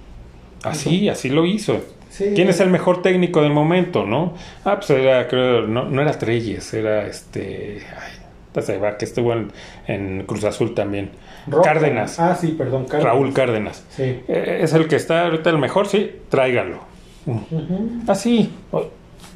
Así, 0.63 1.10
así 1.10 1.30
lo 1.30 1.45
hizo. 1.45 1.82
Sí. 2.10 2.32
¿Quién 2.36 2.47
es 2.47 2.60
el 2.62 2.69
mejor 2.69 3.02
técnico 3.02 3.41
del 3.41 3.52
momento, 3.52 4.06
no? 4.06 4.34
Ah, 4.63 4.76
pues 4.78 4.89
era, 4.91 5.28
creo, 5.28 5.67
no, 5.67 5.86
no 5.86 6.02
era 6.02 6.12
Treyes, 6.17 6.73
era 6.73 7.08
este. 7.08 7.80
Ay, 7.99 8.12
pues 8.53 8.69
ahí 8.69 8.77
va, 8.79 8.97
que 8.97 9.05
estuvo 9.05 9.33
en, 9.33 9.51
en 9.87 10.23
Cruz 10.25 10.43
Azul 10.43 10.73
también. 10.73 11.09
Roca. 11.47 11.73
Cárdenas. 11.73 12.19
Ah, 12.19 12.35
sí, 12.35 12.49
perdón, 12.57 12.85
Cárdenas. 12.85 13.03
Raúl 13.13 13.33
Cárdenas. 13.33 13.85
Sí. 13.89 14.03
Eh, 14.27 14.59
es 14.61 14.73
el 14.73 14.87
que 14.87 14.95
está 14.95 15.25
ahorita 15.25 15.49
el 15.49 15.57
mejor, 15.57 15.87
sí, 15.87 16.11
tráiganlo. 16.29 16.77
Ujú. 17.25 17.89
Así, 18.07 18.51
o- 18.71 18.85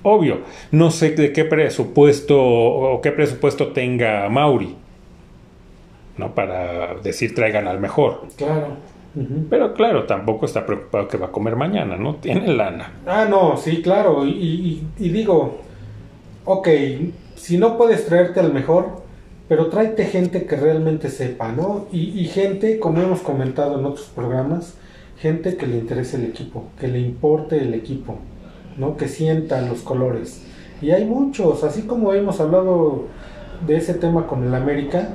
obvio. 0.03 0.39
No 0.71 0.91
sé 0.91 1.11
de 1.11 1.33
qué 1.33 1.43
presupuesto 1.45 2.39
o 2.41 3.01
qué 3.01 3.11
presupuesto 3.11 3.69
tenga 3.69 4.29
Mauri, 4.29 4.75
¿no? 6.17 6.33
Para 6.33 6.95
decir 6.95 7.33
traigan 7.35 7.67
al 7.67 7.79
mejor. 7.79 8.23
Claro. 8.37 8.67
Pero 9.49 9.73
claro, 9.73 10.03
tampoco 10.03 10.45
está 10.45 10.63
preocupado 10.63 11.07
que 11.07 11.17
va 11.17 11.27
a 11.27 11.31
comer 11.31 11.55
mañana, 11.55 11.95
¿no? 11.97 12.17
Tiene 12.17 12.53
lana. 12.53 12.91
Ah, 13.07 13.25
no, 13.27 13.57
sí, 13.57 13.81
claro. 13.81 14.23
Y, 14.23 14.29
y- 14.29 14.87
y 14.99 15.09
digo, 15.09 15.61
ok, 16.45 16.67
si 17.35 17.57
no 17.57 17.77
puedes 17.79 18.05
traerte 18.05 18.39
al 18.41 18.53
mejor, 18.53 19.01
pero 19.47 19.67
tráete 19.67 20.05
gente 20.05 20.45
que 20.45 20.55
realmente 20.55 21.09
sepa, 21.09 21.51
¿no? 21.51 21.85
Y, 21.91 22.19
y 22.19 22.25
gente, 22.25 22.79
como 22.79 23.01
hemos 23.01 23.21
comentado 23.21 23.79
en 23.79 23.85
otros 23.85 24.07
programas, 24.15 24.75
gente 25.19 25.55
que 25.57 25.65
le 25.67 25.77
interese 25.77 26.17
el 26.17 26.25
equipo, 26.25 26.65
que 26.79 26.87
le 26.87 26.99
importe 26.99 27.57
el 27.61 27.73
equipo, 27.73 28.17
¿no? 28.77 28.97
Que 28.97 29.07
sienta 29.07 29.61
los 29.61 29.81
colores. 29.81 30.43
Y 30.81 30.91
hay 30.91 31.05
muchos, 31.05 31.63
así 31.63 31.83
como 31.83 32.13
hemos 32.13 32.39
hablado 32.39 33.05
de 33.65 33.77
ese 33.77 33.93
tema 33.95 34.27
con 34.27 34.45
el 34.45 34.53
América, 34.53 35.09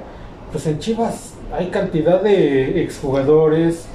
pues 0.50 0.66
en 0.66 0.78
Chivas 0.80 1.34
hay 1.52 1.66
cantidad 1.68 2.20
de 2.22 2.82
exjugadores. 2.82 3.86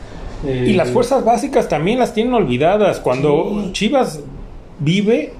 eh, 0.45 0.67
Y 0.69 0.73
las 0.73 0.91
fuerzas 0.91 1.26
básicas 1.26 1.67
también 1.67 2.00
las 2.00 2.13
tienen 2.13 2.34
olvidadas. 2.34 3.00
Cuando 3.00 3.62
Sí. 3.65 3.71
Chivas 3.73 4.21
vive 4.80 5.34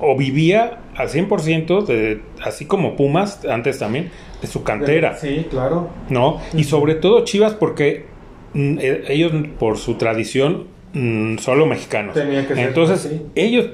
o 0.00 0.16
vivía 0.16 0.78
al 0.96 1.08
100%, 1.08 1.84
de, 1.84 2.20
así 2.44 2.64
como 2.66 2.96
Pumas 2.96 3.44
antes 3.44 3.78
también, 3.78 4.10
de 4.40 4.46
su 4.46 4.62
cantera, 4.62 5.16
Sí, 5.16 5.46
claro. 5.50 5.88
¿no? 6.08 6.38
Y 6.54 6.64
sobre 6.64 6.94
todo 6.94 7.24
Chivas 7.24 7.54
porque 7.54 8.06
mm, 8.54 8.78
eh, 8.80 9.04
ellos 9.08 9.32
por 9.58 9.76
su 9.78 9.94
tradición 9.94 10.66
mm, 10.94 11.38
solo 11.38 11.66
mexicanos. 11.66 12.14
Tenía 12.14 12.46
que 12.46 12.54
ser 12.54 12.68
Entonces, 12.68 13.06
así. 13.06 13.22
ellos 13.34 13.66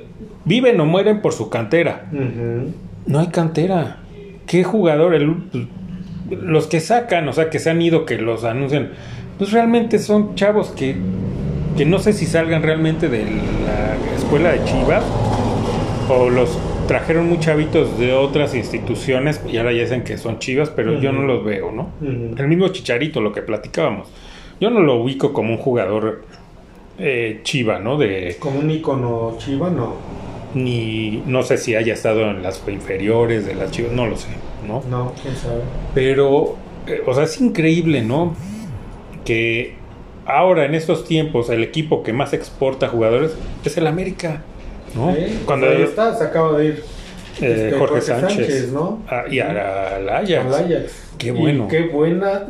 viven 0.45 0.81
o 0.81 0.87
mueren 0.87 1.21
por 1.23 1.33
su 1.33 1.49
cantera. 1.51 2.07
No 3.07 3.19
hay 3.19 3.27
cantera. 3.29 3.99
¿Qué 4.47 4.65
jugador? 4.65 5.15
El- 5.15 5.37
los 6.31 6.67
que 6.67 6.81
sacan, 6.81 7.29
o 7.29 7.33
sea, 7.35 7.51
que 7.51 7.59
se 7.59 7.69
han 7.71 7.81
ido, 7.83 8.07
que 8.07 8.17
los 8.19 8.45
anuncian, 8.45 8.93
pues 9.39 9.53
realmente 9.53 9.99
son 9.99 10.35
chavos 10.37 10.71
que, 10.71 10.97
que 11.77 11.85
no 11.85 11.99
sé 11.99 12.15
si 12.15 12.25
salgan 12.25 12.63
realmente 12.63 13.09
de 13.11 13.25
la 13.25 14.17
escuela 14.17 14.53
de 14.53 14.65
Chivas 14.65 15.05
o 16.09 16.31
los 16.31 16.59
trajeron 16.87 17.29
muy 17.29 17.39
chavitos 17.41 17.99
de 17.99 18.13
otras 18.13 18.55
instituciones 18.55 19.41
y 19.51 19.57
ahora 19.57 19.73
ya 19.73 19.83
dicen 19.83 20.05
que 20.05 20.19
son 20.19 20.39
Chivas, 20.39 20.71
pero 20.71 20.99
yo 21.01 21.13
no 21.13 21.23
los 21.23 21.45
veo, 21.45 21.71
¿no? 21.73 21.91
El 22.03 22.49
mismo 22.49 22.69
Chicharito, 22.69 23.21
lo 23.21 23.33
que 23.33 23.43
platicábamos. 23.43 24.09
Yo 24.61 24.71
no 24.71 24.81
lo 24.81 24.97
ubico 24.97 25.33
como 25.33 25.51
un 25.51 25.59
jugador 25.59 26.25
eh, 26.99 27.41
chiva, 27.43 27.79
¿no? 27.81 27.97
De, 27.99 28.37
Como 28.39 28.61
un 28.61 28.71
icono 28.71 29.37
chiva, 29.39 29.69
no. 29.69 29.95
ni 30.55 31.23
no 31.27 31.43
sé 31.43 31.59
si 31.59 31.75
haya 31.75 31.93
estado 31.93 32.31
en 32.31 32.43
las 32.43 32.63
inferiores 32.69 33.47
de 33.47 33.55
las 33.55 33.73
chivas, 33.73 33.93
no 33.93 34.07
lo 34.07 34.17
sé, 34.17 34.29
¿no? 34.67 34.83
No, 34.89 35.13
quién 35.21 35.35
sabe. 35.35 35.63
Pero, 35.95 36.57
eh, 36.87 37.03
o 37.05 37.13
sea, 37.15 37.25
es 37.25 37.41
increíble, 37.41 38.03
¿no? 38.03 38.37
Que 39.25 39.75
ahora 40.27 40.65
en 40.67 40.75
estos 40.75 41.05
tiempos 41.05 41.51
el 41.51 41.63
equipo 41.65 42.03
que 42.03 42.13
más 42.13 42.33
exporta 42.33 42.89
jugadores 42.89 43.37
es 43.65 43.77
el 43.77 43.87
América, 43.87 44.43
¿no? 44.95 45.15
Sí, 45.15 45.43
Cuando 45.45 45.69
ahí 45.69 45.83
está, 45.83 46.15
se 46.17 46.25
acaba 46.25 46.59
de 46.59 46.65
ir. 46.67 46.83
eh, 47.41 47.65
este, 47.67 47.79
Jorge, 47.79 48.01
Sánchez, 48.01 48.73
¿no? 48.73 49.03
ah, 49.09 49.25
y 49.31 49.41
a- 49.41 49.97
al 49.97 50.09
Ajax. 50.09 51.03
Qué 51.19 51.29
Y 51.29 51.31
bueno. 51.31 51.69
qué 51.69 51.83
buena, 51.89 52.43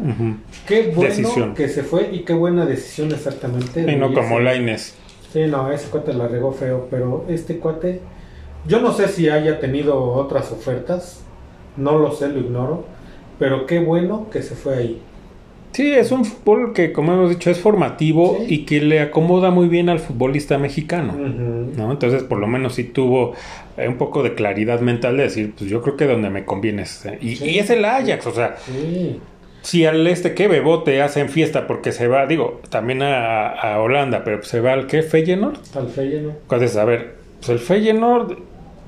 qué 0.66 0.92
bueno 0.94 1.02
Decisión. 1.10 1.54
que 1.54 1.68
se 1.68 1.82
fue 1.82 2.08
y 2.12 2.20
qué 2.20 2.32
buena 2.32 2.64
decisión 2.66 3.12
exactamente. 3.12 3.80
Y 3.90 3.96
no 3.96 4.12
como 4.14 4.40
Laines. 4.40 4.94
Sí, 5.32 5.46
no, 5.48 5.70
ese 5.70 5.88
cuate 5.90 6.14
la 6.14 6.28
regó 6.28 6.52
feo, 6.52 6.86
pero 6.90 7.24
este 7.28 7.58
cuate, 7.58 8.00
yo 8.66 8.80
no 8.80 8.92
sé 8.92 9.08
si 9.08 9.28
haya 9.28 9.58
tenido 9.60 10.02
otras 10.02 10.50
ofertas, 10.52 11.20
no 11.76 11.98
lo 11.98 12.12
sé, 12.12 12.28
lo 12.28 12.38
ignoro, 12.40 12.84
pero 13.38 13.66
qué 13.66 13.80
bueno 13.80 14.28
que 14.30 14.42
se 14.42 14.54
fue 14.54 14.76
ahí. 14.76 15.02
Sí, 15.74 15.90
es 15.92 16.12
un 16.12 16.24
fútbol 16.24 16.72
que, 16.72 16.92
como 16.92 17.12
hemos 17.14 17.30
dicho, 17.30 17.50
es 17.50 17.58
formativo 17.58 18.36
Sí. 18.46 18.54
y 18.54 18.58
que 18.64 18.80
le 18.80 19.00
acomoda 19.00 19.50
muy 19.50 19.68
bien 19.68 19.88
al 19.88 19.98
futbolista 19.98 20.56
mexicano. 20.56 21.12
¿no? 21.14 21.90
Entonces, 21.90 22.22
por 22.22 22.38
lo 22.38 22.46
menos 22.46 22.76
sí 22.76 22.84
tuvo 22.84 23.32
eh, 23.76 23.88
un 23.88 23.96
poco 23.96 24.22
de 24.22 24.34
claridad 24.34 24.80
mental 24.80 25.16
de 25.16 25.24
decir, 25.24 25.52
pues 25.58 25.68
yo 25.68 25.82
creo 25.82 25.96
que 25.96 26.06
donde 26.06 26.30
me 26.30 26.44
conviene 26.44 26.82
es... 26.82 27.04
eh, 27.06 27.18
Y, 27.20 27.34
Sí. 27.36 27.44
y 27.50 27.58
es 27.58 27.70
el 27.70 27.84
Ajax, 27.84 28.24
o 28.26 28.32
sea, 28.32 28.56
Sí, 28.64 29.18
si 29.62 29.84
al 29.84 30.06
este 30.06 30.32
que 30.34 30.46
Bebote 30.46 31.02
hacen 31.02 31.28
fiesta 31.28 31.66
porque 31.66 31.90
se 31.90 32.06
va, 32.06 32.26
digo, 32.26 32.60
también 32.70 33.02
a, 33.02 33.48
a 33.48 33.80
Holanda, 33.80 34.22
pero 34.24 34.42
se 34.44 34.60
va 34.60 34.74
al 34.74 34.86
que 34.86 35.02
Feyenoord. 35.02 35.56
al 35.74 35.88
Feyenoord. 35.88 36.36
Entonces, 36.42 36.76
a 36.76 36.84
ver, 36.84 37.14
pues 37.38 37.48
el 37.48 37.58
Feyenoord 37.58 38.36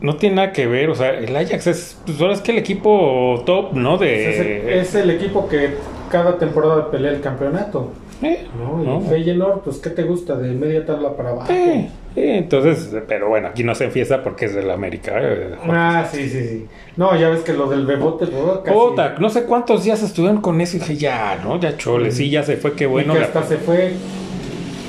no 0.03 0.17
tiene 0.17 0.37
nada 0.37 0.53
que 0.53 0.67
ver, 0.67 0.91
o 0.91 0.95
sea, 0.95 1.11
el 1.19 1.35
Ajax 1.35 1.67
es, 1.67 1.99
pues 2.07 2.21
ahora 2.21 2.35
es 2.35 2.43
que 2.43 2.53
el 2.53 2.59
equipo 2.59 3.43
top, 3.47 3.73
¿no? 3.73 3.97
De... 3.99 4.31
Es, 4.31 4.39
el, 4.39 4.69
es 4.69 4.95
el 4.95 5.11
equipo 5.11 5.49
que 5.49 5.71
cada 6.11 6.39
temporada 6.39 6.91
pelea 6.91 7.13
el 7.13 7.21
campeonato. 7.21 7.91
Eh, 8.23 8.47
¿no? 8.59 8.83
Y 8.83 8.87
¿no? 8.87 9.01
Feyenoord, 9.03 9.61
pues, 9.61 9.77
¿qué 9.77 9.91
te 9.91 10.03
gusta? 10.05 10.37
De 10.37 10.49
media 10.53 10.87
tabla 10.87 11.15
para 11.15 11.31
abajo. 11.31 11.53
Eh, 11.53 11.91
eh, 12.17 12.39
entonces, 12.39 12.91
pero 13.07 13.29
bueno, 13.29 13.49
aquí 13.49 13.63
no 13.63 13.73
hacen 13.73 13.91
fiesta 13.93 14.23
porque 14.23 14.47
es 14.47 14.55
del 14.55 14.71
América. 14.71 15.13
eh, 15.21 15.55
Ah, 15.69 16.07
sí, 16.11 16.27
sí, 16.31 16.41
sí. 16.49 16.67
No, 16.97 17.15
ya 17.19 17.29
ves 17.29 17.41
que 17.43 17.53
lo 17.53 17.69
del 17.69 17.85
bebote, 17.85 18.27
pues, 18.27 18.59
casi. 18.65 18.75
Puta, 18.79 19.17
no 19.19 19.29
sé 19.29 19.45
cuántos 19.45 19.85
días 19.85 20.03
estuvieron 20.03 20.41
con 20.41 20.59
eso 20.63 20.77
y 20.79 20.81
dije, 20.81 20.97
ya, 20.97 21.39
¿no? 21.45 21.61
Ya 21.61 21.77
chole, 21.77 22.11
sí, 22.11 22.31
ya 22.31 22.43
se 22.43 22.57
fue, 22.57 22.73
qué 22.73 22.85
Y 22.85 22.87
bueno. 22.87 23.13
que 23.13 23.21
la- 23.21 23.27
hasta 23.27 23.43
se 23.43 23.59
fue. 23.59 23.93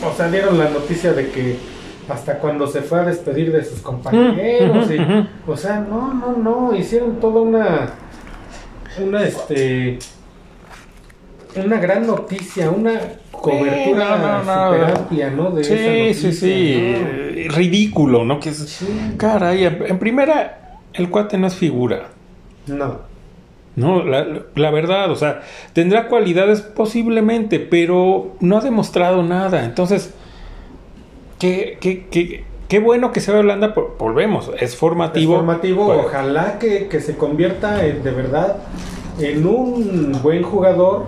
O 0.09 0.15
sea, 0.15 0.29
dieron 0.31 0.57
la 0.57 0.69
noticia 0.69 1.11
de 1.11 1.29
que 1.29 1.57
hasta 2.07 2.37
cuando 2.39 2.65
se 2.67 2.81
fue 2.81 3.01
a 3.01 3.03
despedir 3.03 3.51
de 3.51 3.61
sus 3.65 3.81
compañeros. 3.81 4.87
Mm, 4.89 4.93
y-. 4.93 5.27
O 5.51 5.57
sea, 5.57 5.81
no, 5.81 6.13
no, 6.13 6.31
no. 6.37 6.73
Hicieron 6.73 7.19
toda 7.19 7.41
una. 7.41 7.89
Una, 9.03 9.23
este. 9.23 9.99
Una 11.65 11.77
gran 11.79 12.05
noticia, 12.07 12.69
una 12.69 12.99
cobertura 13.31 14.17
no, 14.17 14.43
no, 14.43 14.43
no. 14.43 14.71
súper 14.73 14.97
amplia, 14.97 15.29
¿no? 15.31 15.51
De 15.51 15.63
Sí, 15.63 15.73
sí, 15.77 15.83
noticia, 15.99 16.31
sí, 16.31 16.47
¿no? 16.47 17.07
eh, 17.09 17.47
ridículo, 17.49 18.25
¿no? 18.25 18.39
Que 18.39 18.49
es, 18.49 18.57
Sí. 18.57 18.87
caray, 19.17 19.65
en 19.65 19.99
primera, 19.99 20.79
el 20.93 21.09
cuate 21.09 21.37
no 21.37 21.47
es 21.47 21.55
figura. 21.55 22.07
No. 22.67 22.99
No, 23.75 24.03
la, 24.03 24.25
la 24.55 24.71
verdad, 24.71 25.11
o 25.11 25.15
sea, 25.15 25.41
tendrá 25.73 26.07
cualidades 26.07 26.61
posiblemente, 26.61 27.59
pero 27.59 28.35
no 28.39 28.57
ha 28.57 28.61
demostrado 28.61 29.21
nada. 29.21 29.63
Entonces, 29.65 30.13
qué, 31.39 31.77
qué, 31.79 32.07
qué, 32.09 32.43
qué 32.67 32.79
bueno 32.79 33.11
que 33.11 33.21
se 33.21 33.31
va 33.31 33.39
Holanda, 33.39 33.75
volvemos, 33.99 34.49
es 34.59 34.75
formativo. 34.75 35.33
Es 35.33 35.37
formativo, 35.37 35.85
Bueno, 35.85 36.03
ojalá 36.07 36.57
que, 36.59 36.87
que 36.87 36.99
se 37.01 37.15
convierta 37.17 37.85
en- 37.85 38.03
de 38.03 38.11
verdad 38.11 38.57
en 39.19 39.45
un 39.45 40.11
buen 40.23 40.41
jugador 40.43 41.05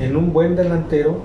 en 0.00 0.16
un 0.16 0.32
buen 0.32 0.56
delantero 0.56 1.22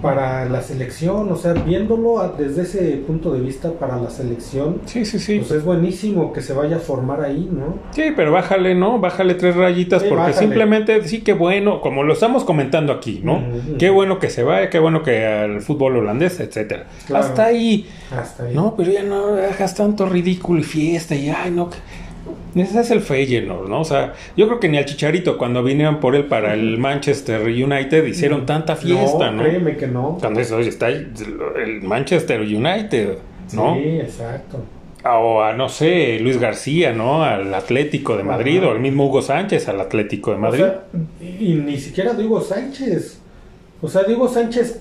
para 0.00 0.44
la 0.46 0.62
selección, 0.62 1.30
o 1.30 1.36
sea, 1.36 1.52
viéndolo 1.52 2.20
a- 2.20 2.28
desde 2.36 2.62
ese 2.62 2.80
punto 3.06 3.32
de 3.32 3.40
vista 3.40 3.72
para 3.72 3.96
la 3.98 4.10
selección, 4.10 4.80
Sí, 4.86 5.04
sí, 5.04 5.18
sí. 5.18 5.38
pues 5.38 5.50
es 5.52 5.64
buenísimo 5.64 6.32
que 6.32 6.40
se 6.40 6.52
vaya 6.52 6.76
a 6.76 6.80
formar 6.80 7.20
ahí, 7.22 7.48
¿no? 7.50 7.78
Sí, 7.90 8.12
pero 8.14 8.32
bájale, 8.32 8.74
¿no? 8.74 8.98
Bájale 8.98 9.34
tres 9.34 9.56
rayitas 9.56 10.02
Sí, 10.02 10.08
porque 10.08 10.20
bájale. 10.24 10.38
simplemente 10.38 11.04
sí 11.08 11.20
que 11.22 11.32
bueno, 11.32 11.80
como 11.80 12.02
lo 12.02 12.12
estamos 12.12 12.44
comentando 12.44 12.92
aquí, 12.92 13.20
¿no? 13.22 13.34
Ujú. 13.36 13.76
Qué 13.78 13.90
bueno 13.90 14.18
que 14.18 14.30
se 14.30 14.42
vaya, 14.42 14.70
qué 14.70 14.78
bueno 14.78 15.02
que 15.02 15.24
al 15.26 15.60
fútbol 15.60 15.96
holandés, 15.96 16.40
etcétera. 16.40 16.86
Claro. 17.06 17.24
Hasta 17.24 17.44
ahí. 17.46 17.86
Hasta 18.16 18.44
ahí. 18.44 18.54
No, 18.54 18.74
pero 18.76 18.92
ya 18.92 19.02
no 19.02 19.34
hagas 19.36 19.74
tanto 19.74 20.06
ridículo 20.06 20.60
y 20.60 20.64
fiesta 20.64 21.14
y 21.14 21.28
ay, 21.30 21.50
no. 21.50 21.70
que- 21.70 21.76
Ese 22.54 22.80
es 22.80 22.90
el 22.90 23.00
Feyenoord, 23.00 23.68
¿no? 23.68 23.80
O 23.80 23.84
sea, 23.84 24.12
yo 24.36 24.46
creo 24.46 24.60
que 24.60 24.68
ni 24.68 24.76
al 24.76 24.84
Chicharito 24.84 25.38
cuando 25.38 25.62
vinieron 25.62 26.00
por 26.00 26.14
él 26.14 26.26
para 26.26 26.52
el 26.54 26.78
Manchester 26.78 27.42
United 27.46 28.04
hicieron 28.06 28.44
tanta 28.44 28.76
fiesta, 28.76 29.30
¿no? 29.30 29.42
créeme 29.42 29.76
que 29.76 29.86
no. 29.86 30.18
Cuando 30.20 30.40
eso, 30.40 30.58
está 30.60 30.88
el 30.88 31.80
Manchester 31.82 32.40
United, 32.40 33.18
¿no? 33.54 33.74
Sí, 33.74 34.00
exacto. 34.00 34.58
O 35.04 35.42
a, 35.42 35.52
no 35.54 35.68
sé, 35.68 36.20
Luis 36.20 36.38
García, 36.38 36.92
¿no? 36.92 37.24
Al 37.24 37.52
Atlético 37.54 38.16
de 38.16 38.22
Madrid, 38.22 38.58
Ajá. 38.58 38.68
o 38.68 38.72
el 38.72 38.80
mismo 38.80 39.06
Hugo 39.06 39.20
Sánchez 39.20 39.68
al 39.68 39.80
Atlético 39.80 40.30
de 40.30 40.36
Madrid. 40.36 40.62
O 40.62 40.66
sea, 40.66 40.82
y 41.40 41.54
ni 41.54 41.76
siquiera 41.78 42.12
Diego 42.12 42.40
Sánchez. 42.40 43.18
O 43.80 43.88
sea, 43.88 44.04
Diego 44.04 44.28
Sánchez, 44.28 44.80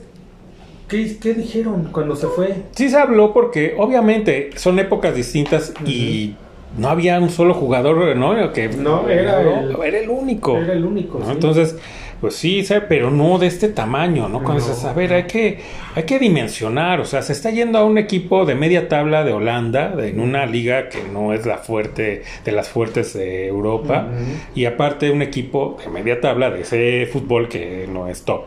¿qué, 0.88 1.18
qué 1.20 1.34
dijeron 1.34 1.90
cuando 1.92 2.16
se 2.16 2.28
fue? 2.28 2.54
Sí 2.76 2.90
se 2.90 2.98
habló 2.98 3.34
porque 3.34 3.74
obviamente 3.80 4.52
son 4.58 4.78
épocas 4.78 5.16
distintas 5.16 5.74
y 5.88 6.36
no 6.78 6.90
había 6.90 7.20
un 7.20 7.30
solo 7.30 7.54
jugador, 7.54 8.16
¿no? 8.16 8.52
Que, 8.54 8.70
No, 8.70 9.10
era 9.10 9.42
el- 9.42 9.76
era 9.84 10.00
el 10.00 10.10
único. 10.10 10.58
Era 10.58 10.74
el 10.74 10.86
único. 10.86 11.20
¿no? 11.20 11.26
sí. 11.26 11.32
Entonces, 11.32 11.78
pues 12.22 12.36
sí, 12.36 12.64
pero 12.88 13.10
no 13.10 13.40
de 13.40 13.48
este 13.48 13.68
tamaño, 13.68 14.30
¿no? 14.30 14.44
Cuando 14.44 14.64
No. 14.64 14.90
a 14.90 14.94
ver, 14.94 15.12
hay 15.14 15.24
que, 15.24 15.60
hay 15.96 16.04
que 16.04 16.20
dimensionar, 16.20 17.00
o 17.00 17.06
sea, 17.06 17.24
se 17.24 17.34
está 17.34 17.50
yendo 17.50 17.80
a 17.80 17.84
un 17.84 17.98
equipo 17.98 18.46
de 18.46 18.54
media 18.54 18.88
tabla 18.88 19.24
de 19.24 19.34
Holanda, 19.34 19.96
de- 19.96 20.10
en 20.10 20.20
una 20.20 20.46
liga 20.46 20.88
que 20.90 21.00
no 21.12 21.34
es 21.34 21.46
la 21.48 21.58
fuerte, 21.58 22.22
de 22.46 22.52
las 22.52 22.70
fuertes 22.70 23.14
de 23.14 23.48
Europa, 23.48 24.08
y 24.54 24.66
aparte 24.66 25.10
un 25.10 25.24
equipo 25.24 25.78
de 25.84 25.90
media 25.90 26.22
tabla 26.22 26.52
de 26.52 26.62
ese 26.62 27.08
fútbol 27.12 27.50
que 27.50 27.90
no 27.92 28.08
es 28.08 28.22
top. 28.24 28.44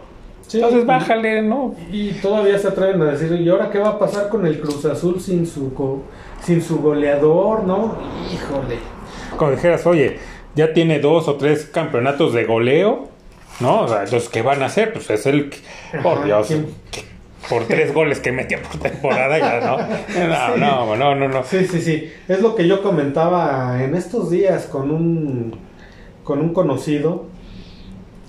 Sí, 0.46 0.58
Entonces, 0.58 0.86
bájale, 0.86 1.42
¿no? 1.42 1.74
Y 1.90 2.10
todavía 2.12 2.58
se 2.58 2.68
atreven 2.68 3.00
a 3.02 3.06
decir, 3.06 3.32
¿y 3.40 3.48
ahora 3.48 3.70
qué 3.70 3.78
va 3.78 3.88
a 3.88 3.98
pasar 3.98 4.28
con 4.28 4.46
el 4.46 4.60
Cruz 4.60 4.84
Azul 4.84 5.18
sin 5.20 5.46
su, 5.46 5.70
go- 5.70 6.02
sin 6.44 6.62
su 6.62 6.78
goleador, 6.80 7.64
no? 7.64 7.96
Híjole. 8.32 8.78
Como 9.36 9.50
dijeras, 9.52 9.86
oye, 9.86 10.18
ya 10.54 10.72
tiene 10.72 11.00
dos 11.00 11.26
o 11.28 11.34
tres 11.36 11.64
campeonatos 11.66 12.32
de 12.34 12.44
goleo, 12.44 13.08
¿no? 13.60 13.80
O 13.82 13.88
sea, 13.88 14.04
entonces, 14.04 14.28
¿qué 14.28 14.42
van 14.42 14.62
a 14.62 14.66
hacer? 14.66 14.92
Pues 14.92 15.10
es 15.10 15.26
el, 15.26 15.50
por 16.02 16.24
Dios, 16.24 16.48
que- 16.90 17.14
por 17.48 17.64
tres 17.64 17.92
goles 17.92 18.20
que 18.20 18.32
metía 18.32 18.62
por 18.62 18.80
temporada, 18.80 19.38
ya, 19.38 19.60
¿no? 19.60 19.76
No, 19.78 20.54
Sí. 20.54 20.60
no, 20.60 20.96
no, 20.96 21.14
no, 21.14 21.28
no. 21.28 21.44
Sí, 21.44 21.66
sí, 21.66 21.80
sí. 21.80 22.10
Es 22.28 22.40
lo 22.40 22.54
que 22.54 22.66
yo 22.66 22.82
comentaba 22.82 23.82
en 23.82 23.94
estos 23.94 24.30
días 24.30 24.66
con 24.66 24.90
un, 24.90 25.58
con 26.24 26.40
un 26.40 26.54
conocido, 26.54 27.26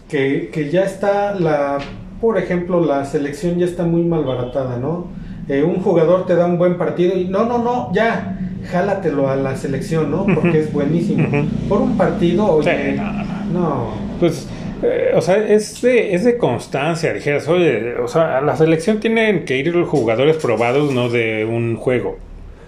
que, 0.09 0.49
que 0.53 0.69
ya 0.69 0.83
está 0.83 1.33
la, 1.33 1.77
por 2.21 2.37
ejemplo, 2.37 2.83
la 2.83 3.05
selección 3.05 3.57
ya 3.57 3.65
está 3.65 3.83
muy 3.83 4.03
malbaratada, 4.03 4.77
¿no? 4.77 5.07
Eh, 5.47 5.63
un 5.63 5.81
jugador 5.81 6.25
te 6.25 6.35
da 6.35 6.45
un 6.45 6.57
buen 6.57 6.77
partido 6.77 7.15
y 7.15 7.25
no, 7.25 7.45
no, 7.45 7.59
no, 7.59 7.91
ya, 7.93 8.39
jálatelo 8.71 9.29
a 9.29 9.35
la 9.35 9.55
selección, 9.55 10.09
¿no? 10.09 10.25
Porque 10.33 10.59
es 10.59 10.73
buenísimo. 10.73 11.27
Por 11.69 11.81
un 11.81 11.97
partido, 11.97 12.45
oye, 12.47 12.95
Sí, 12.95 12.99
no, 12.99 13.59
no. 13.59 13.87
Pues, 14.19 14.47
eh, 14.81 15.11
o 15.15 15.21
sea, 15.21 15.37
es 15.37 15.81
de, 15.81 16.15
es 16.15 16.23
de 16.23 16.37
constancia, 16.37 17.13
dijeras, 17.13 17.47
oye, 17.47 17.95
o 17.97 18.07
sea, 18.07 18.39
a 18.39 18.41
la 18.41 18.55
selección 18.55 18.99
tienen 18.99 19.45
que 19.45 19.57
ir 19.57 19.73
los 19.73 19.87
jugadores 19.87 20.37
probados, 20.37 20.91
no 20.91 21.09
de 21.09 21.45
un 21.45 21.75
juego, 21.75 22.17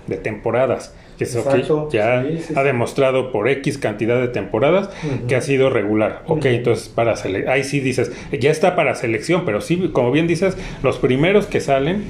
de 0.05 0.17
temporadas. 0.17 0.93
Que 1.17 1.23
eso 1.23 1.43
que 1.49 1.63
ya 1.97 2.21
sí, 2.21 2.37
sí, 2.37 2.53
ha 2.55 2.59
sí. 2.59 2.63
demostrado 2.63 3.31
por 3.31 3.49
X 3.49 3.79
cantidad 3.79 4.21
de 4.21 4.27
temporadas 4.27 4.91
que 5.27 5.35
ha 5.35 5.41
sido 5.41 5.71
regular. 5.71 6.21
Ok, 6.27 6.45
entonces 6.45 6.89
para 6.89 7.15
ahí 7.47 7.63
sí 7.63 7.79
dices, 7.79 8.11
ya 8.39 8.51
está 8.51 8.75
para 8.75 8.93
selección, 8.93 9.41
pero 9.43 9.59
sí, 9.59 9.89
como 9.93 10.11
bien 10.11 10.27
dices, 10.27 10.55
los 10.83 10.99
primeros 10.99 11.47
que 11.47 11.59
salen 11.59 12.03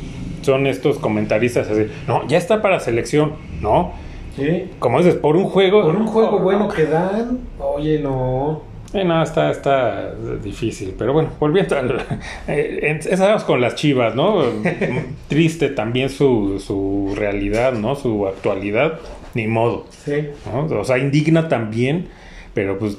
son 0.48 0.66
estos 0.66 0.98
comentaristas 0.98 1.70
así, 1.70 1.88
no, 2.08 2.26
ya 2.28 2.38
está 2.38 2.62
para 2.62 2.80
selección, 2.80 3.34
no, 3.62 3.92
¿Sí? 4.38 4.72
como 4.80 5.00
dices, 5.00 5.16
por 5.16 5.36
un 5.36 5.44
juego. 5.44 5.84
Por 5.84 5.96
un 5.98 6.08
juego 6.08 6.38
no, 6.38 6.40
bueno 6.40 6.60
no. 6.60 6.70
que 6.70 6.86
dan, 6.86 7.40
oye, 7.60 8.00
no. 8.00 8.62
Eh, 8.94 9.04
no, 9.04 9.22
está, 9.22 9.52
está 9.52 10.14
difícil, 10.42 10.96
pero 10.98 11.12
bueno, 11.12 11.32
volviendo 11.38 11.78
al... 11.78 12.02
Eh, 12.48 12.98
con 13.46 13.60
las 13.60 13.76
chivas, 13.76 14.16
¿no? 14.16 14.42
Triste 15.28 15.68
también 15.68 16.10
su, 16.10 16.64
su 16.66 17.14
realidad, 17.14 17.74
¿no? 17.74 17.96
Su 17.96 18.26
actualidad, 18.26 19.00
ni 19.34 19.48
modo, 19.48 19.86
Sí. 20.06 20.30
¿no? 20.46 20.80
O 20.80 20.86
sea, 20.86 20.98
indigna 20.98 21.50
también, 21.50 22.08
pero 22.54 22.80
pues, 22.80 22.96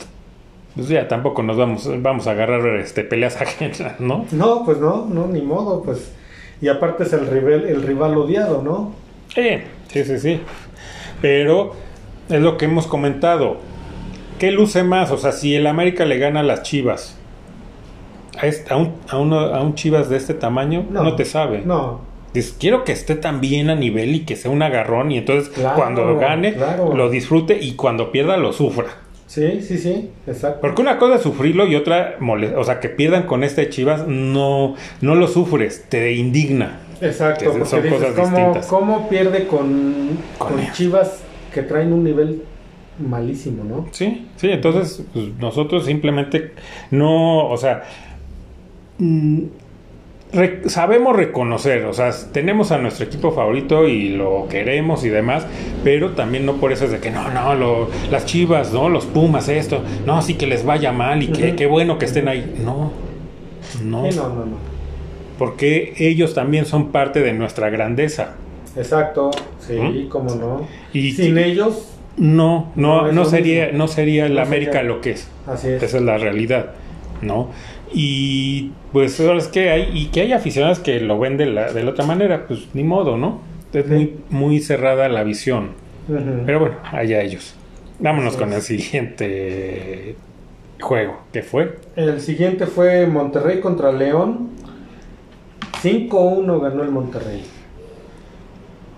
pues 0.75 0.89
ya 0.89 1.09
tampoco 1.09 1.43
nos 1.43 1.57
vamos, 1.57 1.91
vamos 2.03 2.27
a 2.27 2.33
agarrar 2.33 2.77
este, 2.77 3.05
peleas 3.05 3.37
ajenas, 3.41 3.99
¿no? 4.01 4.27
No, 4.33 4.67
pues 4.67 4.77
no, 4.79 5.07
no, 5.07 5.27
ni 5.29 5.41
modo, 5.41 5.83
pues. 5.83 6.13
Y 6.61 6.69
aparte 6.69 7.05
es 7.05 7.13
el 7.13 7.27
rival, 7.27 7.65
el 7.67 7.83
rival 7.83 8.17
odiado, 8.17 8.63
¿no? 8.63 8.93
Eh, 9.37 9.65
sí, 9.89 10.05
sí, 10.05 10.19
sí. 10.19 10.41
Pero 11.21 11.73
es 12.29 12.41
lo 12.41 12.57
que 12.57 12.65
hemos 12.67 12.87
comentado. 12.87 13.59
¿Qué 14.39 14.51
luce 14.53 14.83
más? 14.85 15.11
O 15.11 15.19
sea, 15.19 15.33
si 15.33 15.55
el 15.55 15.67
América 15.67 16.05
le 16.05 16.19
gana 16.19 16.41
a 16.41 16.43
las 16.45 16.63
Chivas, 16.63 17.17
a, 18.41 18.47
este- 18.47 18.73
a 18.73 18.77
un, 18.77 18.95
a, 19.09 19.19
uno- 19.19 19.39
a 19.41 19.63
un 19.63 19.75
Chivas 19.75 20.09
de 20.09 20.17
este 20.17 20.35
tamaño, 20.35 20.85
no, 20.91 21.15
te 21.17 21.25
sabe. 21.25 21.63
No, 21.65 22.01
Dices, 22.35 22.55
quiero 22.61 22.85
que 22.85 22.93
esté 22.93 23.15
tan 23.15 23.41
bien 23.41 23.71
a 23.71 23.75
nivel 23.75 24.15
y 24.15 24.21
que 24.27 24.37
sea 24.37 24.51
un 24.51 24.63
agarrón 24.63 25.11
y 25.11 25.17
entonces 25.19 25.49
Claro, 25.49 25.77
cuando 25.77 26.17
gane 26.19 26.55
claro. 26.55 26.95
lo 26.95 27.09
disfrute 27.09 27.59
y 27.59 27.73
cuando 27.73 28.13
pierda 28.13 28.37
lo 28.37 28.53
sufra. 28.53 28.85
Sí, 29.29 29.63
sí, 29.63 29.79
sí, 29.79 30.11
exacto. 30.27 30.61
Porque 30.61 30.83
una 30.83 30.99
cosa 30.99 31.15
es 31.15 31.23
sufrirlo 31.23 31.69
y 31.69 31.77
otra, 31.77 32.17
o 32.57 32.65
sea, 32.65 32.81
que 32.81 32.89
pierdan 32.89 33.23
con 33.23 33.45
este 33.45 33.69
Chivas, 33.69 34.09
no, 34.09 34.75
no 35.01 35.15
lo 35.15 35.29
sufres, 35.29 35.85
te 35.89 36.15
indigna. 36.15 36.81
Exacto, 37.01 37.45
que 37.45 37.51
porque 37.51 37.67
son 37.67 37.83
dices, 37.85 37.99
cosas 37.99 38.15
¿cómo, 38.17 38.37
distintas. 38.37 38.67
cómo 38.67 39.09
pierde 39.09 39.47
con, 39.47 40.19
Con 40.39 40.49
con. 40.55 40.73
Chivas 40.73 41.23
que 41.55 41.63
traen 41.63 41.93
un 41.93 42.03
nivel 42.03 42.43
malísimo, 42.99 43.63
¿no? 43.63 43.87
Sí, 43.93 44.27
sí, 44.37 44.51
entonces 44.51 45.05
pues, 45.13 45.29
nosotros 45.39 45.85
simplemente 45.87 46.53
no, 46.91 47.49
o 47.49 47.57
sea, 47.57 47.85
re- 50.33 50.69
sabemos 50.69 51.17
reconocer, 51.17 51.85
o 51.87 51.93
sea, 51.95 52.11
tenemos 52.33 52.71
a 52.73 52.79
nuestro 52.79 53.07
equipo 53.07 53.33
favorito 53.33 53.87
y 53.89 54.11
lo 54.11 54.47
queremos 54.49 55.05
y 55.05 55.09
demás, 55.09 55.47
pero 55.85 56.11
también 56.11 56.45
no 56.47 56.55
por 56.57 56.73
eso 56.73 56.85
es 56.85 56.91
de 56.91 56.99
que 56.99 57.11
no, 57.11 57.31
no, 57.31 57.55
lo- 57.55 57.89
las 58.11 58.27
chivas, 58.27 58.73
¿no? 58.73 58.89
Los 58.89 59.07
Pumas, 59.07 59.49
esto, 59.49 59.83
no, 60.07 60.21
sí 60.23 60.35
que 60.35 60.47
les 60.47 60.65
vaya 60.65 60.93
mal 60.93 61.23
y 61.23 61.29
que 61.29 61.55
qué 61.57 61.67
bueno 61.67 61.99
que 61.99 62.05
estén 62.07 62.29
ahí. 62.29 62.55
No, 62.65 62.93
no, 63.85 64.11
Sí, 64.11 64.17
no, 64.17 64.29
no, 64.29 64.35
no. 64.47 64.57
porque 65.39 65.95
ellos 65.99 66.35
también 66.35 66.67
son 66.67 66.91
parte 66.93 67.21
de 67.21 67.33
nuestra 67.33 67.71
grandeza. 67.71 68.35
Exacto, 68.77 69.31
sí, 69.61 69.75
¿Mm? 69.75 70.09
cómo 70.09 70.35
no. 70.35 70.67
Y- 70.93 71.13
Sin 71.13 71.39
ellos, 71.39 71.95
No, 72.21 72.73
no, 72.75 73.13
No, 73.13 73.25
sería, 73.25 73.67
mismo. 73.67 73.79
no 73.79 73.87
sería 73.89 74.27
el 74.27 74.35
No 74.35 74.43
América 74.43 74.73
sería. 74.73 74.89
lo 74.89 75.01
que 75.01 75.13
es. 75.13 75.29
así 75.47 75.69
es. 75.69 75.81
Esa 75.85 75.99
es 75.99 76.03
la 76.03 76.19
realidad, 76.19 76.71
¿no? 77.23 77.51
Y 77.93 78.73
pues 78.93 79.19
ahora 79.21 79.39
es 79.39 79.49
que 79.49 79.71
hay, 79.71 79.91
y 79.95 80.07
que 80.07 80.21
hay 80.23 80.33
aficionados 80.33 80.79
que 80.79 81.01
lo 81.01 81.19
ven 81.19 81.37
de 81.37 81.47
la, 81.47 81.73
de 81.73 81.83
la 81.83 81.91
otra 81.91 82.05
manera, 82.05 82.47
pues 82.47 82.69
ni 82.75 82.85
modo, 82.85 83.17
¿no? 83.17 83.41
Es 83.73 83.85
Sí. 83.87 83.91
muy, 83.93 84.15
muy 84.31 84.61
cerrada 84.61 85.09
la 85.09 85.23
visión. 85.25 85.71
Pero 86.47 86.61
bueno, 86.61 86.77
allá 86.91 87.21
ellos. 87.23 87.55
Vámonos 87.99 88.37
con 88.37 88.53
el 88.53 88.63
siguiente 88.63 90.17
juego, 90.81 91.21
que 91.33 91.43
fue. 91.43 91.79
El 91.97 92.21
siguiente 92.21 92.67
fue 92.67 93.07
Monterrey 93.07 93.61
contra 93.61 93.93
León. 93.93 94.51
5-1 95.83 96.61
ganó 96.61 96.83
el 96.83 96.91
Monterrey. 96.91 97.43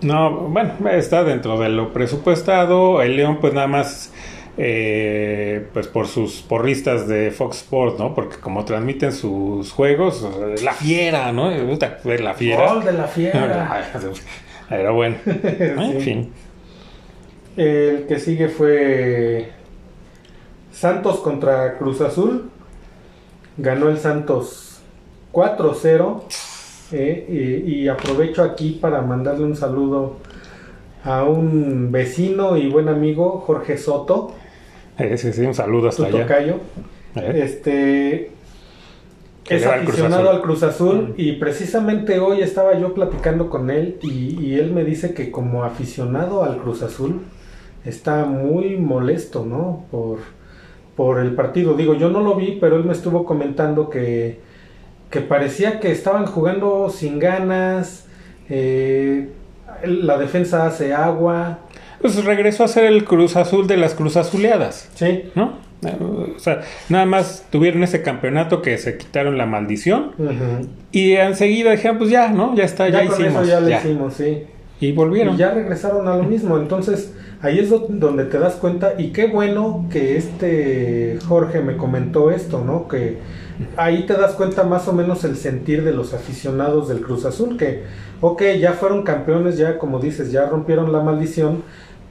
No, 0.01 0.31
bueno, 0.47 0.71
está 0.91 1.23
dentro 1.23 1.59
de 1.59 1.69
lo 1.69 1.93
presupuestado. 1.93 3.01
El 3.01 3.17
León, 3.17 3.37
pues 3.39 3.53
nada 3.53 3.67
más, 3.67 4.11
eh, 4.57 5.67
pues 5.73 5.87
por 5.87 6.07
sus 6.07 6.41
porristas 6.41 7.07
de 7.07 7.31
Fox 7.31 7.57
Sports, 7.57 7.97
¿no? 7.99 8.13
Porque 8.13 8.37
como 8.37 8.65
transmiten 8.65 9.11
sus 9.11 9.71
juegos, 9.71 10.23
eh, 10.23 10.55
la 10.63 10.73
fiera, 10.73 11.31
¿no? 11.31 11.49
Me 11.49 11.63
gusta 11.63 11.99
ver 12.03 12.21
la 12.21 12.33
fiera. 12.33 12.73
Gol 12.73 12.83
de 12.85 12.93
la 12.93 13.05
fiera. 13.07 13.91
Pero 14.69 14.93
bueno, 14.93 15.15
en 15.25 15.91
Sí. 15.93 15.99
fin. 15.99 16.31
El 17.57 18.05
que 18.07 18.19
sigue 18.19 18.47
fue 18.47 19.49
Santos 20.71 21.17
contra 21.19 21.77
Cruz 21.77 22.01
Azul. 22.01 22.49
Ganó 23.57 23.89
el 23.89 23.97
Santos 23.97 24.81
4-0. 25.33 26.23
eh, 26.93 27.63
y, 27.67 27.73
y 27.83 27.87
aprovecho 27.87 28.43
aquí 28.43 28.77
para 28.81 29.01
mandarle 29.01 29.45
un 29.45 29.55
saludo 29.55 30.17
a 31.03 31.23
un 31.23 31.91
vecino 31.91 32.57
y 32.57 32.69
buen 32.69 32.87
amigo, 32.89 33.43
Jorge 33.45 33.77
Soto, 33.77 34.33
Eh, 34.97 35.17
sí, 35.17 35.33
sí, 35.33 35.41
un 35.41 35.53
saludo 35.53 35.89
hasta 35.89 36.05
allá. 36.05 36.21
tocayo. 36.27 36.55
Eh, 37.15 37.41
Este 37.43 38.31
es 39.49 39.65
al 39.65 39.79
Cruz 39.81 39.89
aficionado 39.89 40.23
Azul. 40.23 40.35
al 40.35 40.41
Cruz 40.41 40.63
Azul 40.63 40.97
Mm. 41.09 41.13
y 41.17 41.31
precisamente 41.33 42.19
hoy 42.19 42.41
estaba 42.41 42.77
yo 42.77 42.93
platicando 42.93 43.49
con 43.49 43.69
él 43.69 43.97
y, 44.01 44.37
y 44.39 44.55
él 44.59 44.71
me 44.71 44.83
dice 44.83 45.13
que 45.13 45.31
como 45.31 45.63
aficionado 45.63 46.43
al 46.43 46.57
Cruz 46.57 46.83
Azul 46.83 47.21
está 47.85 48.25
muy 48.25 48.77
molesto, 48.77 49.43
¿no? 49.45 49.85
Por, 49.91 50.19
por 50.95 51.19
el 51.19 51.33
partido. 51.33 51.73
Digo, 51.73 51.95
yo 51.95 52.09
no 52.09 52.19
lo 52.21 52.35
vi, 52.35 52.57
pero 52.61 52.75
él 52.75 52.83
me 52.85 52.93
estuvo 52.93 53.25
comentando 53.25 53.89
que, 53.89 54.39
que 55.09 55.21
parecía 55.21 55.79
que 55.79 55.91
estaban 55.91 56.25
jugando 56.27 56.89
sin 56.89 57.17
ganas, 57.17 58.05
eh, 58.49 59.29
la 59.83 60.17
defensa 60.17 60.67
hace 60.67 60.93
agua. 60.93 61.59
Pues 62.01 62.23
regresó 62.25 62.63
a 62.63 62.67
ser 62.67 62.85
el 62.85 63.03
Cruz 63.05 63.35
Azul 63.35 63.67
de 63.67 63.77
las 63.77 63.93
Cruz 63.93 64.17
Azuleadas, 64.17 64.89
Sí. 64.95 65.23
¿no? 65.35 65.59
Eh, 65.85 65.97
O 66.35 66.39
sea, 66.39 66.61
nada 66.89 67.05
más 67.05 67.45
tuvieron 67.51 67.83
ese 67.83 68.01
campeonato 68.03 68.61
que 68.61 68.77
se 68.77 68.97
quitaron 68.97 69.37
la 69.37 69.45
maldición 69.47 70.11
Ujú. 70.17 70.67
y 70.91 71.13
enseguida 71.13 71.71
dijeron, 71.71 71.97
pues 71.97 72.09
ya, 72.11 72.29
¿no? 72.29 72.55
Ya 72.55 72.63
está, 72.65 72.87
ya, 72.89 72.99
Ya, 72.99 73.05
hicimos. 73.05 73.43
eso 73.47 73.59
ya 73.61 73.67
ya. 73.67 73.79
hicimos, 73.79 74.13
sí. 74.13 74.43
Y 74.79 74.91
volvieron. 74.93 75.35
Y 75.35 75.37
ya 75.37 75.51
regresaron 75.51 76.07
a 76.07 76.15
lo 76.17 76.23
mismo. 76.23 76.57
Entonces, 76.57 77.13
ahí 77.41 77.59
es 77.59 77.69
do- 77.69 77.85
donde 77.89 78.25
te 78.25 78.39
das 78.39 78.55
cuenta. 78.55 78.93
Y 78.97 79.09
qué 79.11 79.27
bueno 79.27 79.85
que 79.91 80.17
este 80.17 81.17
Jorge 81.27 81.61
me 81.61 81.77
comentó 81.77 82.31
esto, 82.31 82.63
¿no? 82.65 82.87
Que 82.87 83.17
ahí 83.77 84.05
te 84.07 84.13
das 84.13 84.33
cuenta 84.33 84.63
más 84.63 84.87
o 84.87 84.93
menos 84.93 85.23
el 85.23 85.35
sentir 85.35 85.83
de 85.83 85.91
los 85.93 86.13
aficionados 86.15 86.89
del 86.89 87.01
Cruz 87.01 87.25
Azul. 87.25 87.57
Que, 87.57 87.83
ok, 88.21 88.41
ya 88.59 88.73
fueron 88.73 89.03
campeones, 89.03 89.57
ya 89.57 89.77
como 89.77 89.99
dices, 89.99 90.31
ya 90.31 90.45
rompieron 90.47 90.91
la 90.91 91.01
maldición. 91.01 91.61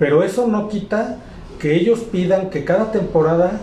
Pero 0.01 0.25
eso 0.25 0.47
no 0.47 0.69
quita 0.69 1.19
que 1.61 1.77
ellos 1.77 2.01
pidan 2.01 2.49
que 2.49 2.65
cada 2.65 2.91
temporada 2.91 3.61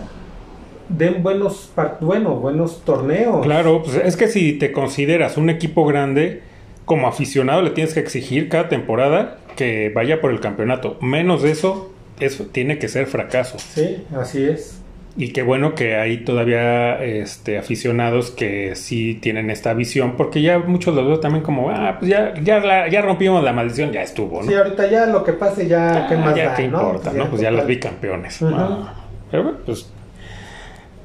den 0.88 1.22
buenos, 1.22 1.70
bueno, 2.00 2.36
buenos 2.36 2.84
torneos. 2.84 3.44
Claro, 3.44 3.82
pues 3.82 3.96
es 3.96 4.16
que 4.16 4.28
si 4.28 4.52
te 4.52 4.70
consideras 4.70 5.36
un 5.36 5.50
equipo 5.50 5.84
grande, 5.84 6.42
como 6.84 7.08
aficionado 7.08 7.60
le 7.60 7.70
tienes 7.70 7.92
que 7.92 7.98
exigir 8.00 8.48
cada 8.48 8.68
temporada 8.68 9.38
que 9.56 9.90
vaya 9.92 10.20
por 10.20 10.30
el 10.30 10.38
campeonato. 10.38 10.96
Menos 11.00 11.42
de 11.42 11.50
eso, 11.50 11.90
eso 12.20 12.46
tiene 12.46 12.78
que 12.78 12.86
ser 12.86 13.06
fracaso. 13.06 13.58
Sí, 13.58 14.04
así 14.16 14.44
es. 14.44 14.80
Y 15.16 15.32
qué 15.32 15.42
bueno 15.42 15.74
que 15.74 15.96
hay 15.96 16.18
todavía 16.18 17.02
este, 17.02 17.58
aficionados 17.58 18.30
que 18.30 18.76
sí 18.76 19.14
tienen 19.20 19.50
esta 19.50 19.74
visión, 19.74 20.16
porque 20.16 20.42
ya 20.42 20.58
muchos 20.60 20.94
los 20.94 21.06
veo 21.06 21.18
también 21.18 21.42
como, 21.42 21.70
ah, 21.70 21.96
pues 21.98 22.08
ya, 22.10 22.34
ya, 22.40 22.60
la- 22.60 22.88
ya 22.88 23.02
rompimos 23.02 23.42
la 23.42 23.52
maldición, 23.52 23.90
ya 23.90 24.02
estuvo, 24.02 24.42
¿no? 24.42 24.48
Sí, 24.48 24.54
ahorita 24.54 24.88
ya 24.88 25.06
lo 25.06 25.24
que 25.24 25.32
pase 25.32 25.66
ya, 25.66 26.06
¿qué 26.08 26.14
Ah, 26.14 26.18
más 26.18 26.36
ya 26.36 26.44
da, 26.50 26.54
qué 26.54 26.68
no? 26.68 26.80
importa, 26.82 27.12
¿no? 27.12 27.28
Pues 27.30 27.42
ya 27.42 27.50
las 27.50 27.66
vi 27.66 27.80
campeones. 27.80 28.40
Ah, 28.42 28.94
Pero 29.30 29.42
bueno, 29.42 29.58
pues 29.66 29.90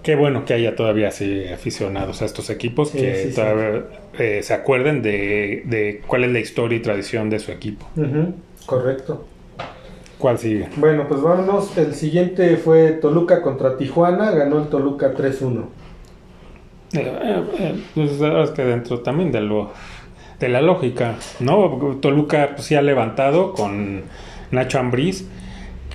qué 0.04 0.16
bueno 0.16 0.46
que 0.46 0.54
haya 0.54 0.76
todavía 0.76 1.08
así 1.08 1.46
aficionados 1.48 2.22
a 2.22 2.26
estos 2.26 2.50
equipos 2.50 2.90
Sí, 2.90 3.00
que 3.00 3.16
sí, 3.16 3.30
sí. 3.30 3.36
todavía 3.36 3.84
eh, 4.20 4.42
se 4.44 4.54
acuerden 4.54 5.02
de, 5.02 5.64
de 5.66 6.02
cuál 6.06 6.26
es 6.26 6.32
la 6.32 6.40
historia 6.40 6.78
y 6.78 6.82
tradición 6.82 7.30
de 7.30 7.40
su 7.40 7.52
equipo. 7.52 7.88
Correcto. 8.66 9.26
¿Cuál 10.24 10.38
sigue? 10.38 10.70
Bueno, 10.78 11.06
pues 11.10 11.22
vámonos. 11.22 11.78
El 11.78 11.94
siguiente 11.96 12.56
fue 12.56 12.92
Toluca 12.92 13.42
contra 13.42 13.76
Tijuana. 13.76 14.32
Ganó 14.32 14.60
el 14.60 14.70
Toluca 14.70 15.14
3-1. 15.14 15.66
Eh, 16.94 17.00
eh, 17.02 17.44
eh, 17.60 17.84
pues 17.94 18.12
es 18.22 18.52
que 18.52 18.64
dentro 18.64 19.02
también 19.02 19.34
de 19.34 19.42
lo 19.42 19.72
de 20.40 20.48
la 20.48 20.62
lógica, 20.62 21.16
¿no? 21.42 21.98
Toluca 22.00 22.52
pues 22.56 22.68
sí 22.68 22.76
ha 22.76 22.82
levantado 22.82 23.52
con 23.52 24.04
Nacho 24.52 24.80
Ambriz 24.80 25.28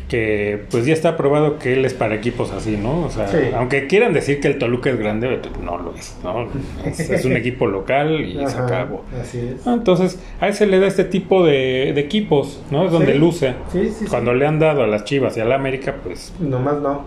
que 0.09 0.65
pues 0.71 0.87
ya 0.87 0.95
está 0.95 1.19
probado 1.19 1.59
que 1.59 1.75
él 1.75 1.85
es 1.85 1.93
para 1.93 2.15
equipos 2.15 2.51
así, 2.53 2.79
¿no? 2.79 3.03
O 3.05 3.11
sea, 3.11 3.29
Sí. 3.29 3.37
aunque 3.55 3.87
quieran 3.87 4.15
decir 4.15 4.41
que 4.41 4.49
el 4.49 4.57
Toluca 4.59 4.89
es 4.89 4.99
grande, 4.99 5.39
no 5.63 5.77
lo 5.77 5.95
es, 5.95 6.17
¿no? 6.25 6.49
Es, 6.87 6.99
es 7.11 7.25
un 7.27 7.33
equipo 7.37 7.67
local 7.67 8.21
y 8.23 8.35
se 8.49 8.57
acabó. 8.57 9.05
Así 9.21 9.39
es. 9.39 9.67
Ah, 9.67 9.75
Entonces, 9.75 10.19
a 10.41 10.49
él 10.49 10.55
se 10.55 10.67
le 10.67 10.81
da 10.81 10.87
este 10.87 11.05
tipo 11.05 11.45
de, 11.45 11.93
de 11.95 12.01
equipos, 12.01 12.63
¿no? 12.71 12.87
Es 12.87 12.93
donde 12.93 13.13
Sí. 13.13 13.19
luce. 13.19 13.55
Sí. 13.71 13.93
Cuando 14.09 14.33
le 14.33 14.47
han 14.47 14.59
dado 14.59 14.83
a 14.83 14.87
las 14.87 15.05
Chivas 15.05 15.37
y 15.37 15.41
a 15.41 15.45
la 15.45 15.57
América, 15.57 15.95
pues, 16.03 16.33
Nomás 16.41 16.81
no. 16.81 17.05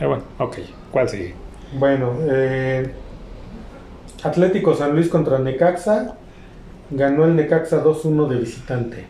eh, 0.00 0.06
bueno, 0.06 0.22
ok. 0.38 0.56
¿Cuál 0.90 1.08
sigue? 1.10 1.34
Bueno, 1.78 2.14
eh, 2.30 2.90
Atlético 4.22 4.74
San 4.74 4.94
Luis 4.94 5.08
contra 5.08 5.38
Necaxa. 5.38 6.14
Ganó 6.90 7.24
el 7.24 7.36
Necaxa 7.36 7.82
2-1 7.84 8.28
de 8.28 8.36
visitante. 8.36 9.04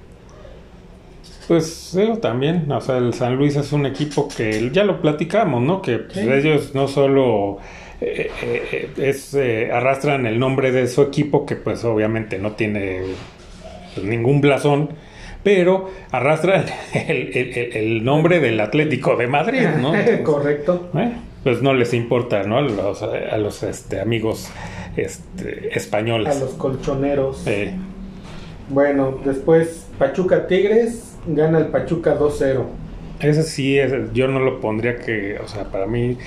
Pues 1.48 1.94
digo 1.96 2.18
también, 2.18 2.70
o 2.72 2.80
sea, 2.80 2.98
el 2.98 3.14
San 3.14 3.36
Luis 3.36 3.54
es 3.56 3.72
un 3.72 3.86
equipo 3.86 4.28
que 4.28 4.70
ya 4.72 4.82
lo 4.84 5.00
platicamos, 5.00 5.62
¿no? 5.62 5.80
Que 5.80 5.98
pues, 5.98 6.18
Sí. 6.18 6.28
ellos 6.28 6.74
no 6.74 6.88
solo 6.88 7.58
eh, 8.00 8.30
eh, 8.42 8.62
eh, 8.72 8.90
es 9.08 9.32
eh, 9.34 9.70
arrastran 9.72 10.26
el 10.26 10.38
nombre 10.38 10.72
de 10.72 10.86
su 10.88 11.02
equipo, 11.02 11.46
que 11.46 11.54
pues 11.56 11.84
obviamente 11.84 12.38
no 12.38 12.52
tiene 12.52 13.02
pues, 13.94 14.06
ningún 14.06 14.40
blasón, 14.40 14.90
pero 15.44 15.88
arrastran 16.10 16.64
el, 16.94 17.30
el- 17.36 17.76
el- 17.76 18.04
nombre 18.04 18.40
del 18.40 18.58
Atlético 18.60 19.16
de 19.16 19.28
Madrid, 19.28 19.66
¿no? 19.80 19.92
Correcto. 20.24 20.90
Pues 21.44 21.62
no 21.62 21.74
les 21.74 21.94
importa, 21.94 22.42
¿no? 22.42 22.58
A 22.58 22.62
los, 22.62 23.02
a 23.04 23.36
los 23.36 23.62
este, 23.62 24.00
amigos 24.00 24.48
este, 24.96 25.70
A 25.72 25.76
españoles. 25.76 26.40
los 26.40 26.54
colchoneros. 26.54 27.44
Bueno, 28.68 29.20
después 29.24 29.86
Pachuca 29.96 30.48
Tigres. 30.48 31.15
Gana 31.26 31.58
el 31.58 31.66
Pachuca 31.66 32.18
2-0. 32.18 32.62
Ese 33.20 33.42
sí, 33.44 33.78
yo 34.12 34.28
no 34.28 34.40
lo 34.40 34.60
pondría 34.60 34.96
que, 34.98 35.38
o 35.42 35.48
sea, 35.48 35.64
para 35.64 35.86
mí, 35.86 36.18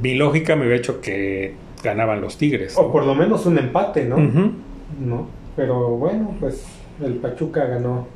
mi 0.00 0.14
lógica 0.14 0.56
me 0.56 0.62
hubiera 0.62 0.78
hecho 0.78 1.00
que 1.00 1.54
ganaban 1.84 2.20
los 2.22 2.38
Tigres. 2.38 2.76
O 2.78 2.90
por 2.90 3.04
lo 3.04 3.14
menos 3.14 3.44
un 3.46 3.58
empate, 3.58 4.04
¿no? 4.06 4.16
No. 4.18 5.26
Pero 5.56 5.90
bueno, 5.96 6.34
pues 6.40 6.64
el 7.04 7.14
Pachuca 7.14 7.66
ganó. 7.66 8.06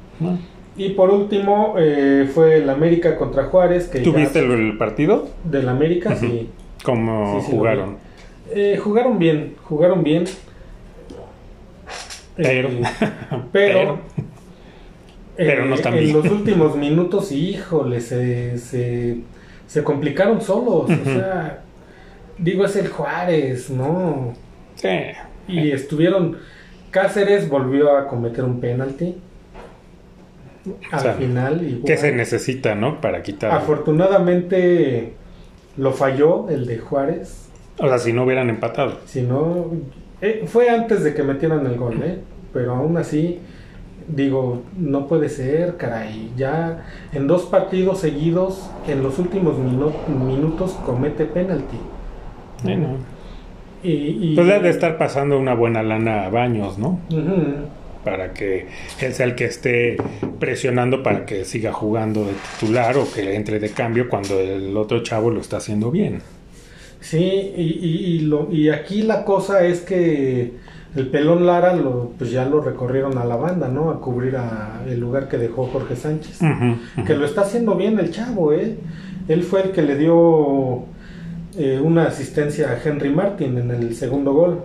Y 0.78 0.90
por 0.90 1.10
último 1.10 1.74
eh, 1.78 2.28
fue 2.34 2.56
el 2.56 2.70
América 2.70 3.16
contra 3.16 3.44
Juárez. 3.44 3.88
Que 3.88 4.00
¿Tú 4.00 4.12
ya- 4.12 4.18
viste 4.18 4.38
el, 4.40 4.50
el 4.50 4.78
partido? 4.78 5.28
Del 5.44 5.68
América, 5.68 6.14
sí. 6.16 6.48
¿Cómo 6.84 7.40
Sí, 7.40 7.46
sí, 7.46 7.52
lo 7.52 7.58
jugaron? 7.58 7.96
Eh, 8.54 8.78
jugaron 8.82 9.18
bien, 9.18 9.54
jugaron 9.64 10.02
bien. 10.02 10.24
Pero, 12.36 12.68
Eh, 12.68 12.82
pero, 13.52 13.78
pero 13.78 13.98
no 15.38 15.76
eh, 15.76 15.80
en 15.88 15.98
bien. 15.98 16.12
los 16.12 16.28
últimos 16.30 16.76
minutos, 16.76 17.32
híjole, 17.32 18.00
se, 18.00 18.58
se, 18.58 19.18
se 19.66 19.84
complicaron 19.84 20.40
solos. 20.40 20.96
O 20.98 21.04
sea, 21.04 21.64
digo, 22.38 22.64
es 22.64 22.76
el 22.76 22.88
Juárez, 22.88 23.70
¿no? 23.70 24.34
sí. 24.76 24.88
Y 25.48 25.70
estuvieron. 25.70 26.38
Cáceres 26.90 27.48
volvió 27.48 27.96
a 27.96 28.08
cometer 28.08 28.44
un 28.44 28.60
penalti. 28.60 29.22
Al 30.90 30.98
O 30.98 31.02
sea, 31.02 31.14
final. 31.14 31.62
igual. 31.66 31.84
¿Qué 31.84 31.96
se 31.96 32.12
necesita, 32.12 32.74
no? 32.74 33.00
Para 33.00 33.22
quitar. 33.22 33.52
Afortunadamente 33.52 35.14
lo 35.76 35.92
falló 35.92 36.48
el 36.48 36.66
de 36.66 36.78
Juárez. 36.78 37.52
O 37.78 37.88
sea, 37.88 37.98
si 37.98 38.12
no 38.12 38.24
hubieran 38.24 38.50
empatado. 38.50 39.00
Si 39.04 39.22
no. 39.22 39.70
eh, 40.20 40.44
fue 40.46 40.70
antes 40.70 41.02
de 41.04 41.14
que 41.14 41.22
metieran 41.22 41.66
el 41.66 41.76
gol, 41.76 42.02
¿eh? 42.02 42.18
Pero 42.52 42.74
aún 42.74 42.96
así. 42.96 43.40
Digo, 44.08 44.62
no 44.78 45.08
puede 45.08 45.28
ser, 45.28 45.76
caray. 45.76 46.30
Ya 46.36 46.84
en 47.12 47.26
dos 47.26 47.42
partidos 47.46 47.98
seguidos, 48.00 48.70
en 48.86 49.02
los 49.02 49.18
últimos 49.18 49.56
minu- 49.58 49.92
minutos, 50.08 50.72
comete 50.86 51.24
penalti. 51.24 51.76
Bueno, 52.62 52.96
Y, 53.82 53.90
y- 53.90 54.34
pues 54.34 54.46
debe 54.46 54.60
de 54.64 54.70
estar 54.70 54.96
pasando 54.96 55.38
una 55.38 55.54
buena 55.54 55.82
lana 55.82 56.26
a 56.26 56.30
baños, 56.30 56.78
¿no? 56.78 57.00
Para 58.04 58.32
que 58.32 58.68
él 59.00 59.12
sea 59.12 59.26
el 59.26 59.34
que 59.34 59.46
esté 59.46 59.96
presionando 60.38 61.02
para 61.02 61.26
que 61.26 61.44
siga 61.44 61.72
jugando 61.72 62.24
de 62.24 62.32
titular 62.60 62.96
o 62.96 63.06
que 63.12 63.34
entre 63.34 63.58
de 63.58 63.70
cambio 63.70 64.08
cuando 64.08 64.38
el 64.40 64.76
otro 64.76 65.02
chavo 65.02 65.30
lo 65.30 65.40
está 65.40 65.56
haciendo 65.56 65.90
bien. 65.90 66.20
Sí, 67.00 67.18
y, 67.56 67.62
y, 67.62 68.14
y 68.14 68.18
lo, 68.20 68.48
y 68.52 68.68
aquí 68.70 69.02
la 69.02 69.24
cosa 69.24 69.64
es 69.66 69.80
que 69.80 70.52
el 70.96 71.08
pelón 71.08 71.46
Lara 71.46 71.74
lo, 71.74 72.12
pues 72.18 72.30
ya 72.30 72.44
lo 72.46 72.60
recorrieron 72.60 73.18
a 73.18 73.24
la 73.24 73.36
banda, 73.36 73.68
¿no? 73.68 73.90
A 73.90 74.00
cubrir 74.00 74.36
a 74.36 74.82
el 74.88 74.98
lugar 74.98 75.28
que 75.28 75.36
dejó 75.38 75.66
Jorge 75.66 75.94
Sánchez. 75.96 76.40
Que 77.06 77.14
lo 77.14 77.24
está 77.26 77.42
haciendo 77.42 77.74
bien 77.76 77.98
el 77.98 78.10
chavo, 78.10 78.52
¿eh? 78.52 78.76
Él 79.28 79.42
fue 79.42 79.62
el 79.62 79.70
que 79.72 79.82
le 79.82 79.96
dio 79.96 80.84
eh, 81.58 81.80
una 81.82 82.04
asistencia 82.04 82.70
a 82.70 82.78
Henry 82.88 83.10
Martin 83.10 83.58
en 83.58 83.70
el 83.70 83.94
segundo 83.94 84.32
gol. 84.32 84.60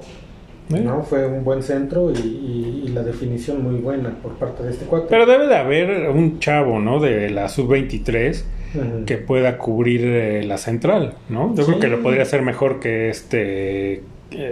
¿no? 0.69 1.03
Fue 1.03 1.27
un 1.27 1.43
buen 1.43 1.63
centro 1.63 2.11
y, 2.11 2.15
y- 2.17 2.83
y 2.85 2.87
la 2.93 3.03
definición 3.03 3.61
muy 3.61 3.81
buena 3.81 4.11
por 4.23 4.35
parte 4.35 4.63
de 4.63 4.69
este 4.71 4.85
cuate. 4.85 5.07
Pero 5.09 5.25
debe 5.25 5.47
de 5.47 5.55
haber 5.57 6.09
un 6.11 6.39
chavo, 6.39 6.79
¿no? 6.79 7.01
De 7.01 7.29
la 7.29 7.49
sub-23 7.49 8.43
Ujú. 8.75 9.05
que 9.05 9.17
pueda 9.17 9.57
cubrir 9.57 9.99
eh, 10.05 10.43
la 10.45 10.57
central, 10.57 11.15
¿no? 11.27 11.53
Yo 11.55 11.63
Sí. 11.63 11.71
creo 11.71 11.79
que 11.81 11.87
lo 11.89 12.01
podría 12.01 12.21
hacer 12.21 12.41
mejor 12.41 12.79
que 12.79 13.09
este 13.09 14.01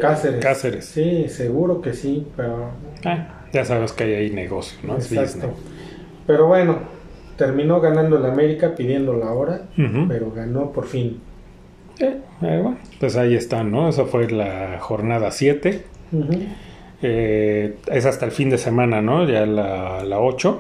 Cáceres. 0.02 0.44
Cáceres. 0.44 0.86
Sí, 0.86 1.28
seguro 1.30 1.82
que 1.82 1.94
sí, 1.94 2.28
pero 2.36 2.72
Ah, 3.06 3.46
ya 3.54 3.64
sabes 3.66 3.94
que 3.94 4.04
hay 4.04 4.14
ahí 4.14 4.30
negocio, 4.32 4.78
¿no? 4.84 4.96
Exacto. 4.96 5.52
Pero 6.28 6.48
bueno, 6.48 6.80
terminó 7.38 7.80
ganando 7.80 8.18
el 8.18 8.26
América 8.26 8.76
pidiendo 8.76 9.14
la 9.14 9.32
hora, 9.32 9.62
pero 10.08 10.32
ganó 10.32 10.72
por 10.72 10.86
fin. 10.86 11.22
Eh, 12.00 12.18
eh, 12.42 12.60
bueno, 12.62 12.78
pues 13.00 13.16
ahí 13.18 13.36
están, 13.36 13.72
¿no? 13.72 13.90
Eso 13.90 14.06
fue 14.06 14.30
la 14.30 14.78
jornada 14.80 15.32
7. 15.32 15.84
Eh, 17.02 17.76
es 17.92 18.06
hasta 18.06 18.26
el 18.26 18.32
fin 18.32 18.50
de 18.50 18.58
semana, 18.58 19.02
¿no? 19.02 19.28
Ya 19.28 19.46
la, 19.46 20.04
la 20.04 20.20
8. 20.20 20.60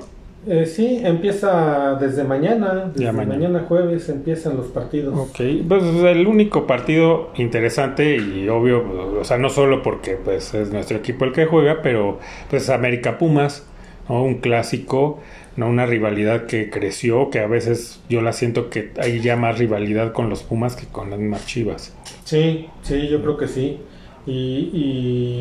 Eh, 0.51 0.65
sí, 0.65 0.99
empieza 1.03 1.93
desde 2.01 2.23
mañana, 2.23 2.91
desde 2.91 3.11
mañana. 3.11 3.65
jueves 3.67 4.09
empiezan 4.09 4.57
los 4.57 4.65
partidos. 4.65 5.15
Ok, 5.15 5.41
pues 5.67 5.83
el 5.83 6.25
único 6.25 6.65
partido 6.65 7.29
interesante 7.35 8.17
y 8.17 8.49
obvio, 8.49 9.19
o 9.19 9.23
sea, 9.23 9.37
no 9.37 9.49
solo 9.49 9.83
porque 9.83 10.13
pues 10.15 10.55
es 10.55 10.71
nuestro 10.71 10.97
equipo 10.97 11.25
el 11.25 11.33
que 11.33 11.45
juega, 11.45 11.83
pero 11.83 12.17
pues 12.49 12.71
América 12.71 13.19
Pumas, 13.19 13.63
¿no? 14.09 14.23
Un 14.23 14.39
clásico, 14.39 15.19
¿no? 15.55 15.69
Una 15.69 15.85
rivalidad 15.85 16.47
que 16.47 16.71
creció, 16.71 17.29
que 17.29 17.41
a 17.41 17.47
veces 17.47 18.01
yo 18.09 18.23
la 18.23 18.33
siento 18.33 18.71
que 18.71 18.91
hay 18.99 19.19
ya 19.19 19.35
más 19.35 19.59
rivalidad 19.59 20.13
con 20.13 20.31
los 20.31 20.41
Pumas 20.41 20.75
que 20.75 20.87
con 20.87 21.11
las 21.11 21.19
mismas 21.19 21.45
Chivas. 21.45 21.95
Sí, 22.23 22.69
sí, 22.81 23.07
yo 23.07 23.21
creo 23.21 23.37
que 23.37 23.47
sí. 23.47 23.81
Y, 24.25 24.71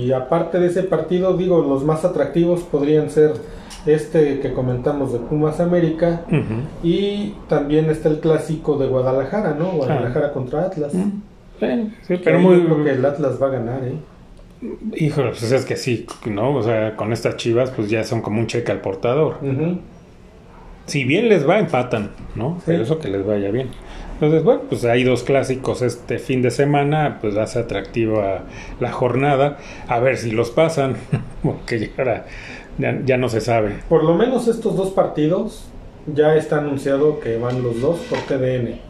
y 0.07 0.13
aparte 0.13 0.61
de 0.61 0.67
ese 0.67 0.83
partido, 0.83 1.35
digo, 1.35 1.63
los 1.63 1.83
más 1.83 2.05
atractivos 2.05 2.61
podrían 2.61 3.09
ser 3.09 3.33
este 3.95 4.41
que 4.41 4.53
comentamos 4.53 5.13
de 5.13 5.19
Pumas 5.19 5.61
América 5.61 6.23
y 6.83 7.35
también 7.49 7.91
está 7.91 8.09
el 8.09 8.21
clásico 8.21 8.77
de 8.77 8.87
Guadalajara, 8.87 9.55
¿no? 9.59 9.73
Guadalajara 9.73 10.33
contra 10.33 10.63
Atlas. 10.65 10.93
Sí, 10.93 12.21
pero 12.23 12.39
muy... 12.39 12.61
creo 12.63 12.85
que 12.85 12.91
el 12.91 13.05
Atlas 13.05 13.43
va 13.43 13.49
a 13.49 13.51
ganar, 13.51 13.85
¿eh? 13.85 13.97
Híjole, 14.95 15.31
pues 15.31 15.53
es 15.53 15.65
que 15.65 15.77
sí, 15.77 16.07
¿no? 16.27 16.55
O 16.55 16.63
sea, 16.63 16.97
con 16.97 17.13
estas 17.13 17.37
chivas, 17.37 17.71
pues 17.71 17.89
ya 17.89 18.03
son 18.05 18.23
como 18.23 18.41
un 18.41 18.47
cheque 18.47 18.73
al 18.73 18.81
portador. 18.81 19.37
Si 20.87 21.05
bien 21.05 21.29
les 21.29 21.49
va, 21.49 21.59
empatan, 21.59 22.11
¿no? 22.35 22.61
Pero 22.67 22.83
eso 22.83 22.99
que 22.99 23.09
les 23.09 23.25
vaya 23.25 23.51
bien. 23.51 23.69
Entonces, 24.15 24.43
bueno, 24.43 24.63
pues 24.69 24.85
hay 24.85 25.05
dos 25.05 25.23
clásicos 25.23 25.81
este 25.83 26.19
fin 26.19 26.43
de 26.43 26.51
semana, 26.51 27.19
pues 27.21 27.37
hace 27.37 27.61
atractiva 27.61 28.45
la 28.81 28.91
jornada. 28.91 29.59
A 29.87 30.01
ver 30.01 30.17
si 30.17 30.33
los 30.33 30.51
pasan, 30.51 30.97
porque 31.43 31.93
ya, 32.79 33.01
ya, 33.05 33.17
no 33.17 33.29
se 33.29 33.41
sabe. 33.41 33.75
Por 33.89 34.05
lo 34.05 34.15
menos 34.15 34.49
estos 34.49 34.77
dos 34.77 34.91
partidos 34.91 35.65
ya 36.15 36.37
está 36.37 36.59
anunciado 36.59 37.21
que 37.21 37.37
van 37.37 37.63
los 37.63 37.81
dos 37.81 37.99
por 38.09 38.19
TDN. 38.21 38.89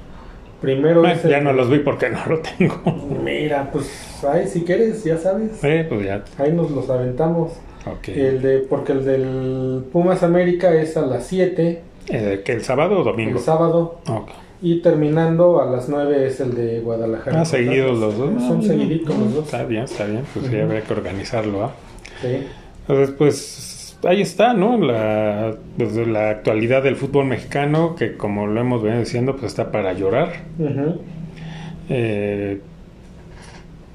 Primero 0.60 1.04
Ya 1.28 1.40
no 1.40 1.52
los 1.52 1.70
vi 1.70 1.78
porque 1.78 2.10
no 2.10 2.18
lo 2.26 2.40
tengo. 2.40 2.74
Mira, 3.22 3.70
pues 3.70 4.24
ahí 4.24 4.46
si 4.46 4.64
quieres, 4.64 5.04
ya 5.04 5.16
sabes. 5.16 5.62
Eh, 5.62 5.86
pues 5.88 6.04
ya. 6.04 6.24
Ahí 6.38 6.52
nos 6.52 6.70
los 6.70 6.90
aventamos. 6.90 7.52
El 8.06 8.42
de, 8.42 8.58
porque 8.58 8.92
el 8.92 9.04
del 9.04 9.84
Pumas 9.92 10.22
América 10.22 10.74
es 10.74 10.96
a 10.96 11.02
las 11.02 11.26
7. 11.26 11.82
¿El, 12.08 12.42
¿Que 12.42 12.52
el 12.52 12.62
sábado 12.62 13.00
o 13.00 13.04
domingo? 13.04 13.38
El 13.38 13.44
sábado. 13.44 14.00
Y 14.60 14.80
terminando 14.82 15.62
a 15.62 15.66
las 15.66 15.88
9 15.88 16.26
es 16.26 16.40
el 16.40 16.54
de 16.54 16.80
Guadalajara. 16.80 17.42
Ah, 17.42 17.44
seguidos 17.44 17.98
los 17.98 18.18
dos. 18.18 18.42
Son 18.42 18.62
seguiditos 18.62 19.16
los 19.16 19.34
dos. 19.34 19.44
Está 19.44 19.64
bien, 19.64 19.84
está 19.84 20.04
bien. 20.04 20.24
Pues 20.34 20.50
ya 20.50 20.64
habría 20.64 20.82
que 20.82 20.92
organizarlo. 20.92 21.64
¿ah? 21.64 21.72
Sí. 22.20 22.46
Entonces, 22.88 23.14
pues 23.16 23.67
ahí 24.04 24.22
está, 24.22 24.54
¿no? 24.54 24.78
La, 24.78 25.56
desde 25.76 25.94
pues, 25.96 26.08
la 26.08 26.30
actualidad 26.30 26.82
del 26.82 26.96
fútbol 26.96 27.26
mexicano, 27.26 27.94
que 27.96 28.16
como 28.16 28.46
lo 28.46 28.60
hemos 28.60 28.82
venido 28.82 29.00
diciendo, 29.00 29.32
pues 29.36 29.46
está 29.46 29.70
para 29.72 29.92
llorar. 29.92 30.32
eh, 31.88 32.60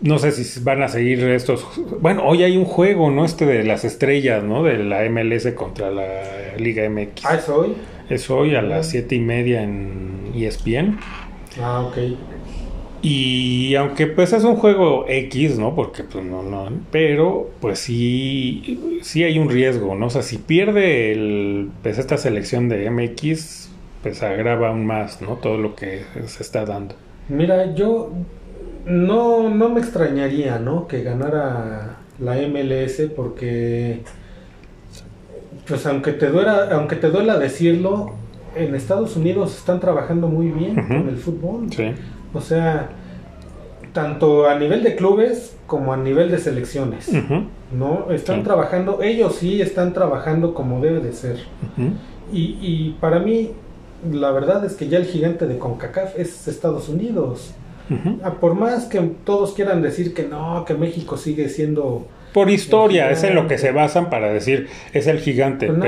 no 0.02 0.20
sé 0.20 0.32
si 0.34 0.60
van 0.62 0.84
a 0.84 0.90
seguir 0.90 1.24
estos. 1.30 1.66
Bueno, 2.02 2.24
hoy 2.26 2.44
hay 2.44 2.58
un 2.58 2.66
juego, 2.66 3.10
¿no? 3.10 3.24
Este 3.24 3.46
de 3.46 3.64
las 3.64 3.86
estrellas, 3.86 4.44
¿no? 4.44 4.62
De 4.64 4.78
la 4.84 5.08
MLS 5.10 5.48
contra 5.54 5.92
la 5.92 6.58
Liga 6.58 6.88
MX. 6.90 7.26
Ah, 7.26 7.36
es 7.36 7.48
hoy. 7.48 7.74
Es 8.10 8.30
hoy 8.30 8.56
a 8.56 8.62
las 8.62 8.90
siete 8.90 9.16
y 9.16 9.20
media 9.20 9.64
en 9.64 10.34
ESPN. 10.36 11.00
Ah, 11.62 11.82
ok. 11.82 11.98
Y 13.06 13.76
aunque 13.76 14.08
pues 14.08 14.32
es 14.32 14.46
un 14.46 14.56
juego 14.56 15.04
X, 15.10 15.60
¿no? 15.60 15.76
Porque 15.76 16.06
pues 16.06 16.24
no, 16.24 16.42
no, 16.42 16.70
pero 16.90 17.50
pues 17.60 17.80
sí, 17.80 19.02
sí 19.02 19.26
hay 19.26 19.38
un 19.40 19.50
riesgo, 19.50 19.94
¿no? 19.94 20.06
O 20.06 20.10
sea, 20.10 20.22
si 20.22 20.38
pierde 20.38 21.12
el, 21.12 21.70
pues 21.84 21.98
esta 21.98 22.16
selección 22.18 22.70
de 22.70 22.90
MX, 22.90 23.72
pues 24.02 24.24
agrava 24.24 24.70
aún 24.70 24.86
más, 24.86 25.22
¿no? 25.22 25.34
Todo 25.34 25.58
lo 25.58 25.76
que 25.76 26.04
se 26.28 26.44
está 26.44 26.64
dando. 26.64 26.96
Mira, 27.28 27.76
yo 27.76 28.10
no, 28.86 29.50
no 29.50 29.68
me 29.68 29.82
extrañaría, 29.82 30.60
¿no? 30.60 30.88
Que 30.88 31.04
ganara 31.04 31.98
la 32.20 32.36
MLS 32.48 33.02
porque, 33.14 34.04
pues 35.68 35.86
aunque 35.86 36.14
te 36.14 36.28
duela, 36.28 36.70
aunque 36.72 36.96
te 36.96 37.10
duela 37.10 37.38
decirlo, 37.38 38.14
en 38.56 38.76
Estados 38.76 39.18
Unidos 39.18 39.58
están 39.58 39.82
trabajando 39.82 40.28
muy 40.28 40.48
bien 40.52 40.76
con 40.76 41.10
el 41.10 41.18
fútbol. 41.18 41.68
O 42.34 42.42
sea, 42.42 42.90
tanto 43.94 44.48
a 44.48 44.58
nivel 44.58 44.84
de 44.84 44.96
clubes 44.96 45.56
como 45.68 45.94
a 45.94 45.98
nivel 45.98 46.32
de 46.32 46.40
selecciones, 46.40 47.10
¿no? 47.72 48.12
Están 48.12 48.44
trabajando, 48.44 49.02
ellos 49.02 49.36
sí 49.36 49.62
están 49.62 49.94
trabajando 49.94 50.54
como 50.54 50.82
debe 50.82 51.00
de 51.00 51.14
ser. 51.14 51.40
y, 52.32 52.58
y 52.62 52.98
para 53.00 53.20
mí, 53.20 53.52
la 54.12 54.32
verdad 54.32 54.66
es 54.66 54.74
que 54.74 54.88
ya 54.88 54.98
el 54.98 55.06
gigante 55.06 55.48
de 55.48 55.58
CONCACAF 55.58 56.20
es 56.20 56.48
Estados 56.48 56.90
Unidos. 56.90 57.54
Ah, 58.24 58.36
por 58.40 58.56
más 58.56 58.86
que 58.86 59.00
todos 59.24 59.54
quieran 59.54 59.82
decir 59.82 60.14
que 60.14 60.24
no, 60.24 60.64
que 60.66 60.74
México 60.74 61.18
sigue 61.18 61.50
siendo... 61.50 62.08
Por 62.34 62.50
historia, 62.50 63.12
es 63.12 63.24
en 63.24 63.36
lo 63.36 63.48
que 63.48 63.60
se 63.60 63.72
basan 63.72 64.10
para 64.10 64.34
decir 64.34 64.68
es 64.92 65.06
el 65.06 65.20
gigante, 65.20 65.68
pues 65.68 65.80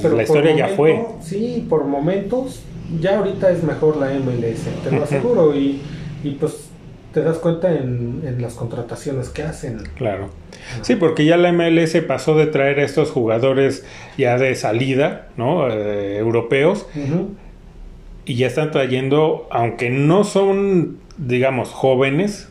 pero, 0.00 0.16
la 0.16 0.22
historia 0.22 0.54
ya 0.54 0.68
fue. 0.68 1.04
Sí, 1.20 1.66
por 1.68 1.84
momentos, 1.84 2.62
ya 3.00 3.18
ahorita 3.18 3.50
es 3.50 3.62
mejor 3.62 3.96
la 3.96 4.10
MLS, 4.10 4.66
te 4.84 4.90
lo 4.90 5.04
aseguro, 5.04 5.54
y, 5.54 5.80
y 6.24 6.30
pues 6.32 6.68
te 7.12 7.22
das 7.22 7.38
cuenta 7.38 7.72
en, 7.72 8.22
en, 8.24 8.40
las 8.40 8.54
contrataciones 8.54 9.30
que 9.30 9.42
hacen. 9.42 9.82
Claro. 9.96 10.30
Sí, 10.82 10.96
porque 10.96 11.24
ya 11.24 11.36
la 11.36 11.52
MLS 11.52 11.96
pasó 12.06 12.34
de 12.36 12.46
traer 12.46 12.80
a 12.80 12.84
estos 12.84 13.10
jugadores 13.10 13.84
ya 14.16 14.38
de 14.38 14.54
salida, 14.54 15.28
¿no? 15.36 15.68
Eh, 15.68 16.18
europeos. 16.18 16.86
Y 18.26 18.34
ya 18.34 18.46
están 18.46 18.70
trayendo, 18.70 19.48
aunque 19.50 19.88
no 19.88 20.22
son 20.24 20.98
digamos, 21.18 21.70
jóvenes, 21.70 22.48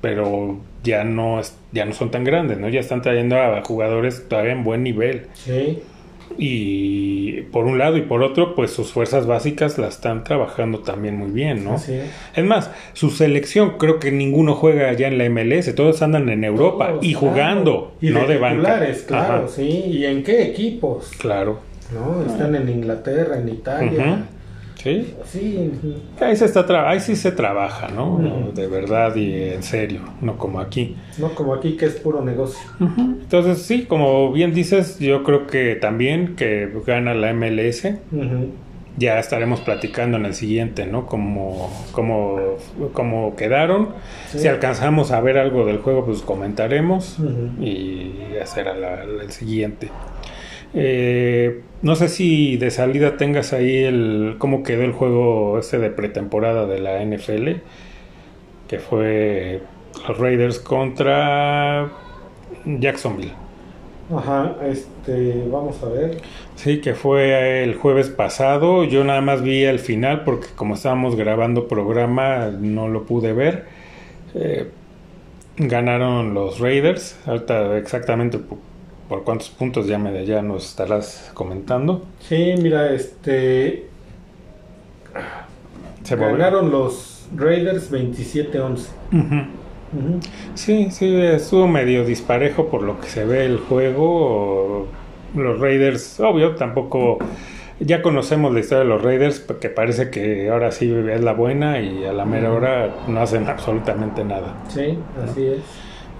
pero 0.00 0.58
ya 0.82 1.04
no, 1.04 1.40
ya 1.72 1.84
no 1.84 1.92
son 1.92 2.10
tan 2.10 2.24
grandes, 2.24 2.58
¿no? 2.58 2.68
Ya 2.68 2.80
están 2.80 3.02
trayendo 3.02 3.36
a 3.36 3.62
jugadores 3.62 4.28
todavía 4.28 4.52
en 4.52 4.64
buen 4.64 4.82
nivel. 4.82 5.26
Sí. 5.34 5.82
Y 6.36 7.42
por 7.52 7.64
un 7.64 7.78
lado 7.78 7.96
y 7.96 8.02
por 8.02 8.22
otro, 8.22 8.54
pues 8.54 8.70
sus 8.70 8.92
fuerzas 8.92 9.26
básicas 9.26 9.78
la 9.78 9.88
están 9.88 10.24
trabajando 10.24 10.80
también 10.80 11.16
muy 11.16 11.30
bien, 11.30 11.64
¿no? 11.64 11.76
Es 11.76 12.44
más, 12.44 12.70
su 12.92 13.10
selección, 13.10 13.78
creo 13.78 13.98
que 14.00 14.10
ninguno 14.10 14.54
juega 14.54 14.88
allá 14.88 15.08
en 15.08 15.18
la 15.18 15.28
MLS, 15.28 15.74
todos 15.74 16.02
andan 16.02 16.28
en 16.28 16.44
Europa 16.44 16.94
y 17.00 17.14
jugando, 17.14 17.94
y 18.00 18.10
no 18.10 18.26
de, 18.26 18.38
banca. 18.38 18.80
claro, 19.06 19.48
sí. 19.48 19.68
¿Y 19.68 20.06
en 20.06 20.22
qué 20.22 20.42
equipos? 20.42 21.12
Claro. 21.18 21.60
¿No? 21.92 22.24
Están 22.24 22.54
en 22.54 22.68
Inglaterra, 22.68 23.38
en 23.38 23.48
Italia. 23.48 24.24
Sí. 24.84 25.14
Sí. 25.24 25.72
Ahí, 26.20 26.36
se 26.36 26.44
está 26.44 26.90
ahí 26.90 27.00
sí 27.00 27.16
se 27.16 27.32
trabaja, 27.32 27.88
¿no? 27.88 28.50
De 28.54 28.66
verdad 28.66 29.16
y 29.16 29.32
en 29.32 29.62
serio, 29.62 30.02
no 30.20 30.36
como 30.36 30.60
aquí. 30.60 30.94
No 31.16 31.34
como 31.34 31.54
aquí 31.54 31.78
que 31.78 31.86
es 31.86 31.94
puro 31.94 32.22
negocio. 32.22 32.60
Entonces 32.78 33.62
sí, 33.62 33.86
como 33.86 34.30
bien 34.30 34.52
dices, 34.52 34.98
yo 34.98 35.24
creo 35.24 35.46
que 35.46 35.76
también 35.76 36.36
que 36.36 36.70
gana 36.86 37.14
la 37.14 37.32
MLS. 37.32 37.88
Ya 38.96 39.18
estaremos 39.18 39.60
platicando 39.60 40.18
en 40.18 40.26
el 40.26 40.34
siguiente, 40.34 40.86
¿no? 40.86 41.06
Como, 41.06 41.68
como, 41.92 42.58
como 42.92 43.34
quedaron. 43.36 43.88
Si 44.28 44.46
alcanzamos 44.46 45.12
a 45.12 45.20
ver 45.20 45.38
algo 45.38 45.64
del 45.64 45.78
juego, 45.78 46.04
pues 46.04 46.20
comentaremos 46.20 47.16
y 47.58 48.12
ya 48.34 48.44
será 48.44 49.02
el 49.02 49.32
siguiente. 49.32 49.88
Eh, 50.74 51.62
no 51.82 51.94
sé 51.96 52.08
si 52.08 52.56
de 52.56 52.70
salida 52.70 53.16
tengas 53.16 53.52
ahí 53.52 53.84
el 53.84 54.36
cómo 54.38 54.62
quedó 54.62 54.82
el 54.82 54.92
juego 54.92 55.58
este 55.58 55.78
de 55.78 55.90
pretemporada 55.90 56.66
de 56.66 56.80
la 56.80 57.04
NFL, 57.04 57.60
que 58.68 58.78
fue 58.78 59.60
los 60.08 60.18
Raiders 60.18 60.58
contra 60.58 61.90
Jacksonville. 62.64 63.32
Ajá, 64.14 64.56
este, 64.64 65.46
vamos 65.50 65.82
a 65.82 65.88
ver. 65.88 66.20
Sí, 66.56 66.80
que 66.80 66.94
fue 66.94 67.62
el 67.64 67.74
jueves 67.74 68.10
pasado. 68.10 68.84
Yo 68.84 69.02
nada 69.04 69.20
más 69.20 69.42
vi 69.42 69.64
el 69.64 69.78
final 69.78 70.24
porque 70.24 70.48
como 70.54 70.74
estábamos 70.74 71.16
grabando 71.16 71.68
programa 71.68 72.48
no 72.48 72.88
lo 72.88 73.04
pude 73.04 73.32
ver. 73.32 73.66
Eh, 74.34 74.68
ganaron 75.56 76.34
los 76.34 76.58
Raiders. 76.60 77.18
Exactamente 77.76 78.38
por 79.08 79.24
cuántos 79.24 79.50
puntos 79.50 79.86
ya 79.86 79.98
me 79.98 80.24
ya 80.24 80.42
nos 80.42 80.66
estarás 80.66 81.30
comentando. 81.34 82.04
Sí, 82.20 82.54
mira, 82.58 82.92
este 82.92 83.88
se 86.02 86.16
ganaron 86.16 86.70
los 86.70 87.26
Raiders 87.34 87.90
27-11. 87.90 88.86
Sí, 90.54 90.88
sí, 90.90 91.14
estuvo 91.16 91.66
medio 91.66 92.04
disparejo 92.04 92.68
por 92.68 92.82
lo 92.82 93.00
que 93.00 93.08
se 93.08 93.24
ve 93.24 93.46
el 93.46 93.58
juego. 93.58 94.86
Los 95.34 95.58
Raiders, 95.58 96.20
obvio, 96.20 96.54
tampoco 96.54 97.18
ya 97.80 98.02
conocemos 98.02 98.52
la 98.52 98.60
historia 98.60 98.84
de 98.84 98.90
los 98.90 99.02
Raiders, 99.02 99.40
que 99.40 99.68
parece 99.68 100.10
que 100.10 100.48
ahora 100.50 100.70
sí 100.70 100.92
es 100.92 101.20
la 101.22 101.32
buena 101.32 101.80
y 101.80 102.04
a 102.04 102.12
la 102.12 102.24
mera 102.24 102.52
hora 102.52 102.94
no 103.08 103.20
hacen 103.20 103.48
absolutamente 103.48 104.24
nada. 104.24 104.54
Sí, 104.68 104.98
así 105.22 105.46
es. 105.46 105.60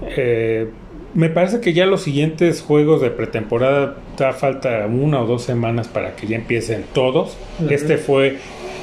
Eh, 0.03 0.71
me 1.15 1.29
parece 1.29 1.61
que 1.61 1.73
ya 1.73 1.87
los 1.87 2.03
siguientes 2.03 2.61
juegos 2.63 3.01
de 3.01 3.11
pretemporada 3.11 3.97
da 4.19 4.33
falta 4.33 4.87
una 4.87 5.21
o 5.23 5.27
dos 5.27 5.43
semanas 5.43 5.89
para 5.89 6.17
que 6.17 6.27
ya 6.27 6.37
empiecen 6.37 6.85
todos. 6.93 7.37
Este 7.71 7.97
fue 7.99 8.39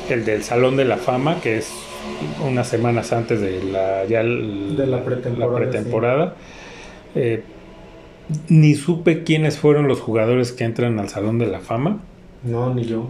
el 0.09 0.25
del 0.25 0.43
Salón 0.43 0.77
de 0.77 0.85
la 0.85 0.97
Fama, 0.97 1.39
que 1.41 1.57
es 1.57 1.71
unas 2.45 2.67
semanas 2.67 3.11
antes 3.13 3.41
de 3.41 3.63
la, 3.63 4.05
ya 4.05 4.21
el- 4.21 4.75
De 4.77 4.87
la 4.87 5.03
pretemporada, 5.03 5.55
pretemporada. 5.57 6.35
Eh, 7.15 7.43
ni 8.47 8.75
supe 8.75 9.23
quiénes 9.23 9.57
fueron 9.57 9.87
los 9.87 9.99
jugadores 9.99 10.51
que 10.53 10.63
entran 10.63 10.99
al 10.99 11.09
Salón 11.09 11.37
de 11.37 11.47
la 11.47 11.59
Fama. 11.59 11.99
No, 12.43 12.73
ni 12.73 12.83
yo. 12.85 13.09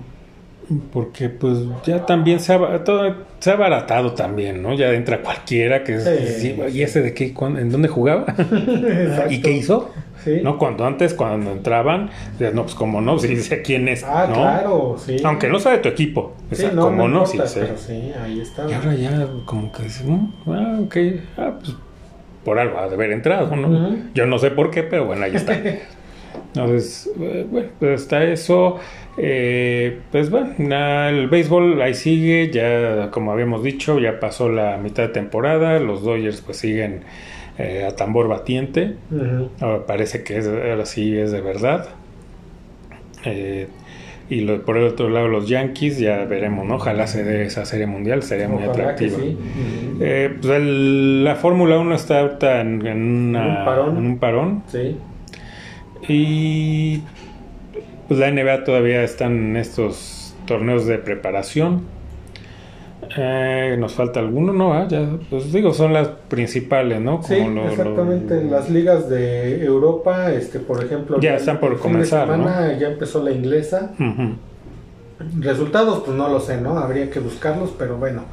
Porque 0.94 1.30
pues 1.30 1.58
ya 1.86 2.06
también 2.06 2.40
se 2.40 2.54
ha, 2.54 2.84
todo- 2.84 3.14
se 3.40 3.50
ha 3.50 3.54
abaratado 3.54 4.14
también, 4.14 4.62
¿no? 4.62 4.74
Ya 4.74 4.92
entra 4.94 5.22
cualquiera 5.22 5.84
que 5.84 5.96
es, 5.96 6.04
Sí. 6.04 6.56
sí, 6.56 6.62
¿y 6.78 6.82
ese 6.84 7.02
de 7.02 7.14
qué? 7.14 7.34
¿Cuándo? 7.34 7.60
¿En 7.60 7.70
dónde 7.72 7.88
jugaba? 7.88 8.26
¿Y 9.30 9.42
qué 9.42 9.52
hizo? 9.52 9.92
Sí. 10.24 10.40
¿No? 10.44 10.58
Cuando 10.60 10.86
antes, 10.86 11.14
cuando 11.16 11.52
entraban, 11.52 12.10
no, 12.54 12.64
pues 12.64 12.76
como 12.76 13.02
no, 13.02 13.18
si 13.18 13.28
dice 13.30 13.62
quién 13.64 13.88
es, 13.88 14.04
Ah, 14.04 14.26
¿no? 14.30 14.36
claro, 14.36 14.96
sí. 15.04 15.18
Aunque 15.24 15.48
no 15.50 15.60
sea 15.60 15.72
de 15.74 15.78
tu 15.80 15.90
equipo, 15.90 16.36
o 16.52 16.56
Sí, 16.56 16.62
sea, 16.62 16.72
no, 16.72 16.84
como 16.84 17.08
no, 17.08 17.20
no, 17.22 17.26
sí 17.26 17.38
importa, 17.38 17.60
pero 17.60 17.78
sí, 17.78 18.12
ahí 18.24 18.40
está. 18.40 18.70
Y 18.70 18.74
ahora 18.74 18.94
ya 18.94 19.28
como 19.46 19.72
que 19.72 19.84
dices, 19.84 20.06
"Mm, 20.06 20.28
ah, 20.48 20.80
ok, 20.84 20.96
ah, 21.38 21.52
pues 21.60 21.74
por 22.46 22.60
algo 22.60 22.78
ha 22.78 22.88
de 22.88 22.94
haber 22.94 23.12
entrado, 23.12 23.56
¿no? 23.56 23.96
Yo 24.14 24.26
no 24.28 24.38
sé 24.40 24.52
por 24.52 24.70
qué, 24.72 24.84
pero 24.84 25.06
bueno, 25.06 25.26
ahí 25.26 25.36
está. 25.36 25.54
Entonces, 26.54 27.10
eh, 27.20 27.46
bueno, 27.50 27.70
pues 27.80 28.02
está 28.02 28.24
eso. 28.26 28.78
Eh, 29.18 30.00
pues 30.12 30.30
bueno, 30.30 30.54
el 31.10 31.28
béisbol 31.28 31.82
ahí 31.82 31.94
sigue, 31.94 32.50
ya 32.52 33.10
como 33.12 33.32
habíamos 33.32 33.64
dicho, 33.64 34.00
ya 34.00 34.20
pasó 34.20 34.50
la 34.50 34.78
mitad 34.78 35.04
de 35.04 35.10
temporada, 35.10 35.80
los 35.80 36.04
Dodgers 36.04 36.42
pues 36.42 36.58
siguen 36.58 37.02
eh, 37.58 37.86
a 37.88 37.96
tambor 37.96 38.28
batiente. 38.28 38.96
Ujú. 39.12 39.50
Ahora 39.62 39.86
parece 39.86 40.24
que 40.24 40.38
es, 40.38 40.48
ahora 40.48 40.86
sí 40.86 41.16
es 41.18 41.32
de 41.32 41.42
verdad. 41.42 41.90
Eh, 43.26 43.68
y 44.30 44.42
lo- 44.42 44.62
por 44.64 44.78
el 44.78 44.86
otro 44.86 45.10
lado 45.10 45.28
los 45.28 45.48
Yankees, 45.50 46.00
ya 46.00 46.24
veremos, 46.26 46.66
¿no? 46.66 46.76
Ojalá 46.76 47.06
se 47.08 47.24
dé 47.24 47.44
esa 47.44 47.66
serie 47.66 47.86
mundial, 47.86 48.24
sería 48.24 48.48
muy 48.48 48.64
Ojalá 48.64 48.96
que 48.96 49.06
atractiva. 49.06 49.18
sí. 49.20 49.38
Ujú. 49.38 49.98
Eh, 50.04 50.38
pues 50.42 50.54
el- 50.54 51.24
la 51.26 51.36
Fórmula 51.36 51.78
1 51.80 51.94
está 51.96 52.22
en, 52.62 52.86
en 52.88 53.02
una- 53.30 53.60
Un 53.60 53.66
parón. 53.66 53.98
en 53.98 54.06
un 54.06 54.18
parón. 54.20 54.64
Sí. 54.68 54.96
Y 56.08 57.02
pues 58.08 58.20
la 58.20 58.28
NBA 58.32 58.64
todavía 58.64 59.04
están 59.04 59.32
en 59.34 59.58
estos 59.58 60.36
torneos 60.46 60.86
de 60.86 60.98
preparación. 60.98 61.84
Eh, 63.18 63.76
nos 63.80 63.94
falta 63.94 64.20
alguno, 64.20 64.54
¿no? 64.54 64.74
Ah, 64.74 64.88
ya, 64.88 65.06
pues 65.30 65.52
digo, 65.52 65.74
son 65.74 65.92
las 65.94 66.08
principales, 66.08 67.02
¿no? 67.02 67.22
Sí, 67.24 67.36
lo- 67.36 67.68
exactamente. 67.68 68.44
Las 68.44 68.70
ligas 68.70 69.10
de 69.10 69.64
Europa, 69.66 70.32
este, 70.32 70.60
por 70.60 70.84
ejemplo, 70.84 71.20
Ya 71.20 71.36
están 71.36 71.60
por 71.60 71.78
comenzar, 71.80 72.28
¿no? 72.28 72.36
semana 72.36 72.78
Ya 72.78 72.88
empezó 72.88 73.24
la 73.24 73.32
inglesa. 73.32 73.92
Resultados, 75.40 76.04
pues 76.06 76.18
no 76.18 76.30
lo 76.30 76.40
sé, 76.40 76.60
¿no? 76.60 76.78
Habría 76.80 77.10
que 77.10 77.20
buscarlos, 77.20 77.74
pero 77.78 77.98
bueno, 77.98 78.24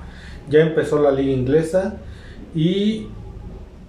ya 0.49 0.61
empezó 0.61 1.01
la 1.03 1.11
liga 1.11 1.33
inglesa 1.33 1.97
y 2.55 3.09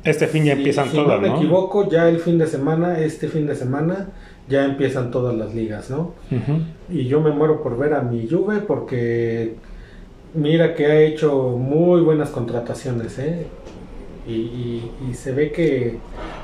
Este 0.03 0.27
fin 0.27 0.45
ya 0.45 0.53
si- 0.53 0.59
empiezan 0.59 0.89
si 0.89 0.95
todas, 0.95 1.17
no 1.17 1.21
me 1.21 1.29
¿no? 1.29 1.35
equivoco, 1.37 1.89
ya 1.89 2.07
el 2.09 2.19
fin 2.19 2.37
de 2.37 2.47
semana, 2.47 2.99
este 2.99 3.27
fin 3.27 3.45
de 3.47 3.55
semana, 3.55 4.07
ya 4.47 4.65
empiezan 4.65 5.11
todas 5.11 5.35
las 5.35 5.53
ligas, 5.53 5.89
¿no? 5.89 6.13
Y 6.89 7.05
yo 7.05 7.19
me 7.21 7.31
muero 7.31 7.61
por 7.61 7.77
ver 7.77 7.93
a 7.93 8.01
mi 8.01 8.27
Juve 8.27 8.59
porque 8.59 9.55
mira 10.33 10.73
que 10.75 10.85
ha 10.85 10.99
hecho 11.01 11.55
muy 11.57 12.01
buenas 12.01 12.29
contrataciones, 12.29 13.19
¿eh? 13.19 13.45
Y, 14.27 14.31
y- 14.31 14.91
y 15.09 15.13
se 15.15 15.31
ve 15.31 15.51
que, 15.51 15.97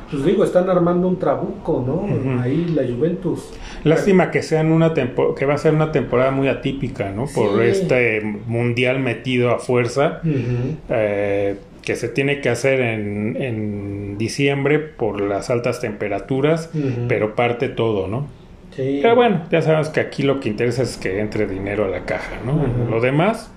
pues 0.09 0.25
digo, 0.25 0.43
están 0.43 0.69
armando 0.69 1.07
un 1.07 1.17
trabuco, 1.19 1.83
¿no? 1.85 2.41
Ahí 2.41 2.65
la 2.75 2.81
Juventus. 2.83 3.51
Lástima 3.83 4.31
que 4.31 4.41
sean 4.41 4.71
una 4.71 4.93
tempo- 4.93 5.35
que 5.35 5.45
va 5.45 5.53
a 5.53 5.57
ser 5.59 5.73
una 5.73 5.91
temporada 5.91 6.31
muy 6.31 6.47
atípica, 6.47 7.11
¿no? 7.11 7.25
Por 7.33 7.61
Sí. 7.61 7.69
este 7.69 8.21
mundial 8.47 8.99
metido 8.99 9.51
a 9.51 9.59
fuerza. 9.59 10.19
Ujú. 10.23 10.77
eh, 10.89 11.55
que 11.85 11.95
se 11.95 12.09
tiene 12.09 12.41
que 12.41 12.49
hacer 12.49 12.81
en, 12.81 13.37
en 13.39 14.17
diciembre 14.17 14.79
por 14.79 15.21
las 15.21 15.49
altas 15.49 15.79
temperaturas, 15.79 16.69
pero 17.07 17.35
parte 17.35 17.69
todo, 17.69 18.07
¿no? 18.07 18.27
Sí. 18.75 18.99
Pero 19.01 19.15
bueno, 19.15 19.43
ya 19.51 19.61
sabemos 19.61 19.89
que 19.89 19.99
aquí 19.99 20.23
lo 20.23 20.39
que 20.39 20.49
interesa 20.49 20.83
es 20.83 20.97
que 20.97 21.19
entre 21.19 21.47
dinero 21.47 21.85
a 21.85 21.87
la 21.87 22.03
caja, 22.05 22.41
¿no? 22.45 22.65
Lo 22.89 22.99
demás, 22.99 23.51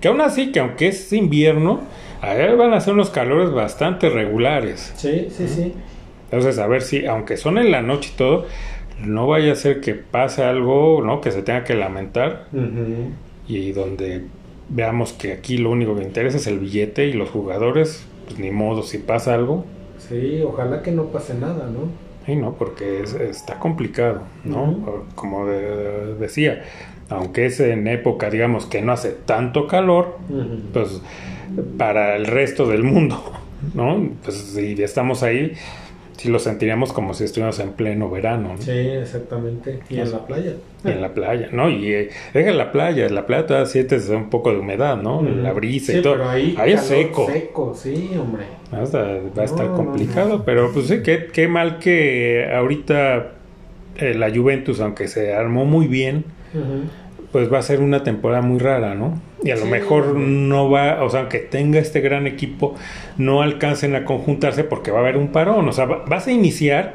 que 0.00 0.08
aún 0.08 0.20
así, 0.20 0.50
que 0.50 0.60
aunque 0.60 0.88
es 0.88 1.12
invierno, 1.12 1.82
allá 2.22 2.54
van 2.54 2.72
a 2.72 2.80
ser 2.80 2.94
unos 2.94 3.10
calores 3.10 3.52
bastante 3.52 4.08
regulares. 4.08 4.92
Sí, 4.96 5.28
sí, 5.30 5.46
sí. 5.46 5.74
Entonces, 6.24 6.58
a 6.58 6.66
ver 6.66 6.82
si, 6.82 7.06
aunque 7.06 7.36
son 7.36 7.58
en 7.58 7.70
la 7.70 7.82
noche 7.82 8.10
y 8.14 8.16
todo, 8.16 8.46
no 9.04 9.26
vaya 9.26 9.52
a 9.52 9.56
ser 9.56 9.80
que 9.80 9.94
pase 9.94 10.42
algo, 10.42 11.02
¿no? 11.04 11.20
Que 11.20 11.30
se 11.30 11.42
tenga 11.42 11.64
que 11.64 11.74
lamentar 11.74 12.46
y 13.46 13.72
donde 13.72 14.24
veamos 14.68 15.12
que 15.12 15.32
aquí 15.32 15.58
lo 15.58 15.70
único 15.70 15.96
que 15.96 16.02
interesa 16.02 16.36
es 16.38 16.46
el 16.46 16.58
billete 16.58 17.06
y 17.06 17.12
los 17.12 17.30
jugadores, 17.30 18.04
pues 18.26 18.38
ni 18.38 18.50
modo, 18.50 18.82
si 18.82 18.98
pasa 18.98 19.34
algo, 19.34 19.64
Sí, 19.98 20.42
ojalá 20.46 20.82
que 20.82 20.92
no 20.92 21.06
pase 21.06 21.34
nada, 21.34 21.68
¿no? 21.70 22.06
y 22.30 22.34
no, 22.36 22.54
porque 22.54 23.02
es- 23.02 23.14
está 23.14 23.58
complicado, 23.60 24.22
¿no? 24.44 25.04
Como 25.14 25.46
de- 25.46 26.14
decía, 26.16 26.64
aunque 27.08 27.46
es 27.46 27.60
en 27.60 27.86
época, 27.86 28.30
digamos, 28.30 28.66
que 28.66 28.82
no 28.82 28.92
hace 28.92 29.10
tanto 29.12 29.66
calor, 29.68 30.18
pues 30.72 31.00
para 31.78 32.16
el 32.16 32.26
resto 32.26 32.66
del 32.68 32.82
mundo, 32.82 33.22
¿no? 33.74 34.08
Pues 34.24 34.36
si 34.36 34.80
estamos 34.82 35.22
ahí, 35.22 35.52
sí 36.16 36.28
lo 36.28 36.38
sentiríamos 36.38 36.92
como 36.92 37.14
si 37.14 37.24
estuviéramos 37.24 37.58
en 37.60 37.72
pleno 37.72 38.10
verano, 38.10 38.54
¿no? 38.56 38.62
Sí, 38.62 38.70
exactamente. 38.70 39.80
Y 39.90 39.98
en 39.98 40.10
la 40.12 40.26
playa. 40.26 40.52
Y 40.84 40.88
en 40.88 41.00
la 41.00 41.12
playa, 41.14 41.48
¿no? 41.52 41.68
Y 41.70 41.92
eh, 41.92 42.10
deja 42.32 42.52
la 42.52 42.72
playa, 42.72 43.08
la 43.08 43.26
playa 43.26 43.46
todavía 43.46 43.66
sientes 43.66 44.08
un 44.08 44.30
poco 44.30 44.50
de 44.52 44.58
humedad, 44.58 44.96
¿no? 44.96 45.18
Ujú. 45.18 45.28
La 45.42 45.52
brisa 45.52 45.92
Sí, 45.92 45.98
y 45.98 46.02
todo. 46.02 46.14
pero 46.14 46.28
ahí, 46.30 46.54
Ahí 46.58 46.72
es 46.72 46.82
seco. 46.82 47.26
Seco, 47.26 47.74
sí, 47.74 48.10
hombre. 48.18 48.44
Hasta 48.72 49.02
va 49.02 49.42
a 49.42 49.44
estar 49.44 49.66
No, 49.66 49.74
complicado, 49.74 50.38
no. 50.38 50.44
pero 50.44 50.72
pues 50.72 50.86
sí, 50.86 51.02
qué, 51.02 51.26
qué 51.32 51.48
mal 51.48 51.78
que 51.78 52.48
ahorita 52.52 53.32
eh, 53.96 54.14
la 54.14 54.30
Juventus, 54.34 54.80
aunque 54.80 55.08
se 55.08 55.34
armó 55.34 55.64
muy 55.64 55.86
bien, 55.86 56.24
Ujú. 56.54 56.84
Pues 57.36 57.52
va 57.52 57.58
a 57.58 57.62
ser 57.62 57.80
una 57.82 58.02
temporada 58.02 58.40
muy 58.40 58.58
rara, 58.58 58.94
¿no? 58.94 59.20
Y 59.44 59.50
a 59.50 59.56
lo 59.56 59.66
mejor 59.66 60.14
no 60.16 60.70
va, 60.70 61.04
o 61.04 61.10
sea, 61.10 61.20
aunque 61.20 61.38
tenga 61.40 61.78
este 61.78 62.00
gran 62.00 62.26
equipo, 62.26 62.74
no 63.18 63.42
alcancen 63.42 63.94
a 63.94 64.06
conjuntarse 64.06 64.64
porque 64.64 64.90
va 64.90 65.00
a 65.00 65.02
haber 65.02 65.18
un 65.18 65.28
parón, 65.32 65.68
o 65.68 65.72
sea, 65.72 65.84
va- 65.84 66.02
vas 66.08 66.26
a 66.28 66.32
iniciar 66.32 66.94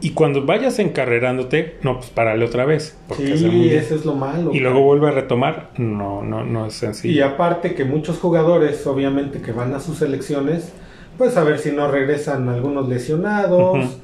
y 0.00 0.10
cuando 0.10 0.44
vayas 0.44 0.80
encarrerándote, 0.80 1.76
no, 1.82 1.98
pues 1.98 2.10
párale 2.10 2.44
otra 2.44 2.64
vez, 2.64 2.98
porque 3.06 3.36
Sí, 3.36 3.68
eso 3.70 3.94
es 3.94 4.04
lo 4.04 4.14
malo. 4.16 4.50
y 4.52 4.58
luego 4.58 4.80
vuelve 4.82 5.06
a 5.06 5.12
retomar, 5.12 5.70
no, 5.78 6.20
no, 6.24 6.42
no 6.44 6.66
es 6.66 6.74
Y 6.74 6.78
sencillo. 6.80 7.26
aparte 7.26 7.76
que 7.76 7.84
muchos 7.84 8.18
jugadores, 8.18 8.84
obviamente, 8.88 9.40
que 9.40 9.52
van 9.52 9.72
a 9.72 9.78
sus 9.78 9.98
selecciones, 9.98 10.72
pues 11.16 11.36
a 11.36 11.44
ver 11.44 11.60
si 11.60 11.70
no 11.70 11.88
regresan 11.88 12.48
algunos 12.48 12.88
lesionados 12.88 13.98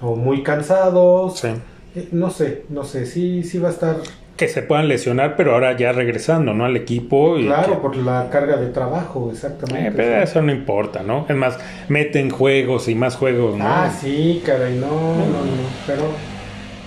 o 0.00 0.14
muy 0.14 0.44
cansados. 0.44 1.40
Sí. 1.40 1.48
Eh, 1.96 2.08
No 2.12 2.30
sé, 2.30 2.62
no 2.68 2.84
sé, 2.84 3.06
sí, 3.06 3.42
sí 3.42 3.58
va 3.58 3.66
a 3.70 3.72
estar, 3.72 3.96
Que 4.40 4.48
se 4.48 4.62
puedan 4.62 4.88
lesionar, 4.88 5.36
pero 5.36 5.52
ahora 5.52 5.76
ya 5.76 5.92
regresando, 5.92 6.54
¿no? 6.54 6.64
Al 6.64 6.74
equipo. 6.74 7.38
Y 7.38 7.44
claro, 7.44 7.72
que- 7.74 7.78
por 7.78 7.94
la 7.96 8.28
carga 8.30 8.56
de 8.56 8.68
trabajo, 8.68 9.28
exactamente. 9.30 9.88
Eh, 9.88 9.92
pero 9.94 10.22
eso 10.22 10.40
no 10.40 10.50
importa, 10.50 11.02
¿no? 11.02 11.26
Es 11.28 11.36
más, 11.36 11.58
meten 11.88 12.30
juegos 12.30 12.88
y 12.88 12.94
más 12.94 13.16
juegos, 13.16 13.58
¿no? 13.58 13.66
Ah, 13.68 13.90
sí, 13.90 14.42
caray, 14.44 14.76
no, 14.78 14.86
no, 14.88 15.26
no, 15.26 15.68
pero 15.86 16.04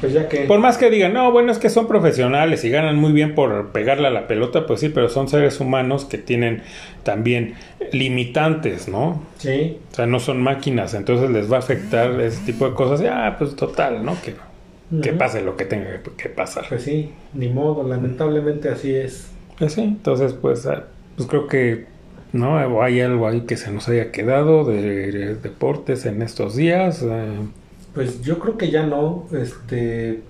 pues 0.01 0.13
ya 0.13 0.27
que... 0.27 0.39
Por 0.45 0.59
más 0.59 0.79
que 0.79 0.89
digan, 0.89 1.13
no, 1.13 1.31
bueno, 1.31 1.51
es 1.51 1.59
que 1.59 1.69
son 1.69 1.87
profesionales 1.87 2.65
y 2.65 2.69
ganan 2.71 2.95
muy 2.97 3.11
bien 3.11 3.35
por 3.35 3.67
pegarle 3.71 4.07
a 4.07 4.11
la 4.11 4.25
pelota, 4.27 4.65
pues 4.65 4.79
sí, 4.79 4.89
pero 4.89 5.07
son 5.07 5.29
seres 5.29 5.59
humanos 5.59 6.05
que 6.05 6.17
tienen 6.17 6.63
también 7.03 7.53
limitantes, 7.91 8.87
¿no? 8.87 9.21
Sí, 9.37 9.77
O 9.91 9.95
sea, 9.95 10.05
no 10.07 10.19
son 10.19 10.41
máquinas, 10.41 10.93
entonces 10.95 11.29
les 11.29 11.51
va 11.51 11.57
a 11.57 11.59
afectar 11.59 12.19
ese 12.19 12.43
tipo 12.45 12.67
de 12.67 12.73
cosas. 12.75 12.99
Y, 13.01 13.05
ah, 13.05 13.35
pues 13.37 13.55
total, 13.55 14.03
¿no? 14.03 14.17
Que, 14.23 14.33
que 15.01 15.13
pase 15.13 15.41
lo 15.41 15.55
que 15.57 15.65
tenga 15.65 16.01
que 16.17 16.29
pasar. 16.29 16.65
pues 16.69 16.83
sí, 16.83 17.11
ni 17.33 17.49
modo, 17.49 17.87
lamentablemente 17.87 18.69
así 18.69 18.93
es. 18.93 19.27
Pues 19.57 19.73
sí, 19.73 19.81
entonces, 19.81 20.33
pues, 20.33 20.65
ah, 20.65 20.83
pues 21.15 21.27
creo 21.29 21.47
que, 21.47 21.85
¿no? 22.33 22.57
Hay 22.81 23.01
algo 23.01 23.27
ahí 23.27 23.41
que 23.41 23.55
se 23.57 23.71
nos 23.71 23.87
haya 23.89 24.11
quedado 24.11 24.65
de, 24.65 24.81
de 25.11 25.35
deportes 25.35 26.05
en 26.05 26.21
estos 26.21 26.55
días. 26.55 27.01
eh, 27.03 27.37
Pues 27.93 28.21
yo 28.21 28.39
creo 28.39 28.57
que 28.57 28.71
ya 28.71 28.85
no, 28.85 29.25
este, 29.31 30.21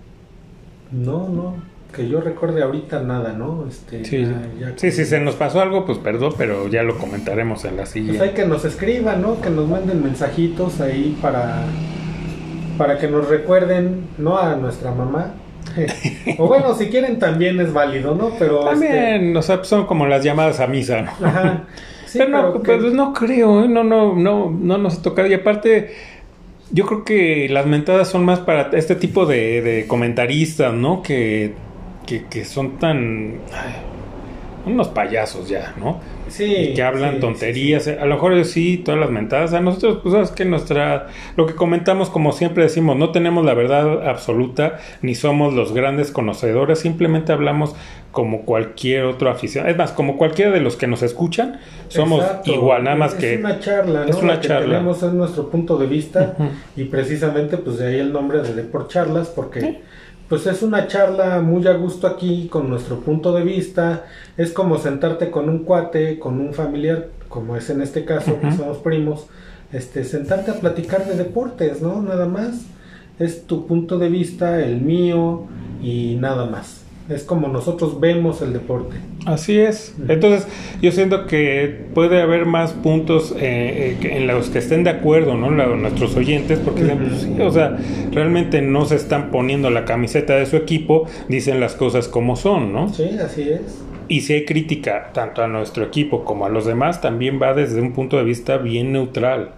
no, 0.91 1.29
no, 1.29 1.55
que 1.95 2.07
yo 2.09 2.21
recuerde 2.21 2.61
ahorita 2.63 3.01
nada, 3.01 3.33
¿no? 3.33 3.65
Este, 3.67 4.03
Sí, 4.03 4.21
ya- 4.23 4.49
ya- 4.59 4.73
sí, 4.77 4.91
si 4.91 5.05
se 5.05 5.19
nos 5.19 5.35
pasó 5.35 5.61
algo, 5.61 5.85
pues 5.85 5.97
perdón, 5.99 6.33
pero 6.37 6.67
ya 6.67 6.83
lo 6.83 6.97
comentaremos 6.97 7.63
en 7.65 7.71
la 7.77 7.83
Pues 7.83 7.89
siguiente. 7.89 8.21
hay 8.23 8.29
que 8.31 8.45
nos 8.45 8.65
escriban, 8.65 9.21
¿no? 9.21 9.39
Que 9.41 9.49
nos 9.49 9.67
manden 9.69 10.03
mensajitos 10.03 10.81
ahí 10.81 11.17
para, 11.21 11.63
para 12.77 12.97
que 12.97 13.07
nos 13.07 13.27
recuerden, 13.27 14.07
no 14.17 14.37
a 14.37 14.55
nuestra 14.55 14.91
mamá, 14.91 15.33
o 16.37 16.47
bueno, 16.47 16.75
si 16.75 16.87
quieren 16.87 17.19
también 17.19 17.59
es 17.59 17.73
válido, 17.73 18.15
¿no? 18.15 18.31
Pero 18.37 18.59
también, 18.59 19.27
este... 19.27 19.37
o 19.37 19.41
sea, 19.41 19.63
son 19.63 19.85
como 19.85 20.05
las 20.05 20.23
llamadas 20.23 20.59
a 20.59 20.67
misa, 20.67 21.01
¿no? 21.01 21.27
Ajá. 21.27 21.63
pero, 22.13 22.29
no, 22.29 22.61
pero 22.61 22.89
no 22.91 23.13
creo, 23.13 23.63
¿eh? 23.63 23.67
no, 23.67 23.83
no, 23.83 24.15
no, 24.15 24.51
no 24.51 24.77
nos 24.77 24.99
ha 24.99 25.01
tocado. 25.01 25.27
Y 25.27 25.33
aparte, 25.33 25.93
yo 26.71 26.85
creo 26.85 27.03
que 27.03 27.47
las 27.49 27.65
mentadas 27.65 28.09
son 28.09 28.25
más 28.25 28.39
para 28.39 28.69
este 28.73 28.95
tipo 28.95 29.25
de, 29.25 29.61
de 29.61 29.87
comentaristas, 29.87 30.73
¿no? 30.73 31.01
Que, 31.01 31.53
que, 32.05 32.25
que 32.25 32.45
son 32.45 32.77
tan... 32.77 33.39
unos 34.65 34.87
payasos 34.89 35.49
ya, 35.49 35.73
¿no? 35.77 35.99
Sí, 36.29 36.73
que 36.75 36.81
hablan 36.81 37.19
tonterías. 37.19 37.87
A 37.87 38.05
lo 38.05 38.15
mejor 38.15 38.43
sí, 38.45 38.77
todas 38.77 38.99
las 38.99 39.09
mentadas. 39.09 39.53
A 39.53 39.59
nosotros, 39.59 39.99
pues 40.01 40.13
sabes 40.13 40.31
que 40.31 40.45
nuestra. 40.45 41.07
Lo 41.35 41.45
que 41.45 41.53
comentamos, 41.53 42.09
como 42.09 42.31
siempre 42.31 42.63
decimos, 42.63 42.97
no 42.97 43.11
tenemos 43.11 43.45
la 43.45 43.53
verdad 43.53 44.07
absoluta, 44.07 44.79
ni 45.01 45.15
somos 45.15 45.53
los 45.53 45.73
grandes 45.73 46.11
conocedores, 46.11 46.79
simplemente 46.79 47.31
hablamos 47.31 47.75
como 48.11 48.43
cualquier 48.43 49.05
otro 49.05 49.29
aficionado. 49.29 49.71
Es 49.71 49.77
más, 49.77 49.91
como 49.91 50.17
cualquiera 50.17 50.51
de 50.51 50.61
los 50.61 50.75
que 50.75 50.87
nos 50.87 51.03
escuchan, 51.03 51.59
somos 51.87 52.23
igual, 52.45 52.83
nada 52.83 52.95
más 52.95 53.15
que. 53.15 53.33
Es 53.33 53.39
una 53.39 53.59
charla, 53.59 54.05
¿no? 54.05 54.09
Es 54.09 54.15
una 54.15 54.39
charla. 54.39 54.65
Que 54.65 54.71
tenemos 54.71 55.03
en 55.03 55.17
nuestro 55.17 55.49
punto 55.49 55.77
de 55.77 55.87
vista, 55.87 56.35
y 56.75 56.85
precisamente, 56.85 57.57
pues 57.57 57.79
de 57.79 57.87
ahí 57.87 57.99
el 57.99 58.13
nombre 58.13 58.41
de 58.41 58.53
Deport 58.53 58.89
Charlas, 58.89 59.27
porque 59.27 59.81
pues 60.33 60.47
es 60.47 60.63
una 60.63 60.87
charla 60.87 61.41
muy 61.41 61.67
a 61.67 61.73
gusto 61.73 62.07
aquí 62.07 62.47
con 62.47 62.67
nuestro 62.67 63.01
punto 63.01 63.35
de 63.35 63.43
vista. 63.43 64.07
Es 64.35 64.51
como 64.51 64.79
sentarte 64.79 65.29
con 65.29 65.47
un 65.47 65.59
cuate, 65.59 66.17
con 66.17 66.41
un 66.41 66.55
familiar, 66.55 67.09
como 67.29 67.55
es 67.55 67.69
en 67.69 67.83
este 67.83 68.03
caso, 68.03 68.39
que 68.41 68.51
somos 68.51 68.79
primos, 68.79 69.27
este, 69.71 70.03
sentarte 70.03 70.49
a 70.49 70.55
platicar 70.55 71.05
de 71.05 71.13
deportes, 71.17 71.83
¿no? 71.83 72.01
Nada 72.01 72.25
más. 72.25 72.65
Es 73.19 73.45
tu 73.45 73.67
punto 73.67 73.99
de 73.99 74.09
vista, 74.09 74.59
el 74.59 74.81
mío 74.81 75.43
y 75.83 76.17
nada 76.19 76.47
más 76.47 76.82
es 77.09 77.23
como 77.23 77.47
nosotros 77.47 77.99
vemos 77.99 78.41
el 78.41 78.53
deporte. 78.53 78.95
Así 79.25 79.59
es. 79.59 79.95
Entonces, 80.07 80.47
yo 80.81 80.91
siento 80.91 81.27
que 81.27 81.87
puede 81.93 82.21
haber 82.21 82.45
más 82.45 82.73
puntos 82.73 83.33
eh, 83.37 83.97
eh, 84.01 84.17
en 84.17 84.27
los 84.27 84.49
que 84.49 84.59
estén 84.59 84.83
de 84.83 84.89
acuerdo, 84.89 85.35
¿no? 85.35 85.51
nuestros 85.51 86.15
oyentes, 86.15 86.59
porque 86.59 86.83
pues, 86.83 87.27
o 87.39 87.51
sea, 87.51 87.77
realmente 88.11 88.61
no 88.61 88.85
se 88.85 88.95
están 88.95 89.31
poniendo 89.31 89.69
la 89.69 89.85
camiseta 89.85 90.35
de 90.35 90.45
su 90.45 90.55
equipo, 90.55 91.07
dicen 91.27 91.59
las 91.59 91.75
cosas 91.75 92.07
como 92.07 92.35
son, 92.35 92.73
¿no? 92.73 92.93
Sí, 92.93 93.09
así 93.23 93.49
es. 93.49 93.83
Y 94.07 94.21
si 94.21 94.33
hay 94.33 94.45
crítica 94.45 95.11
tanto 95.13 95.41
a 95.43 95.47
nuestro 95.47 95.85
equipo 95.85 96.25
como 96.25 96.45
a 96.45 96.49
los 96.49 96.65
demás, 96.65 97.01
también 97.01 97.39
va 97.41 97.53
desde 97.53 97.81
un 97.81 97.93
punto 97.93 98.17
de 98.17 98.23
vista 98.23 98.57
bien 98.57 98.91
neutral. 98.91 99.51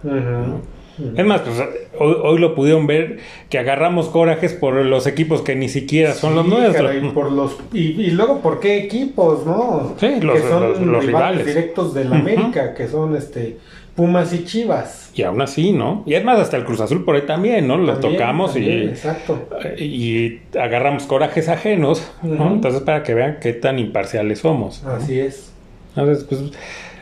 Es 1.16 1.26
más, 1.26 1.42
pues, 1.42 1.62
hoy, 1.98 2.38
lo 2.38 2.54
pudieron 2.54 2.86
ver 2.86 3.18
que 3.50 3.58
agarramos 3.58 4.08
corajes 4.08 4.54
por 4.54 4.74
los 4.74 5.06
equipos 5.06 5.42
que 5.42 5.54
ni 5.54 5.68
siquiera 5.68 6.14
son 6.14 6.34
los 6.34 6.46
nuestros. 6.46 6.94
y, 6.94 7.08
por 7.08 7.32
los, 7.32 7.56
y, 7.72 8.10
luego, 8.10 8.40
¿por 8.40 8.60
qué 8.60 8.78
equipos, 8.78 9.44
no? 9.44 9.94
Sí, 9.98 10.20
los, 10.20 10.40
que 10.40 10.48
son 10.48 10.92
los, 10.92 11.04
rivales, 11.04 11.44
directos 11.44 11.92
de 11.92 12.04
la 12.04 12.16
América, 12.16 12.74
que 12.74 12.88
son 12.88 13.14
este 13.14 13.58
Pumas 13.94 14.32
y 14.32 14.44
Chivas. 14.44 15.10
Y 15.14 15.22
aún 15.22 15.40
así, 15.40 15.72
¿no? 15.72 16.02
Y 16.06 16.14
es 16.14 16.24
más, 16.24 16.38
hasta 16.38 16.56
el 16.56 16.64
Cruz 16.64 16.80
Azul 16.80 17.04
por 17.04 17.16
ahí 17.16 17.22
también, 17.22 17.66
¿no? 17.66 17.76
Lo 17.78 17.98
tocamos 17.98 18.56
y, 18.56 18.68
exacto. 18.68 19.48
y 19.78 20.40
agarramos 20.58 21.04
corajes 21.04 21.48
ajenos, 21.48 22.06
¿no? 22.22 22.52
Entonces, 22.52 22.82
para 22.82 23.02
que 23.02 23.14
vean 23.14 23.38
qué 23.40 23.52
tan 23.54 23.78
imparciales 23.78 24.40
somos. 24.40 24.84
Así 24.84 25.18
es. 25.18 25.52
Entonces, 25.96 26.24
pues 26.24 26.40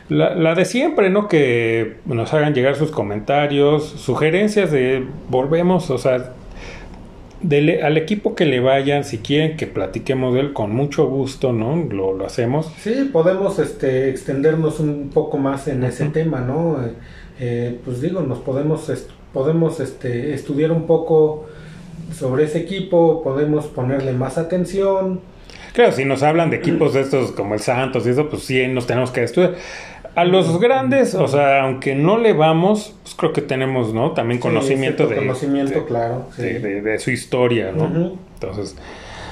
la, 0.09 0.35
la, 0.35 0.55
de 0.55 0.65
siempre, 0.65 1.09
¿no? 1.09 1.27
Que 1.27 1.97
nos 2.05 2.33
hagan 2.33 2.53
llegar 2.53 2.75
sus 2.75 2.91
comentarios, 2.91 3.83
sugerencias 3.83 4.71
de 4.71 5.03
volvemos, 5.29 5.89
o 5.89 5.97
sea, 5.97 6.33
al 7.83 7.97
equipo 7.97 8.35
que 8.35 8.45
le 8.45 8.59
vayan, 8.59 9.03
si 9.03 9.19
quieren 9.19 9.57
que 9.57 9.67
platiquemos 9.67 10.33
de 10.33 10.41
él, 10.41 10.53
con 10.53 10.73
mucho 10.73 11.07
gusto, 11.07 11.53
¿no? 11.53 11.75
Lo, 11.75 12.13
lo 12.13 12.25
hacemos. 12.25 12.71
Sí, 12.79 13.09
podemos 13.11 13.59
este, 13.59 14.09
extendernos 14.09 14.79
un 14.79 15.09
poco 15.13 15.37
más 15.37 15.67
en 15.67 15.83
ese 15.83 16.05
tema, 16.05 16.41
¿no? 16.41 16.83
Eh, 16.83 16.91
eh, 17.39 17.79
pues 17.83 18.01
digo, 18.01 18.21
nos 18.21 18.39
podemos, 18.39 18.91
podemos 19.33 19.79
este, 19.79 20.33
estudiar 20.33 20.71
un 20.71 20.87
poco 20.87 21.45
sobre 22.13 22.45
ese 22.45 22.59
equipo, 22.59 23.21
podemos 23.23 23.67
ponerle 23.67 24.13
más 24.13 24.37
atención. 24.37 25.19
Claro, 25.73 25.91
si 25.91 26.05
nos 26.05 26.23
hablan 26.23 26.49
de 26.49 26.57
equipos 26.57 26.93
de 26.93 27.01
estos 27.01 27.31
como 27.31 27.53
el 27.53 27.59
Santos 27.59 28.07
y 28.07 28.11
eso, 28.11 28.29
pues 28.29 28.43
sí, 28.43 28.65
nos 28.67 28.87
tenemos 28.87 29.11
que 29.11 29.23
estudiar. 29.23 29.55
A 30.15 30.23
los 30.23 30.61
grandes, 30.61 31.13
o 31.13 31.27
sea, 31.27 31.63
aunque 31.63 31.93
no 31.93 32.17
le 32.17 32.31
vamos, 32.31 32.95
pues 33.03 33.15
creo 33.15 33.33
que 33.33 33.41
tenemos, 33.41 33.93
¿no? 33.93 34.11
También 34.11 34.39
conocimiento 34.39 35.07
de... 35.07 35.17
Conocimiento, 35.17 35.85
claro. 35.85 36.29
De, 36.37 36.97
su 36.99 37.11
historia, 37.11 37.73
¿no? 37.73 38.17
Entonces, 38.35 38.77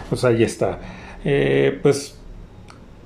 pues 0.09 0.25
ahí 0.25 0.43
está. 0.43 0.79
Eh, 1.23 1.79
pues, 1.81 2.17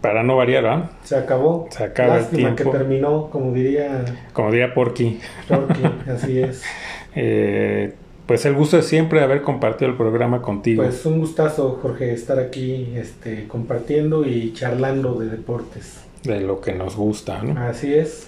para 0.01 0.23
no 0.23 0.37
variar, 0.37 0.65
¿ah? 0.65 0.89
Se 1.03 1.17
acabó. 1.17 1.67
Se 1.69 1.83
acaba 1.83 2.17
el 2.17 2.25
tiempo. 2.29 2.55
que 2.55 2.77
terminó, 2.77 3.29
como 3.29 3.53
diría... 3.53 4.05
Como 4.33 4.49
diría 4.51 4.73
Porky. 4.73 5.19
Porky, 5.47 5.83
así 6.11 6.39
es. 6.39 6.63
eh, 7.15 7.93
pues 8.25 8.43
el 8.47 8.55
gusto 8.55 8.79
es 8.79 8.87
siempre 8.87 9.21
haber 9.21 9.43
compartido 9.43 9.91
el 9.91 9.97
programa 9.97 10.41
contigo. 10.41 10.81
Pues 10.81 11.05
un 11.05 11.19
gustazo, 11.19 11.77
Jorge, 11.79 12.11
estar 12.11 12.39
aquí 12.39 12.93
este, 12.95 13.47
compartiendo 13.47 14.25
y 14.25 14.51
charlando 14.53 15.13
de 15.13 15.27
deportes 15.27 16.06
de 16.27 16.41
lo 16.41 16.61
que 16.61 16.73
nos 16.73 16.95
gusta, 16.95 17.41
¿no? 17.41 17.59
Así 17.59 17.93
es. 17.93 18.27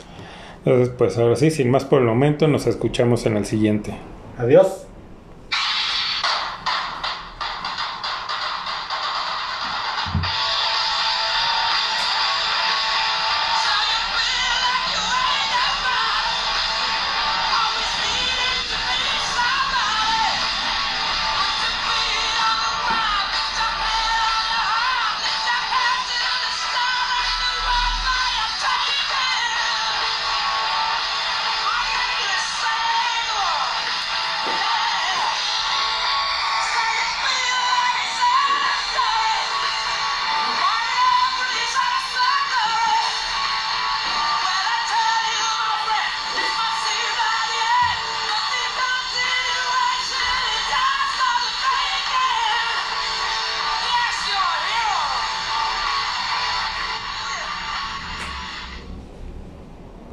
Entonces, 0.66 0.94
pues 0.98 1.18
ahora 1.18 1.36
sí, 1.36 1.52
sin 1.52 1.70
más 1.70 1.86
por 1.86 2.02
el 2.02 2.08
momento, 2.08 2.48
nos 2.48 2.68
escuchamos 2.68 3.26
en 3.26 3.38
el 3.38 3.46
siguiente. 3.46 3.94
Adiós. 4.38 4.89